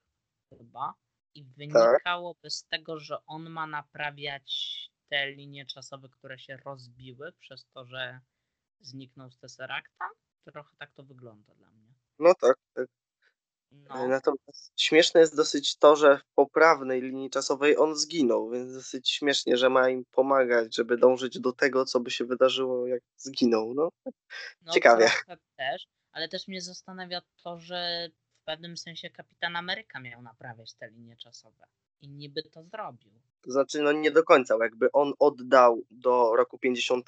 chyba. 0.48 0.94
I 1.34 1.44
wynikałoby 1.44 2.50
z 2.50 2.66
tego, 2.68 3.00
że 3.00 3.26
on 3.26 3.50
ma 3.50 3.66
naprawiać 3.66 4.78
te 5.08 5.30
linie 5.30 5.66
czasowe, 5.66 6.08
które 6.08 6.38
się 6.38 6.56
rozbiły 6.56 7.32
przez 7.32 7.66
to, 7.74 7.86
że 7.86 8.20
zniknął 8.80 9.30
z 9.30 9.38
Tesseracta. 9.38 10.08
Trochę 10.44 10.76
tak 10.76 10.92
to 10.92 11.02
wygląda 11.02 11.54
dla 11.54 11.70
mnie. 11.70 11.94
No 12.18 12.34
tak, 12.34 12.56
tak. 12.74 12.88
No, 13.72 14.08
Natomiast 14.08 14.72
śmieszne 14.76 15.20
jest 15.20 15.36
dosyć 15.36 15.76
to, 15.76 15.96
że 15.96 16.18
w 16.18 16.34
poprawnej 16.34 17.02
linii 17.02 17.30
czasowej 17.30 17.78
on 17.78 17.96
zginął, 17.96 18.50
więc 18.50 18.72
dosyć 18.72 19.10
śmiesznie, 19.10 19.56
że 19.56 19.70
ma 19.70 19.88
im 19.88 20.04
pomagać, 20.10 20.76
żeby 20.76 20.96
dążyć 20.96 21.40
do 21.40 21.52
tego, 21.52 21.84
co 21.84 22.00
by 22.00 22.10
się 22.10 22.24
wydarzyło, 22.24 22.86
jak 22.86 23.02
zginął. 23.16 23.74
No, 23.74 23.90
no 24.62 24.72
ciekawie. 24.72 25.10
też, 25.56 25.86
ale 26.12 26.28
też 26.28 26.48
mnie 26.48 26.60
zastanawia 26.60 27.22
to, 27.42 27.58
że 27.58 28.10
w 28.40 28.44
pewnym 28.44 28.76
sensie 28.76 29.10
Kapitan 29.10 29.56
Ameryka 29.56 30.00
miał 30.00 30.22
naprawiać 30.22 30.74
te 30.74 30.90
linie 30.90 31.16
czasowe. 31.16 31.66
I 32.00 32.08
niby 32.08 32.42
to 32.42 32.64
zrobił. 32.64 33.12
To 33.40 33.50
znaczy, 33.50 33.82
no 33.82 33.92
nie 33.92 34.10
do 34.10 34.24
końca, 34.24 34.56
jakby 34.62 34.92
on 34.92 35.12
oddał 35.18 35.82
do 35.90 36.36
roku 36.36 36.58
50, 36.58 37.06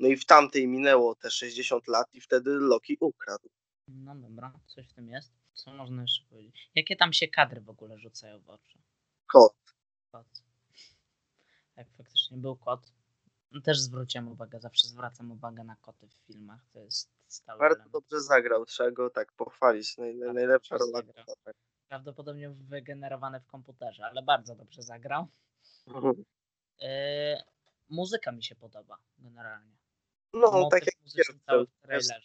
no 0.00 0.08
i 0.08 0.16
w 0.16 0.26
tamtej 0.26 0.68
minęło 0.68 1.14
te 1.14 1.30
60 1.30 1.88
lat 1.88 2.06
i 2.12 2.20
wtedy 2.20 2.50
Loki 2.50 2.96
ukradł. 3.00 3.48
No 3.94 4.14
dobra, 4.14 4.52
coś 4.66 4.88
w 4.88 4.92
tym 4.92 5.08
jest. 5.08 5.32
Co 5.54 5.72
można 5.72 6.02
jeszcze 6.02 6.24
powiedzieć? 6.24 6.70
Jakie 6.74 6.96
tam 6.96 7.12
się 7.12 7.28
kadry 7.28 7.60
w 7.60 7.70
ogóle 7.70 7.98
rzucają 7.98 8.40
w 8.40 8.50
oczy? 8.50 8.78
Kot. 9.26 9.54
Kot. 10.12 10.26
Tak, 11.74 11.86
faktycznie 11.96 12.36
był 12.36 12.56
kot. 12.56 12.92
Też 13.64 13.80
zwróciłem 13.80 14.28
uwagę, 14.28 14.60
zawsze 14.60 14.88
zwracam 14.88 15.30
uwagę 15.32 15.64
na 15.64 15.76
koty 15.76 16.08
w 16.08 16.12
filmach. 16.26 16.60
To 16.72 16.78
jest 16.80 17.10
stały 17.28 17.58
Bardzo 17.58 17.74
element. 17.74 17.92
dobrze 17.92 18.20
zagrał, 18.20 18.66
trzeba 18.66 18.90
go 18.90 19.10
tak 19.10 19.32
pochwalić. 19.32 19.98
Naj, 19.98 20.14
naj, 20.14 20.34
najlepsza 20.34 20.76
rola. 20.76 20.92
zagrał. 20.92 21.26
Prawdopodobnie 21.88 22.50
wygenerowane 22.50 23.40
w 23.40 23.46
komputerze, 23.46 24.04
ale 24.06 24.22
bardzo 24.22 24.54
dobrze 24.54 24.82
zagrał. 24.82 25.26
Mhm. 25.86 26.24
Yy, 26.80 26.88
muzyka 27.88 28.32
mi 28.32 28.42
się 28.44 28.54
podoba 28.54 28.98
generalnie. 29.18 29.76
No, 30.32 30.50
Motyw 30.50 30.70
tak 30.70 30.86
jak 30.86 31.26
w 31.66 31.82
trailerze. 31.82 32.20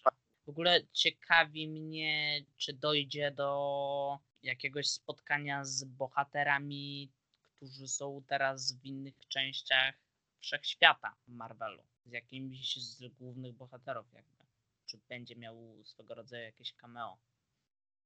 W 0.46 0.50
ogóle 0.50 0.82
ciekawi 0.93 1.68
mnie, 1.68 2.43
czy 2.58 2.74
dojdzie 2.74 3.32
do 3.32 4.20
jakiegoś 4.43 4.89
spotkania 4.89 5.66
z 5.66 5.84
bohaterami, 5.84 7.12
którzy 7.56 7.88
są 7.88 8.24
teraz 8.28 8.74
w 8.74 8.86
innych 8.86 9.28
częściach 9.28 9.96
wszechświata 10.39 11.16
Marvelu. 11.28 11.84
Z 12.06 12.12
jakimś 12.12 12.78
z 12.78 13.08
głównych 13.14 13.54
bohaterów 13.54 14.14
jakby. 14.14 14.46
Czy 14.86 15.00
będzie 15.10 15.36
miał 15.36 15.84
swego 15.84 16.16
rodzaju 16.16 16.43
jakieś 16.43 16.74
cameo. 16.74 17.18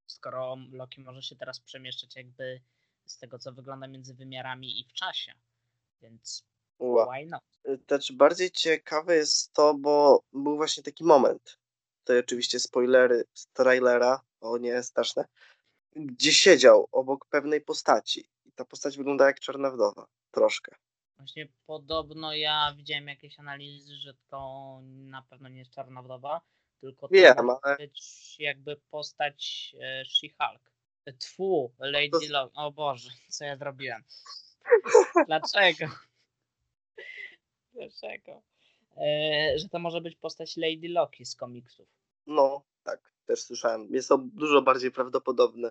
Skoro 0.07 0.57
Loki 0.71 1.01
może 1.01 1.21
się 1.21 1.35
teraz 1.35 1.59
przemieszczać 1.59 2.15
jakby 2.15 2.61
z 3.05 3.17
tego, 3.17 3.39
co 3.39 3.51
wygląda 3.51 3.87
między 3.87 4.13
wymiarami 4.13 4.79
i 4.79 4.85
w 4.85 4.93
czasie. 4.93 5.33
Więc 6.01 6.45
why 6.79 7.25
not? 7.25 7.43
Znaczy 7.87 8.13
bardziej 8.13 8.51
ciekawe 8.51 9.15
jest 9.15 9.53
to, 9.53 9.73
bo 9.73 10.23
był 10.33 10.55
właśnie 10.55 10.83
taki 10.83 11.03
moment, 11.03 11.58
to 12.09 12.19
oczywiście 12.19 12.59
spoilery 12.59 13.23
z 13.33 13.47
trailera, 13.47 14.21
o 14.41 14.57
nie, 14.57 14.83
straszne, 14.83 15.25
gdzie 15.95 16.33
siedział 16.33 16.87
obok 16.91 17.25
pewnej 17.25 17.61
postaci 17.61 18.29
i 18.45 18.51
ta 18.51 18.65
postać 18.65 18.97
wygląda 18.97 19.25
jak 19.25 19.39
Czarna 19.39 19.71
Wdowa, 19.71 20.05
troszkę. 20.31 20.75
Właśnie 21.17 21.47
podobno 21.65 22.33
ja 22.33 22.73
widziałem 22.77 23.07
jakieś 23.07 23.39
analizy, 23.39 23.95
że 23.95 24.13
to 24.29 24.79
na 24.83 25.21
pewno 25.21 25.49
nie 25.49 25.59
jest 25.59 25.71
Czarna 25.71 26.01
Wdowa, 26.01 26.41
tylko 26.81 27.07
to 27.07 27.13
Wiem, 27.13 27.35
może 27.45 27.59
ale- 27.63 27.77
być 27.77 28.35
jakby 28.39 28.75
postać 28.91 29.75
e, 29.81 30.03
She-Hulk. 30.05 30.59
Tfu, 31.19 31.71
Lady 31.79 32.09
To- 32.11 32.19
Loki. 32.29 32.53
O 32.55 32.71
Boże, 32.71 33.09
co 33.35 33.45
ja 33.45 33.57
zrobiłem? 33.57 34.03
Dlaczego? 35.27 35.85
Dlaczego? 37.73 38.41
E, 38.97 39.53
że 39.59 39.69
to 39.69 39.79
może 39.79 40.01
być 40.01 40.15
postać 40.15 40.57
Lady 40.57 40.89
Loki 40.89 41.25
z 41.25 41.35
komiksów. 41.35 41.87
No, 42.29 42.65
tak, 42.83 43.13
też 43.25 43.39
słyszałem, 43.43 43.87
jest 43.93 44.09
to 44.09 44.17
dużo 44.17 44.61
bardziej 44.61 44.91
prawdopodobne, 44.91 45.69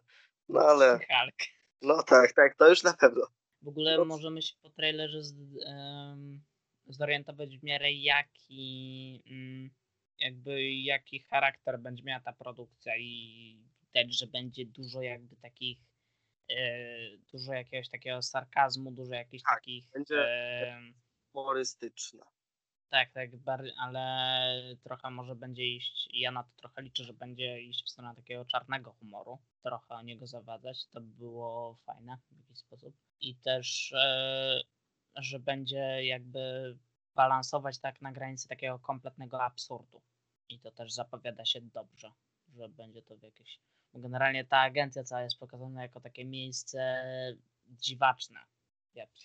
no 0.49 0.61
ale, 0.61 0.91
Hulk. 0.99 1.35
no 1.83 2.03
tak, 2.03 2.33
tak, 2.33 2.57
to 2.57 2.69
już 2.69 2.83
na 2.83 2.95
pewno. 2.95 3.27
W 3.63 3.69
ogóle 3.69 3.97
No. 3.97 4.05
możemy 4.05 4.43
się 4.43 4.55
po 4.63 4.71
trailerze 4.71 5.23
z, 5.23 5.35
em, 5.67 6.43
zorientować 6.87 7.59
w 7.59 7.63
miarę 7.65 7.93
jaki 7.93 9.23
mm, 9.27 9.71
jakby 10.19 10.73
jaki 10.73 11.21
charakter 11.21 11.79
będzie 11.81 12.03
miała 12.05 12.21
ta 12.21 12.33
produkcja 12.33 12.97
i 12.97 13.63
widać, 13.83 14.15
że 14.19 14.27
będzie 14.27 14.67
dużo 14.67 15.03
jakby 15.03 15.37
takich 15.37 15.79
e, 16.51 16.57
dużo 17.33 17.53
jakiegoś 17.53 17.89
takiego 17.89 18.23
sarkazmu, 18.23 18.91
dużo 18.93 19.15
jakichś 19.15 19.43
Tak, 19.43 19.55
takich 19.59 19.85
będzie- 19.91 20.25
em, 20.69 20.95
Humorystyczna. 21.33 22.27
Tak, 22.91 23.12
tak, 23.12 23.30
ale 23.78 24.76
trochę 24.82 25.11
może 25.11 25.34
będzie 25.34 25.66
iść, 25.66 26.09
ja 26.12 26.30
na 26.30 26.43
to 26.43 26.51
trochę 26.57 26.82
liczę, 26.82 27.05
że 27.05 27.12
będzie 27.12 27.61
iść 27.61 27.84
w 27.86 27.91
stronę 27.91 28.14
takiego 28.14 28.45
czarnego 28.45 28.93
humoru, 28.93 29.39
trochę 29.62 29.95
o 29.95 30.03
niego 30.03 30.26
zawadzać, 30.26 30.86
to 30.86 31.01
by 31.01 31.07
było 31.07 31.74
fajne 31.86 32.18
w 32.30 32.36
jakiś 32.36 32.59
sposób. 32.59 32.95
I 33.20 33.36
też, 33.36 33.93
e, 33.93 34.61
że 35.16 35.39
będzie 35.39 36.05
jakby 36.05 36.76
balansować 37.14 37.78
tak 37.78 38.03
na 38.03 38.12
granicy 38.12 38.49
takiego 38.49 38.78
kompletnego 38.78 39.43
absurdu. 39.43 40.03
I 40.49 40.61
to 40.61 40.70
też 40.70 40.93
zapowiada 40.93 41.45
się 41.45 41.61
dobrze, 41.61 42.12
że 42.55 42.68
będzie 42.68 43.03
to 43.03 43.16
w 43.16 43.22
jakieś... 43.22 43.61
Bo 43.93 44.01
generalnie 44.01 44.45
ta 44.45 44.59
agencja 44.59 45.05
cała 45.05 45.22
jest 45.22 45.39
pokazana 45.39 45.82
jako 45.82 46.01
takie 46.01 46.24
miejsce 46.24 47.05
dziwaczne. 47.66 48.41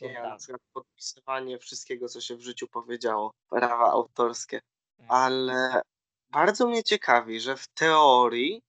Nie, 0.02 0.14
na 0.30 0.38
przykład 0.38 0.62
podpisywanie 0.74 1.60
wszystkiego, 1.60 2.10
co 2.10 2.22
się 2.22 2.36
w 2.36 2.42
życiu 2.42 2.68
powiedziało, 2.68 3.34
prawa 3.50 3.92
autorskie. 3.92 4.62
Tak. 4.98 5.08
ale 5.10 5.82
bardzo 6.30 6.68
mnie 6.68 6.84
ciekawi, 6.84 7.40
że 7.40 7.58
w 7.58 7.68
teorii 7.68 8.62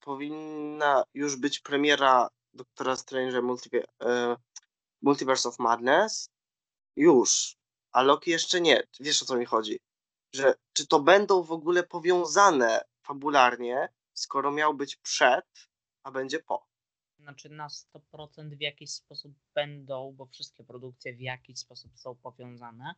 powinna 0.00 1.04
już 1.14 1.36
być 1.36 1.60
premiera 1.60 2.28
Doktora 2.54 2.94
Strange'a 2.94 3.42
Multiver- 3.42 3.86
e, 4.02 4.36
Multiverse 5.02 5.48
of 5.48 5.58
Madness. 5.58 6.30
Już, 6.96 7.56
a 7.92 8.02
Loki 8.02 8.30
jeszcze 8.30 8.60
nie. 8.60 8.82
Wiesz 9.00 9.22
o 9.22 9.26
co 9.26 9.36
mi 9.36 9.44
chodzi? 9.44 9.80
Że 10.34 10.54
czy 10.72 10.86
to 10.86 11.00
będą 11.00 11.42
w 11.42 11.52
ogóle 11.52 11.82
powiązane 11.82 12.84
fabularnie, 13.02 13.88
skoro 14.14 14.50
miał 14.50 14.74
być 14.74 14.96
przed, 14.96 15.44
a 16.02 16.10
będzie 16.10 16.38
po. 16.38 16.65
Znaczy 17.18 17.48
na 17.48 17.68
100% 17.68 18.56
w 18.56 18.60
jakiś 18.60 18.90
sposób 18.90 19.32
będą, 19.54 20.12
bo 20.12 20.26
wszystkie 20.26 20.64
produkcje 20.64 21.14
w 21.14 21.20
jakiś 21.20 21.58
sposób 21.58 21.98
są 21.98 22.14
powiązane. 22.14 22.94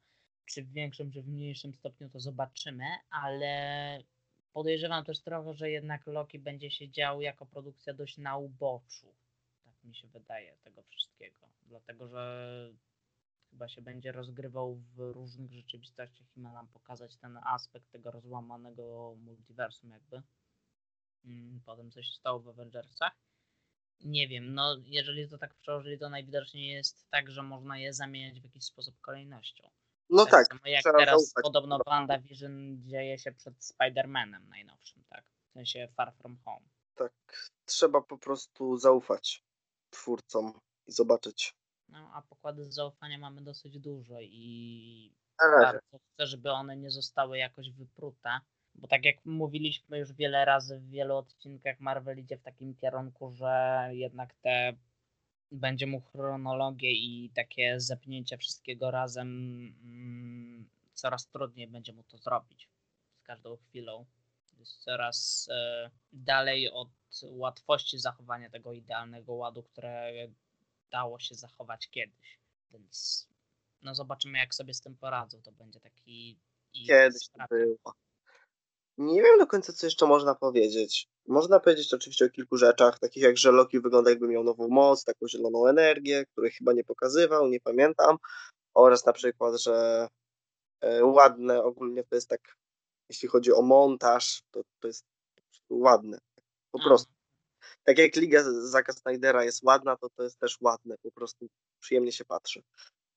Czy 0.47 0.63
w 0.63 0.73
większym, 0.73 1.13
czy 1.13 1.23
w 1.23 1.29
mniejszym 1.29 1.75
stopniu 1.75 2.11
to 2.11 2.21
zobaczymy, 2.21 2.85
ale 3.11 4.03
podejrzewam 4.53 5.05
też 5.05 5.21
trochę, 5.21 5.55
że 5.55 5.71
jednak 5.71 6.07
Loki 6.07 6.39
będzie 6.39 6.71
się 6.71 6.91
dział 6.91 7.21
jako 7.21 7.47
produkcja 7.47 7.95
dość 7.95 8.19
na 8.19 8.37
uboczu. 8.37 9.15
Tak 9.65 9.85
mi 9.85 9.95
się 9.95 10.09
wydaje, 10.09 10.57
tego 10.65 10.83
wszystkiego. 10.83 11.49
Dlatego, 11.63 12.09
że 12.09 12.73
chyba 13.51 13.69
się 13.69 13.83
będzie 13.83 14.13
rozgrywał 14.13 14.75
w 14.75 14.99
różnych 14.99 15.53
rzeczywistościach 15.53 16.37
i 16.37 16.41
ma 16.41 16.53
nam 16.53 16.69
pokazać 16.69 17.17
ten 17.17 17.39
aspekt 17.45 17.91
tego 17.91 18.11
rozłamanego 18.11 19.17
multiversum 19.19 19.91
jakby. 19.91 20.23
Mm, 21.25 21.61
potem 21.67 21.91
co 21.91 22.03
się 22.03 22.13
stało 22.13 22.41
w 22.41 22.49
Avengersach. 22.49 23.28
Nie 24.01 24.29
wiem, 24.29 24.55
no 24.55 24.77
jeżeli 24.85 25.29
to 25.29 25.39
tak 25.39 25.55
przełożyli, 25.55 25.99
to 25.99 26.09
najwidoczniej 26.09 26.71
jest 26.71 27.11
tak, 27.11 27.31
że 27.31 27.43
można 27.43 27.79
je 27.79 27.93
zamieniać 27.93 28.41
w 28.41 28.45
jakiś 28.45 28.65
sposób 28.65 29.01
kolejnością. 29.01 29.71
No 30.11 30.27
tak. 30.27 30.47
samo 30.47 30.61
jak 30.65 30.83
teraz 30.83 31.09
zaufać. 31.09 31.43
podobno 31.43 31.79
WandaVision 31.87 32.83
dzieje 32.83 33.19
się 33.19 33.33
przed 33.33 33.55
Spider-Manem 33.55 34.49
najnowszym, 34.49 35.05
tak? 35.09 35.25
W 35.51 35.53
sensie 35.53 35.89
Far 35.97 36.15
From 36.15 36.39
Home. 36.45 36.67
Tak. 36.95 37.13
Trzeba 37.65 38.01
po 38.01 38.19
prostu 38.19 38.77
zaufać 38.77 39.43
twórcom 39.91 40.61
i 40.87 40.93
zobaczyć. 40.93 41.55
No, 41.89 42.11
a 42.15 42.23
pokłady 42.23 42.73
zaufania 42.73 43.19
mamy 43.19 43.43
dosyć 43.43 43.79
dużo 43.79 44.21
i 44.21 45.15
bardzo 45.41 45.99
chcę, 46.15 46.27
żeby 46.27 46.51
one 46.51 46.77
nie 46.77 46.91
zostały 46.91 47.39
jakoś 47.39 47.71
wyprute. 47.71 48.41
Bo 48.79 48.89
tak 48.89 49.05
jak 49.05 49.25
mówiliśmy 49.25 49.99
już 49.99 50.13
wiele 50.13 50.45
razy 50.45 50.79
w 50.79 50.91
wielu 50.91 51.17
odcinkach, 51.17 51.81
Marvel 51.81 52.19
idzie 52.19 52.37
w 52.37 52.43
takim 52.43 52.75
kierunku, 52.75 53.31
że 53.31 53.89
jednak 53.93 54.35
te 54.35 54.73
będzie 55.53 55.87
mu 55.87 56.01
chronologię 56.01 56.93
i 56.93 57.31
takie 57.35 57.81
zepnięcie 57.81 58.39
wszystkiego 58.39 58.91
razem 58.91 59.29
mm, 59.85 60.69
coraz 60.95 61.29
trudniej 61.29 61.69
będzie 61.69 61.93
mu 61.93 62.03
to 62.03 62.19
zrobić 62.19 62.69
z 63.21 63.23
każdą 63.23 63.57
chwilą. 63.57 64.07
Jest 64.59 64.79
coraz 64.85 65.49
e, 65.51 65.91
dalej 66.13 66.71
od 66.71 66.89
łatwości 67.23 67.99
zachowania 67.99 68.51
tego 68.51 68.73
idealnego 68.73 69.35
ładu, 69.35 69.63
które 69.63 70.13
dało 70.91 71.19
się 71.19 71.35
zachować 71.35 71.89
kiedyś. 71.89 72.39
Więc 72.71 73.29
no 73.83 73.95
zobaczymy, 73.95 74.39
jak 74.39 74.55
sobie 74.55 74.75
z 74.75 74.81
tym 74.81 74.97
poradzą. 74.97 75.43
To 75.43 75.53
będzie 75.53 75.81
taki. 75.81 76.39
Kiedyś 76.73 77.29
to 77.29 77.45
było. 77.51 77.95
Nie 78.99 79.23
wiem 79.23 79.39
do 79.39 79.47
końca, 79.47 79.73
co 79.73 79.87
jeszcze 79.87 80.07
można 80.07 80.35
powiedzieć. 80.35 81.09
Można 81.27 81.61
powiedzieć 81.61 81.95
oczywiście 81.95 82.25
o 82.25 82.31
kilku 82.31 82.57
rzeczach, 82.57 82.99
takich 82.99 83.23
jak, 83.23 83.37
że 83.37 83.53
Loki 83.53 83.81
wygląda 83.81 84.11
jakby 84.11 84.29
miał 84.29 84.45
nową 84.45 84.69
moc, 84.69 85.05
taką 85.05 85.29
zieloną 85.29 85.67
energię, 85.67 86.27
której 86.33 86.51
chyba 86.51 86.73
nie 86.73 86.85
pokazywał, 86.85 87.49
nie 87.49 87.61
pamiętam. 87.61 88.17
Oraz 88.75 89.07
na 89.07 89.13
przykład, 89.13 89.61
że 89.61 90.09
e, 90.81 91.05
ładne 91.05 91.63
ogólnie 91.63 92.05
to 92.05 92.15
jest 92.15 92.29
tak, 92.29 92.57
jeśli 93.09 93.29
chodzi 93.29 93.53
o 93.53 93.63
montaż, 93.63 94.43
to, 94.51 94.61
to 94.81 94.89
jest 94.89 95.05
ładne. 95.71 96.19
Po 96.71 96.79
Aha. 96.79 96.89
prostu. 96.89 97.13
Tak 97.85 97.99
jak 97.99 98.17
Liga 98.17 98.43
Zaka 98.45 98.93
Snydera 98.93 99.45
jest 99.45 99.63
ładna, 99.63 99.97
to 99.97 100.09
to 100.17 100.23
jest 100.23 100.39
też 100.39 100.61
ładne, 100.61 100.97
po 101.03 101.11
prostu 101.11 101.49
przyjemnie 101.81 102.13
się 102.13 102.25
patrzy. 102.25 102.63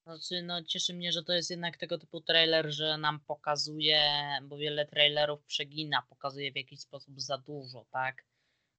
Znaczy, 0.03 0.41
no 0.41 0.63
cieszy 0.63 0.93
mnie, 0.93 1.11
że 1.11 1.23
to 1.23 1.33
jest 1.33 1.49
jednak 1.49 1.77
tego 1.77 1.97
typu 1.97 2.21
trailer, 2.21 2.71
że 2.71 2.97
nam 2.97 3.19
pokazuje, 3.19 4.01
bo 4.43 4.57
wiele 4.57 4.85
trailerów 4.85 5.43
przegina, 5.43 6.01
pokazuje 6.09 6.51
w 6.51 6.55
jakiś 6.55 6.79
sposób 6.79 7.21
za 7.21 7.37
dużo, 7.37 7.85
tak? 7.91 8.25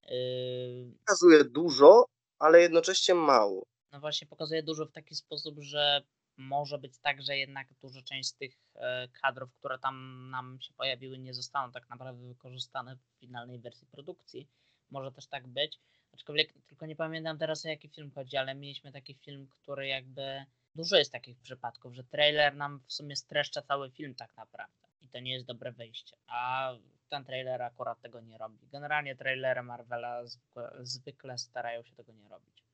Yy, 0.09 0.93
Pokazuje 0.99 1.45
dużo, 1.45 2.05
ale 2.39 2.61
jednocześnie 2.61 3.15
mało. 3.15 3.63
no 3.93 4.01
właśnie 4.01 4.27
pokazuje 4.27 4.63
dużo 4.63 4.87
w 4.87 4.93
taki 4.93 5.15
sposób, 5.15 5.55
że 5.61 6.03
może 6.37 6.79
być 6.79 6.99
tak, 6.99 7.23
że 7.23 7.37
jednak 7.37 7.69
duża 7.83 8.03
część 8.03 8.29
z 8.29 8.35
tych 8.35 8.59
e, 8.75 9.09
kadrów, 9.23 9.55
które 9.55 9.79
tam 9.79 10.27
nam 10.31 10.59
się 10.61 10.73
pojawiły, 10.75 11.19
nie 11.19 11.35
zostaną 11.35 11.73
tak 11.73 11.89
naprawdę 11.89 12.29
wykorzystane 12.29 12.97
w 12.97 13.21
finalnej 13.21 13.59
wersji 13.61 13.87
produkcji. 13.87 14.49
Może 14.91 15.13
też 15.13 15.27
tak 15.27 15.47
być. 15.49 15.81
Aczkolwiek 16.13 16.53
tylko 16.67 16.87
nie 16.87 16.97
pamiętam 16.97 17.39
teraz 17.39 17.65
o 17.67 17.69
jaki 17.69 17.89
film 17.89 18.11
chodzi, 18.11 18.37
ale 18.37 18.55
mieliśmy 18.55 18.93
taki 18.93 19.15
film, 19.15 19.49
który 19.49 19.87
jakby. 19.87 20.45
Dużo 20.75 20.97
jest 20.97 21.13
takich 21.13 21.39
przypadków, 21.39 21.95
że 21.95 22.05
trailer 22.05 22.55
nam 22.55 22.81
w 22.87 22.93
sumie 22.93 23.17
streszcza 23.17 23.63
cały 23.63 23.91
film 23.91 24.15
tak 24.15 24.37
naprawdę. 24.37 24.89
I 25.01 25.09
to 25.09 25.21
nie 25.21 25.35
jest 25.35 25.47
dobre 25.47 25.73
wyjście. 25.73 26.17
A 26.27 26.73
ten 27.09 27.25
trailer 27.25 27.63
akurat 27.63 28.01
tego 28.01 28.21
nie 28.21 28.39
robi. 28.39 28.59
Generalnie 28.73 29.17
trailery 29.17 29.63
Marvela 29.63 30.27
zwykle, 30.27 30.71
zwykle 30.81 31.39
starają 31.39 31.83
się 31.83 31.95
tego 31.95 32.13
nie 32.13 32.29
robić. 32.29 32.65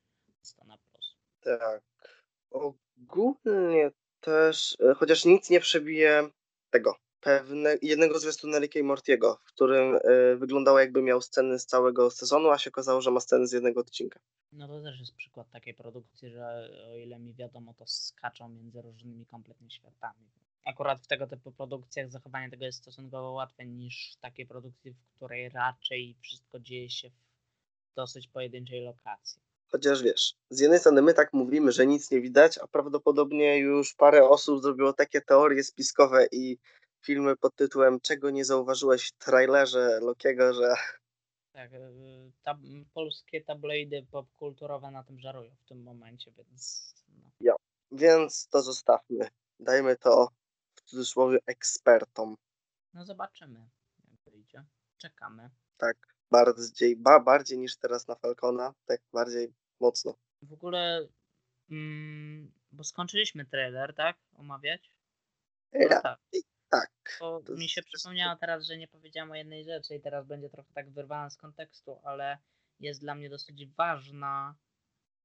Jest 0.40 0.57
to 0.57 0.64
na 0.64 0.78
plus. 0.78 1.16
Tak. 1.40 1.82
Ogólnie 2.51 3.90
też, 4.20 4.76
e, 4.90 4.94
chociaż 4.94 5.24
nic 5.24 5.51
nie 5.51 5.61
przebije 5.61 6.28
tego, 6.70 6.96
pewne, 7.20 7.76
jednego 7.82 8.18
zwiastuna 8.18 8.58
Ricka 8.58 8.78
i 8.78 8.82
Mortiego, 8.82 9.38
w 9.44 9.52
którym 9.52 9.96
e, 9.96 10.36
wyglądało 10.36 10.78
jakby 10.78 11.02
miał 11.02 11.20
sceny 11.20 11.58
z 11.58 11.66
całego 11.66 12.10
sezonu, 12.10 12.50
a 12.50 12.58
się 12.58 12.70
okazało, 12.70 13.00
że 13.00 13.10
ma 13.10 13.20
sceny 13.20 13.46
z 13.46 13.52
jednego 13.52 13.80
odcinka. 13.80 14.20
No 14.52 14.68
to 14.68 14.82
też 14.82 15.00
jest 15.00 15.14
przykład 15.14 15.50
takiej 15.50 15.74
produkcji, 15.74 16.30
że 16.30 16.70
o 16.92 16.96
ile 16.96 17.18
mi 17.18 17.34
wiadomo, 17.34 17.74
to 17.74 17.86
skaczą 17.86 18.48
między 18.48 18.82
różnymi 18.82 19.26
kompletnie 19.26 19.70
światami. 19.70 20.30
Akurat 20.66 21.00
w 21.00 21.06
tego 21.06 21.26
typu 21.26 21.52
produkcjach 21.52 22.10
zachowanie 22.10 22.50
tego 22.50 22.64
jest 22.64 22.78
stosunkowo 22.78 23.32
łatwe 23.32 23.66
niż 23.66 24.12
w 24.16 24.20
takiej 24.20 24.46
produkcji, 24.46 24.92
w 24.92 25.16
której 25.16 25.48
raczej 25.48 26.16
wszystko 26.22 26.60
dzieje 26.60 26.90
się 26.90 27.10
w 27.10 27.94
dosyć 27.96 28.28
pojedynczej 28.28 28.84
lokacji. 28.84 29.42
Chociaż 29.70 30.02
wiesz, 30.02 30.34
z 30.50 30.60
jednej 30.60 30.78
strony 30.78 31.02
my 31.02 31.14
tak 31.14 31.32
mówimy, 31.32 31.72
że 31.72 31.86
nic 31.86 32.10
nie 32.10 32.20
widać, 32.20 32.58
a 32.58 32.66
prawdopodobnie 32.66 33.58
już 33.58 33.94
parę 33.94 34.28
osób 34.28 34.62
zrobiło 34.62 34.92
takie 34.92 35.20
teorie 35.20 35.64
spiskowe 35.64 36.26
i 36.32 36.58
filmy 37.09 37.36
pod 37.36 37.56
tytułem 37.56 38.00
Czego 38.00 38.30
nie 38.30 38.44
zauważyłeś 38.44 39.09
w 39.09 39.12
trailerze 39.12 40.00
Lokiego, 40.02 40.54
że 40.54 40.74
Tak, 41.52 41.72
yy, 41.72 42.32
tab 42.42 42.59
polskie 42.94 43.40
tabloidy 43.40 44.06
popkulturowe 44.11 44.90
na 44.90 45.04
tym 45.04 45.18
żarują 45.18 45.56
w 45.56 45.68
tym 45.68 45.82
momencie, 45.82 46.32
więc 46.32 46.94
no. 47.40 47.56
więc 47.92 48.48
to 48.48 48.62
zostawmy. 48.62 49.28
Dajmy 49.61 49.96
to 49.96 50.28
w 50.74 50.80
cudzysłowie 50.82 51.38
ekspertom. 51.46 52.36
no 52.94 53.04
zobaczymy, 53.04 53.68
jak 54.11 54.20
wyjdzie. 54.32 54.64
Czekamy. 54.98 55.50
Tak, 55.76 55.96
bardziej, 56.30 56.96
ba, 56.96 57.20
bardziej 57.20 57.59
niż 57.59 57.76
teraz 57.76 58.09
na 58.09 58.14
Falcona, 58.14 58.74
tak 58.86 59.00
bardziej 59.12 59.54
mocno. 59.80 60.14
W 60.42 60.52
ogóle, 60.52 61.09
mm, 61.70 62.52
bo 62.72 62.84
skończyliśmy 62.84 63.44
trailer, 63.44 63.94
tak? 63.94 64.16
Omawiać? 64.36 64.90
No 65.72 65.80
Ja, 65.80 66.00
tak. 66.00 66.18
Tak. 66.70 67.16
Bo 67.20 67.40
To 67.42 67.52
mi 67.52 67.68
się 67.68 67.80
jest- 67.80 67.88
przypomniało 67.88 68.36
teraz, 68.36 68.66
że 68.66 68.76
nie 68.78 68.88
powiedziałam 68.88 69.30
o 69.30 69.34
jednej 69.34 69.64
rzeczy 69.64 69.94
i 69.96 70.00
teraz 70.00 70.26
będzie 70.26 70.50
trochę 70.50 70.72
tak 70.72 70.90
wyrwana 70.90 71.30
z 71.30 71.36
kontekstu, 71.36 72.00
ale 72.04 72.38
jest 72.80 73.00
dla 73.00 73.14
mnie 73.14 73.30
dosyć 73.30 73.66
ważna. 73.66 74.54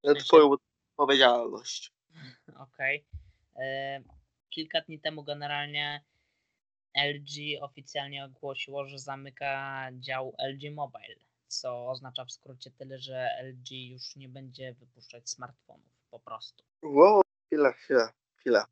Sensie- 0.06 0.24
twoją 0.24 0.50
odpowiedzialność. 0.90 1.92
Okej. 2.68 3.04
E, 3.56 4.00
Kilka 4.50 4.80
dni 4.80 5.00
temu 5.00 5.22
generalnie 5.24 6.04
LG 6.94 7.60
oficjalnie 7.60 8.24
ogłosiło, 8.24 8.86
że 8.88 8.98
zamyka 8.98 9.88
dział 9.92 10.34
LG 10.38 10.70
Mobile, 10.70 11.16
co 11.48 11.86
oznacza 11.90 12.24
w 12.24 12.32
skrócie 12.32 12.70
tyle, 12.70 12.98
że 12.98 13.28
LG 13.42 13.70
już 13.90 14.16
nie 14.16 14.28
będzie 14.28 14.74
wypuszczać 14.74 15.30
smartfonów 15.30 15.92
po 16.10 16.20
prostu. 16.20 16.64
Wow, 16.82 17.22
chwila, 17.46 17.72
chwila, 17.72 18.12
chwila. 18.36 18.66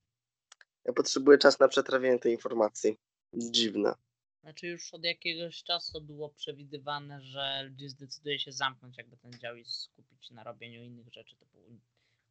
Ja 0.85 0.93
potrzebuję 0.93 1.39
czas 1.39 1.59
na 1.59 1.69
przetrawienie 1.69 2.19
tej 2.19 2.33
informacji. 2.33 2.99
Dziwne. 3.35 3.95
Znaczy 4.43 4.67
już 4.67 4.95
od 4.95 5.05
jakiegoś 5.05 5.63
czasu 5.63 6.01
było 6.01 6.29
przewidywane, 6.29 7.23
że 7.23 7.71
LG 7.71 7.89
zdecyduje 7.89 8.39
się 8.39 8.53
zamknąć 8.53 8.99
jakby 8.99 9.17
ten 9.17 9.33
dział 9.33 9.57
i 9.57 9.65
skupić 9.65 10.31
na 10.31 10.45
robieniu 10.45 10.83
innych 10.83 11.13
rzeczy 11.13 11.37
typu 11.37 11.59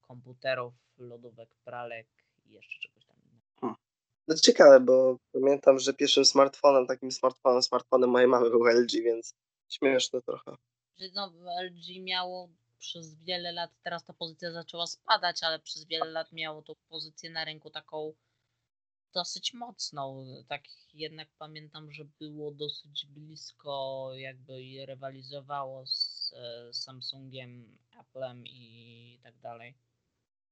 komputerów, 0.02 0.74
lodówek, 0.98 1.56
pralek 1.56 2.08
i 2.46 2.52
jeszcze 2.52 2.80
czegoś 2.80 3.06
tam 3.06 3.18
innego. 3.18 3.78
No 4.28 4.36
ciekawe, 4.36 4.80
bo 4.80 5.18
pamiętam, 5.32 5.80
że 5.80 5.94
pierwszym 5.94 6.26
smartfonem, 6.26 6.88
takim 6.88 7.12
smartfonem, 7.12 7.64
smartfonem 7.64 8.10
mojej 8.10 8.28
mamy 8.28 8.50
był 8.50 8.66
LG, 8.66 8.92
więc 8.92 9.36
śmieszne 9.70 10.22
trochę. 10.22 10.56
No, 11.14 11.34
LG 11.64 12.02
miało 12.02 12.50
przez 12.80 13.16
wiele 13.16 13.52
lat, 13.52 13.72
teraz 13.84 14.04
ta 14.04 14.14
pozycja 14.14 14.52
zaczęła 14.52 14.88
spadać, 14.88 15.44
ale 15.44 15.60
przez 15.60 15.86
wiele 15.86 16.06
lat 16.06 16.32
miało 16.32 16.62
tą 16.62 16.76
pozycję 16.90 17.30
na 17.30 17.46
rynku 17.46 17.70
taką 17.70 18.14
dosyć 19.14 19.54
mocną. 19.54 20.26
Tak 20.48 20.64
jednak 20.94 21.28
pamiętam, 21.38 21.92
że 21.92 22.06
było 22.20 22.52
dosyć 22.52 23.06
blisko, 23.06 24.12
jakby 24.16 24.64
i 24.64 24.86
rywalizowało 24.86 25.88
z 25.88 26.34
e, 26.34 26.74
Samsungiem, 26.74 27.78
Applem 27.98 28.48
i 28.48 29.20
tak 29.24 29.40
dalej. 29.40 29.76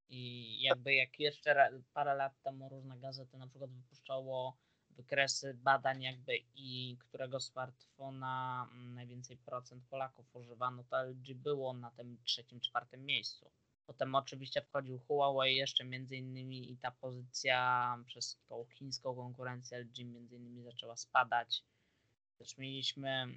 I 0.09 0.61
jakby 0.61 0.93
jak 0.93 1.19
jeszcze 1.19 1.81
parę 1.93 2.15
lat 2.15 2.41
temu 2.41 2.69
różne 2.69 2.99
gazety 2.99 3.37
na 3.37 3.47
przykład 3.47 3.71
wypuszczało 3.71 4.57
wykresy 4.89 5.53
badań 5.53 6.01
jakby 6.01 6.37
i 6.55 6.97
którego 6.99 7.39
smartfona 7.39 8.67
mm, 8.71 8.95
najwięcej 8.95 9.37
procent 9.37 9.83
Polaków 9.89 10.35
używano, 10.35 10.83
to 10.83 11.03
LG 11.03 11.33
było 11.33 11.73
na 11.73 11.91
tym 11.91 12.17
trzecim, 12.23 12.59
czwartym 12.59 13.05
miejscu. 13.05 13.51
Potem 13.89 14.15
oczywiście 14.15 14.61
wchodził 14.61 14.99
Huawei 14.99 15.55
jeszcze 15.55 15.85
między 15.85 16.15
innymi 16.15 16.71
i 16.71 16.77
ta 16.77 16.91
pozycja 16.91 17.97
przez 18.05 18.39
tą 18.49 18.65
chińską 18.65 19.15
konkurencję 19.15 19.79
LG 19.79 19.97
między 20.05 20.35
innymi 20.35 20.63
zaczęła 20.63 20.97
spadać. 20.97 21.63
Też 22.37 22.57
mieliśmy 22.57 23.27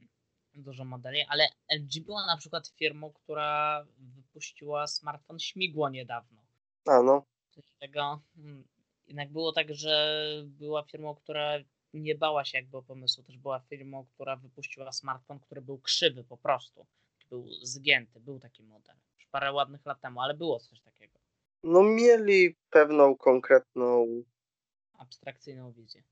dużo 0.55 0.85
modeli, 0.85 1.25
ale 1.29 1.49
LG 1.69 2.05
była 2.05 2.27
na 2.27 2.37
przykład 2.37 2.69
firmą, 2.69 3.13
która 3.13 3.85
wypuściła 3.99 4.87
smartfon 4.87 5.39
śmigło 5.39 5.91
niedawno. 5.91 6.43
A 6.87 7.03
no, 7.03 7.25
Coś 7.51 7.65
tego, 7.79 8.21
mm, 8.37 8.69
jednak 9.07 9.33
było 9.33 9.53
tak, 9.53 9.75
że 9.75 10.27
była 10.47 10.83
firmą, 10.83 11.15
która 11.15 11.59
nie 11.95 12.15
bała 12.15 12.45
się 12.45 12.59
jakby 12.59 12.83
pomysłu. 12.83 13.25
Też 13.25 13.39
była 13.39 13.61
firmą, 13.61 14.07
która 14.07 14.37
wypuściła 14.37 14.93
smartfon, 14.93 15.41
który 15.41 15.63
był 15.63 15.79
krzywy 15.79 16.25
po 16.25 16.37
prostu. 16.37 16.87
Był 17.31 17.49
zgięty, 17.63 18.21
był 18.21 18.41
taki 18.41 18.63
model. 18.63 18.97
Parę 19.33 19.53
ładnych 19.53 19.87
lat 19.87 20.01
temu, 20.01 20.21
ale 20.21 20.35
było 20.35 20.61
coś 20.61 20.81
takiego. 20.81 21.19
no 21.65 21.83
mieli 21.83 22.57
pewną 22.71 23.17
konkretną 23.17 24.07
Abstrakcyjną 24.99 25.73
wizję. 25.73 26.03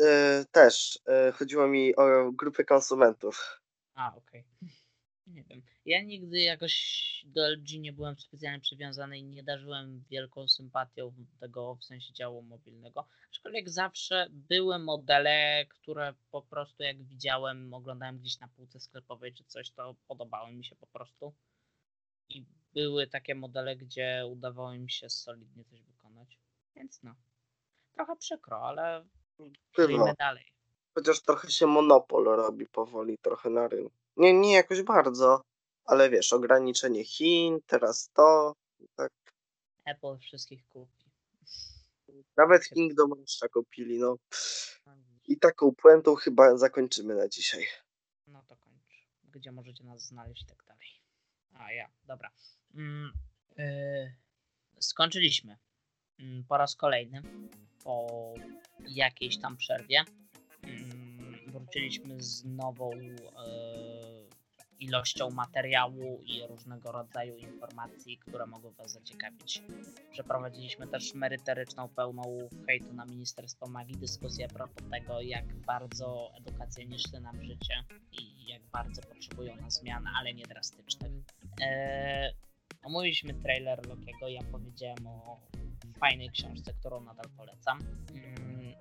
e, 0.00 0.44
też. 0.52 0.98
E, 1.08 1.32
chodziło 1.32 1.66
mi 1.68 1.96
o 1.96 2.32
grupę 2.32 2.64
konsumentów. 2.64 3.60
A, 3.94 4.14
okej. 4.16 4.44
Nie 5.26 5.44
wiem. 5.44 5.62
Ja 5.84 6.02
nigdy 6.02 6.40
jakoś 6.40 6.74
do 7.26 7.48
LG 7.48 7.80
nie 7.80 7.92
byłem 7.92 8.18
specjalnie 8.18 8.60
przywiązany 8.60 9.18
i 9.18 9.24
nie 9.24 9.42
darzyłem 9.42 10.04
wielką 10.10 10.48
sympatią 10.48 11.12
tego 11.40 11.74
w 11.74 11.84
sensie 11.84 12.12
działu 12.12 12.42
mobilnego. 12.42 13.08
Aczkolwiek 13.30 13.70
zawsze 13.70 14.26
były 14.30 14.78
modele, 14.78 15.66
które 15.68 16.14
po 16.30 16.42
prostu 16.42 16.82
jak 16.82 17.02
widziałem, 17.02 17.74
oglądałem 17.74 18.18
gdzieś 18.18 18.40
na 18.40 18.48
półce 18.48 18.80
sklepowej 18.80 19.34
czy 19.34 19.44
coś, 19.44 19.70
to 19.70 19.94
podobały 20.08 20.52
mi 20.52 20.64
się 20.64 20.76
po 20.76 20.86
prostu. 20.86 21.34
I 22.28 22.44
były 22.74 23.06
takie 23.06 23.34
modele, 23.34 23.76
gdzie 23.76 24.24
udawało 24.32 24.74
mi 24.74 24.90
się 24.90 25.10
solidnie 25.10 25.64
coś 25.64 25.82
wykonać. 25.82 26.38
Więc 26.76 27.02
no. 27.02 27.14
Trochę 27.94 28.16
przykro, 28.16 28.68
ale 28.68 29.06
żyjmy 29.78 30.14
dalej. 30.18 30.44
Chociaż 30.94 31.22
trochę 31.22 31.50
się 31.50 31.66
monopol 31.66 32.24
robi 32.24 32.66
powoli 32.66 33.18
trochę 33.18 33.50
na 33.50 33.68
rynku. 33.68 33.96
Nie, 34.16 34.34
nie 34.34 34.52
jakoś 34.52 34.82
bardzo, 34.82 35.42
ale 35.84 36.10
wiesz, 36.10 36.32
ograniczenie 36.32 37.04
Chin, 37.04 37.60
teraz 37.66 38.10
to. 38.14 38.54
Tak. 38.96 39.12
Apple 39.84 40.18
wszystkich 40.18 40.68
kupi. 40.68 41.04
Nawet 42.36 42.68
Kingdom 42.68 43.10
Rush'a 43.10 43.48
kupili, 43.48 43.98
no. 43.98 44.16
I 45.28 45.38
taką 45.38 45.74
puentą 45.74 46.14
chyba 46.14 46.56
zakończymy 46.56 47.14
na 47.14 47.28
dzisiaj. 47.28 47.66
No 48.26 48.42
to 48.48 48.56
kończ. 48.56 49.08
Gdzie 49.24 49.52
możecie 49.52 49.84
nas 49.84 50.02
znaleźć 50.02 50.42
i 50.42 50.46
tak 50.46 50.64
dalej. 50.66 50.88
A 51.54 51.72
ja, 51.72 51.88
dobra. 52.06 52.30
Mm, 52.74 53.12
yy, 53.56 54.14
skończyliśmy. 54.80 55.56
Mm, 56.18 56.44
po 56.44 56.56
raz 56.56 56.76
kolejny. 56.76 57.22
Po 57.84 58.34
jakiejś 58.88 59.38
tam 59.38 59.56
przerwie. 59.56 60.04
Mm, 60.62 61.50
wróciliśmy 61.52 62.22
z 62.22 62.44
nową 62.44 62.90
yy, 62.92 64.24
ilością 64.84 65.30
materiału 65.30 66.20
i 66.24 66.46
różnego 66.46 66.92
rodzaju 66.92 67.36
informacji, 67.36 68.18
które 68.18 68.46
mogą 68.46 68.70
Was 68.70 68.92
zaciekawić. 68.92 69.62
Przeprowadziliśmy 70.10 70.86
też 70.86 71.14
merytoryczną, 71.14 71.88
pełną 71.88 72.48
hejtu 72.66 72.92
na 72.92 73.04
Ministerstwo 73.04 73.66
Magii 73.66 73.96
dyskusję 73.96 74.46
a 74.50 74.54
propos 74.54 74.84
tego, 74.90 75.20
jak 75.20 75.54
bardzo 75.54 76.30
edukacja 76.38 76.84
niszczy 76.84 77.20
nam 77.20 77.44
życie 77.44 77.84
i 78.12 78.46
jak 78.46 78.62
bardzo 78.62 79.02
potrzebują 79.02 79.56
nas 79.56 79.74
zmian, 79.74 80.06
ale 80.06 80.34
nie 80.34 80.46
drastycznych. 80.46 81.12
Eee, 81.60 82.34
omówiliśmy 82.82 83.34
trailer 83.34 83.88
Lokiego, 83.88 84.28
ja 84.28 84.40
powiedziałem 84.52 85.06
o 85.06 85.40
fajnej 85.98 86.30
książce, 86.30 86.74
którą 86.74 87.00
nadal 87.00 87.26
polecam. 87.36 87.78
Mm, 88.14 88.74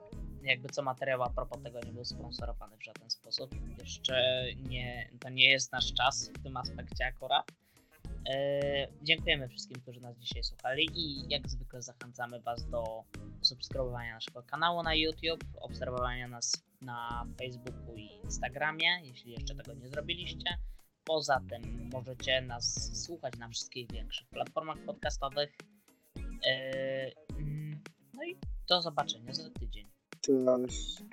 jakby 0.43 0.69
co 0.69 0.84
materiał 0.84 1.24
a 1.24 1.30
propos 1.30 1.63
tego 1.63 1.80
nie 1.80 1.91
był 1.91 2.05
sponsorowany 2.05 2.78
w 2.78 2.84
żaden 2.84 3.09
sposób. 3.09 3.55
Jeszcze 3.80 4.45
nie, 4.55 5.09
to 5.19 5.30
nie 5.30 5.49
jest 5.49 5.71
nasz 5.71 5.93
czas 5.93 6.30
w 6.30 6.43
tym 6.43 6.57
aspekcie 6.57 7.05
akurat. 7.05 7.51
Eee, 8.26 8.88
dziękujemy 9.01 9.49
wszystkim, 9.49 9.82
którzy 9.82 10.01
nas 10.01 10.17
dzisiaj 10.17 10.43
słuchali 10.43 10.89
i 10.93 11.30
jak 11.30 11.49
zwykle 11.49 11.82
zachęcamy 11.82 12.41
Was 12.41 12.69
do 12.69 13.03
subskrybowania 13.41 14.13
naszego 14.13 14.43
kanału 14.43 14.84
na 14.84 14.95
YouTube, 14.95 15.43
obserwowania 15.61 16.28
nas 16.28 16.63
na 16.82 17.26
Facebooku 17.39 17.95
i 17.95 18.09
Instagramie, 18.24 18.99
jeśli 19.03 19.32
jeszcze 19.32 19.55
tego 19.55 19.74
nie 19.74 19.89
zrobiliście. 19.89 20.57
Poza 21.05 21.41
tym 21.49 21.89
możecie 21.93 22.41
nas 22.41 22.91
słuchać 23.03 23.33
na 23.39 23.49
wszystkich 23.49 23.91
większych 23.91 24.27
platformach 24.29 24.77
podcastowych. 24.85 25.57
Eee, 26.45 27.13
mm, 27.37 27.83
no 28.13 28.23
i 28.23 28.37
do 28.67 28.81
zobaczenia 28.81 29.33
za 29.33 29.49
tydzień. 29.49 29.89
Cześć. 30.21 31.03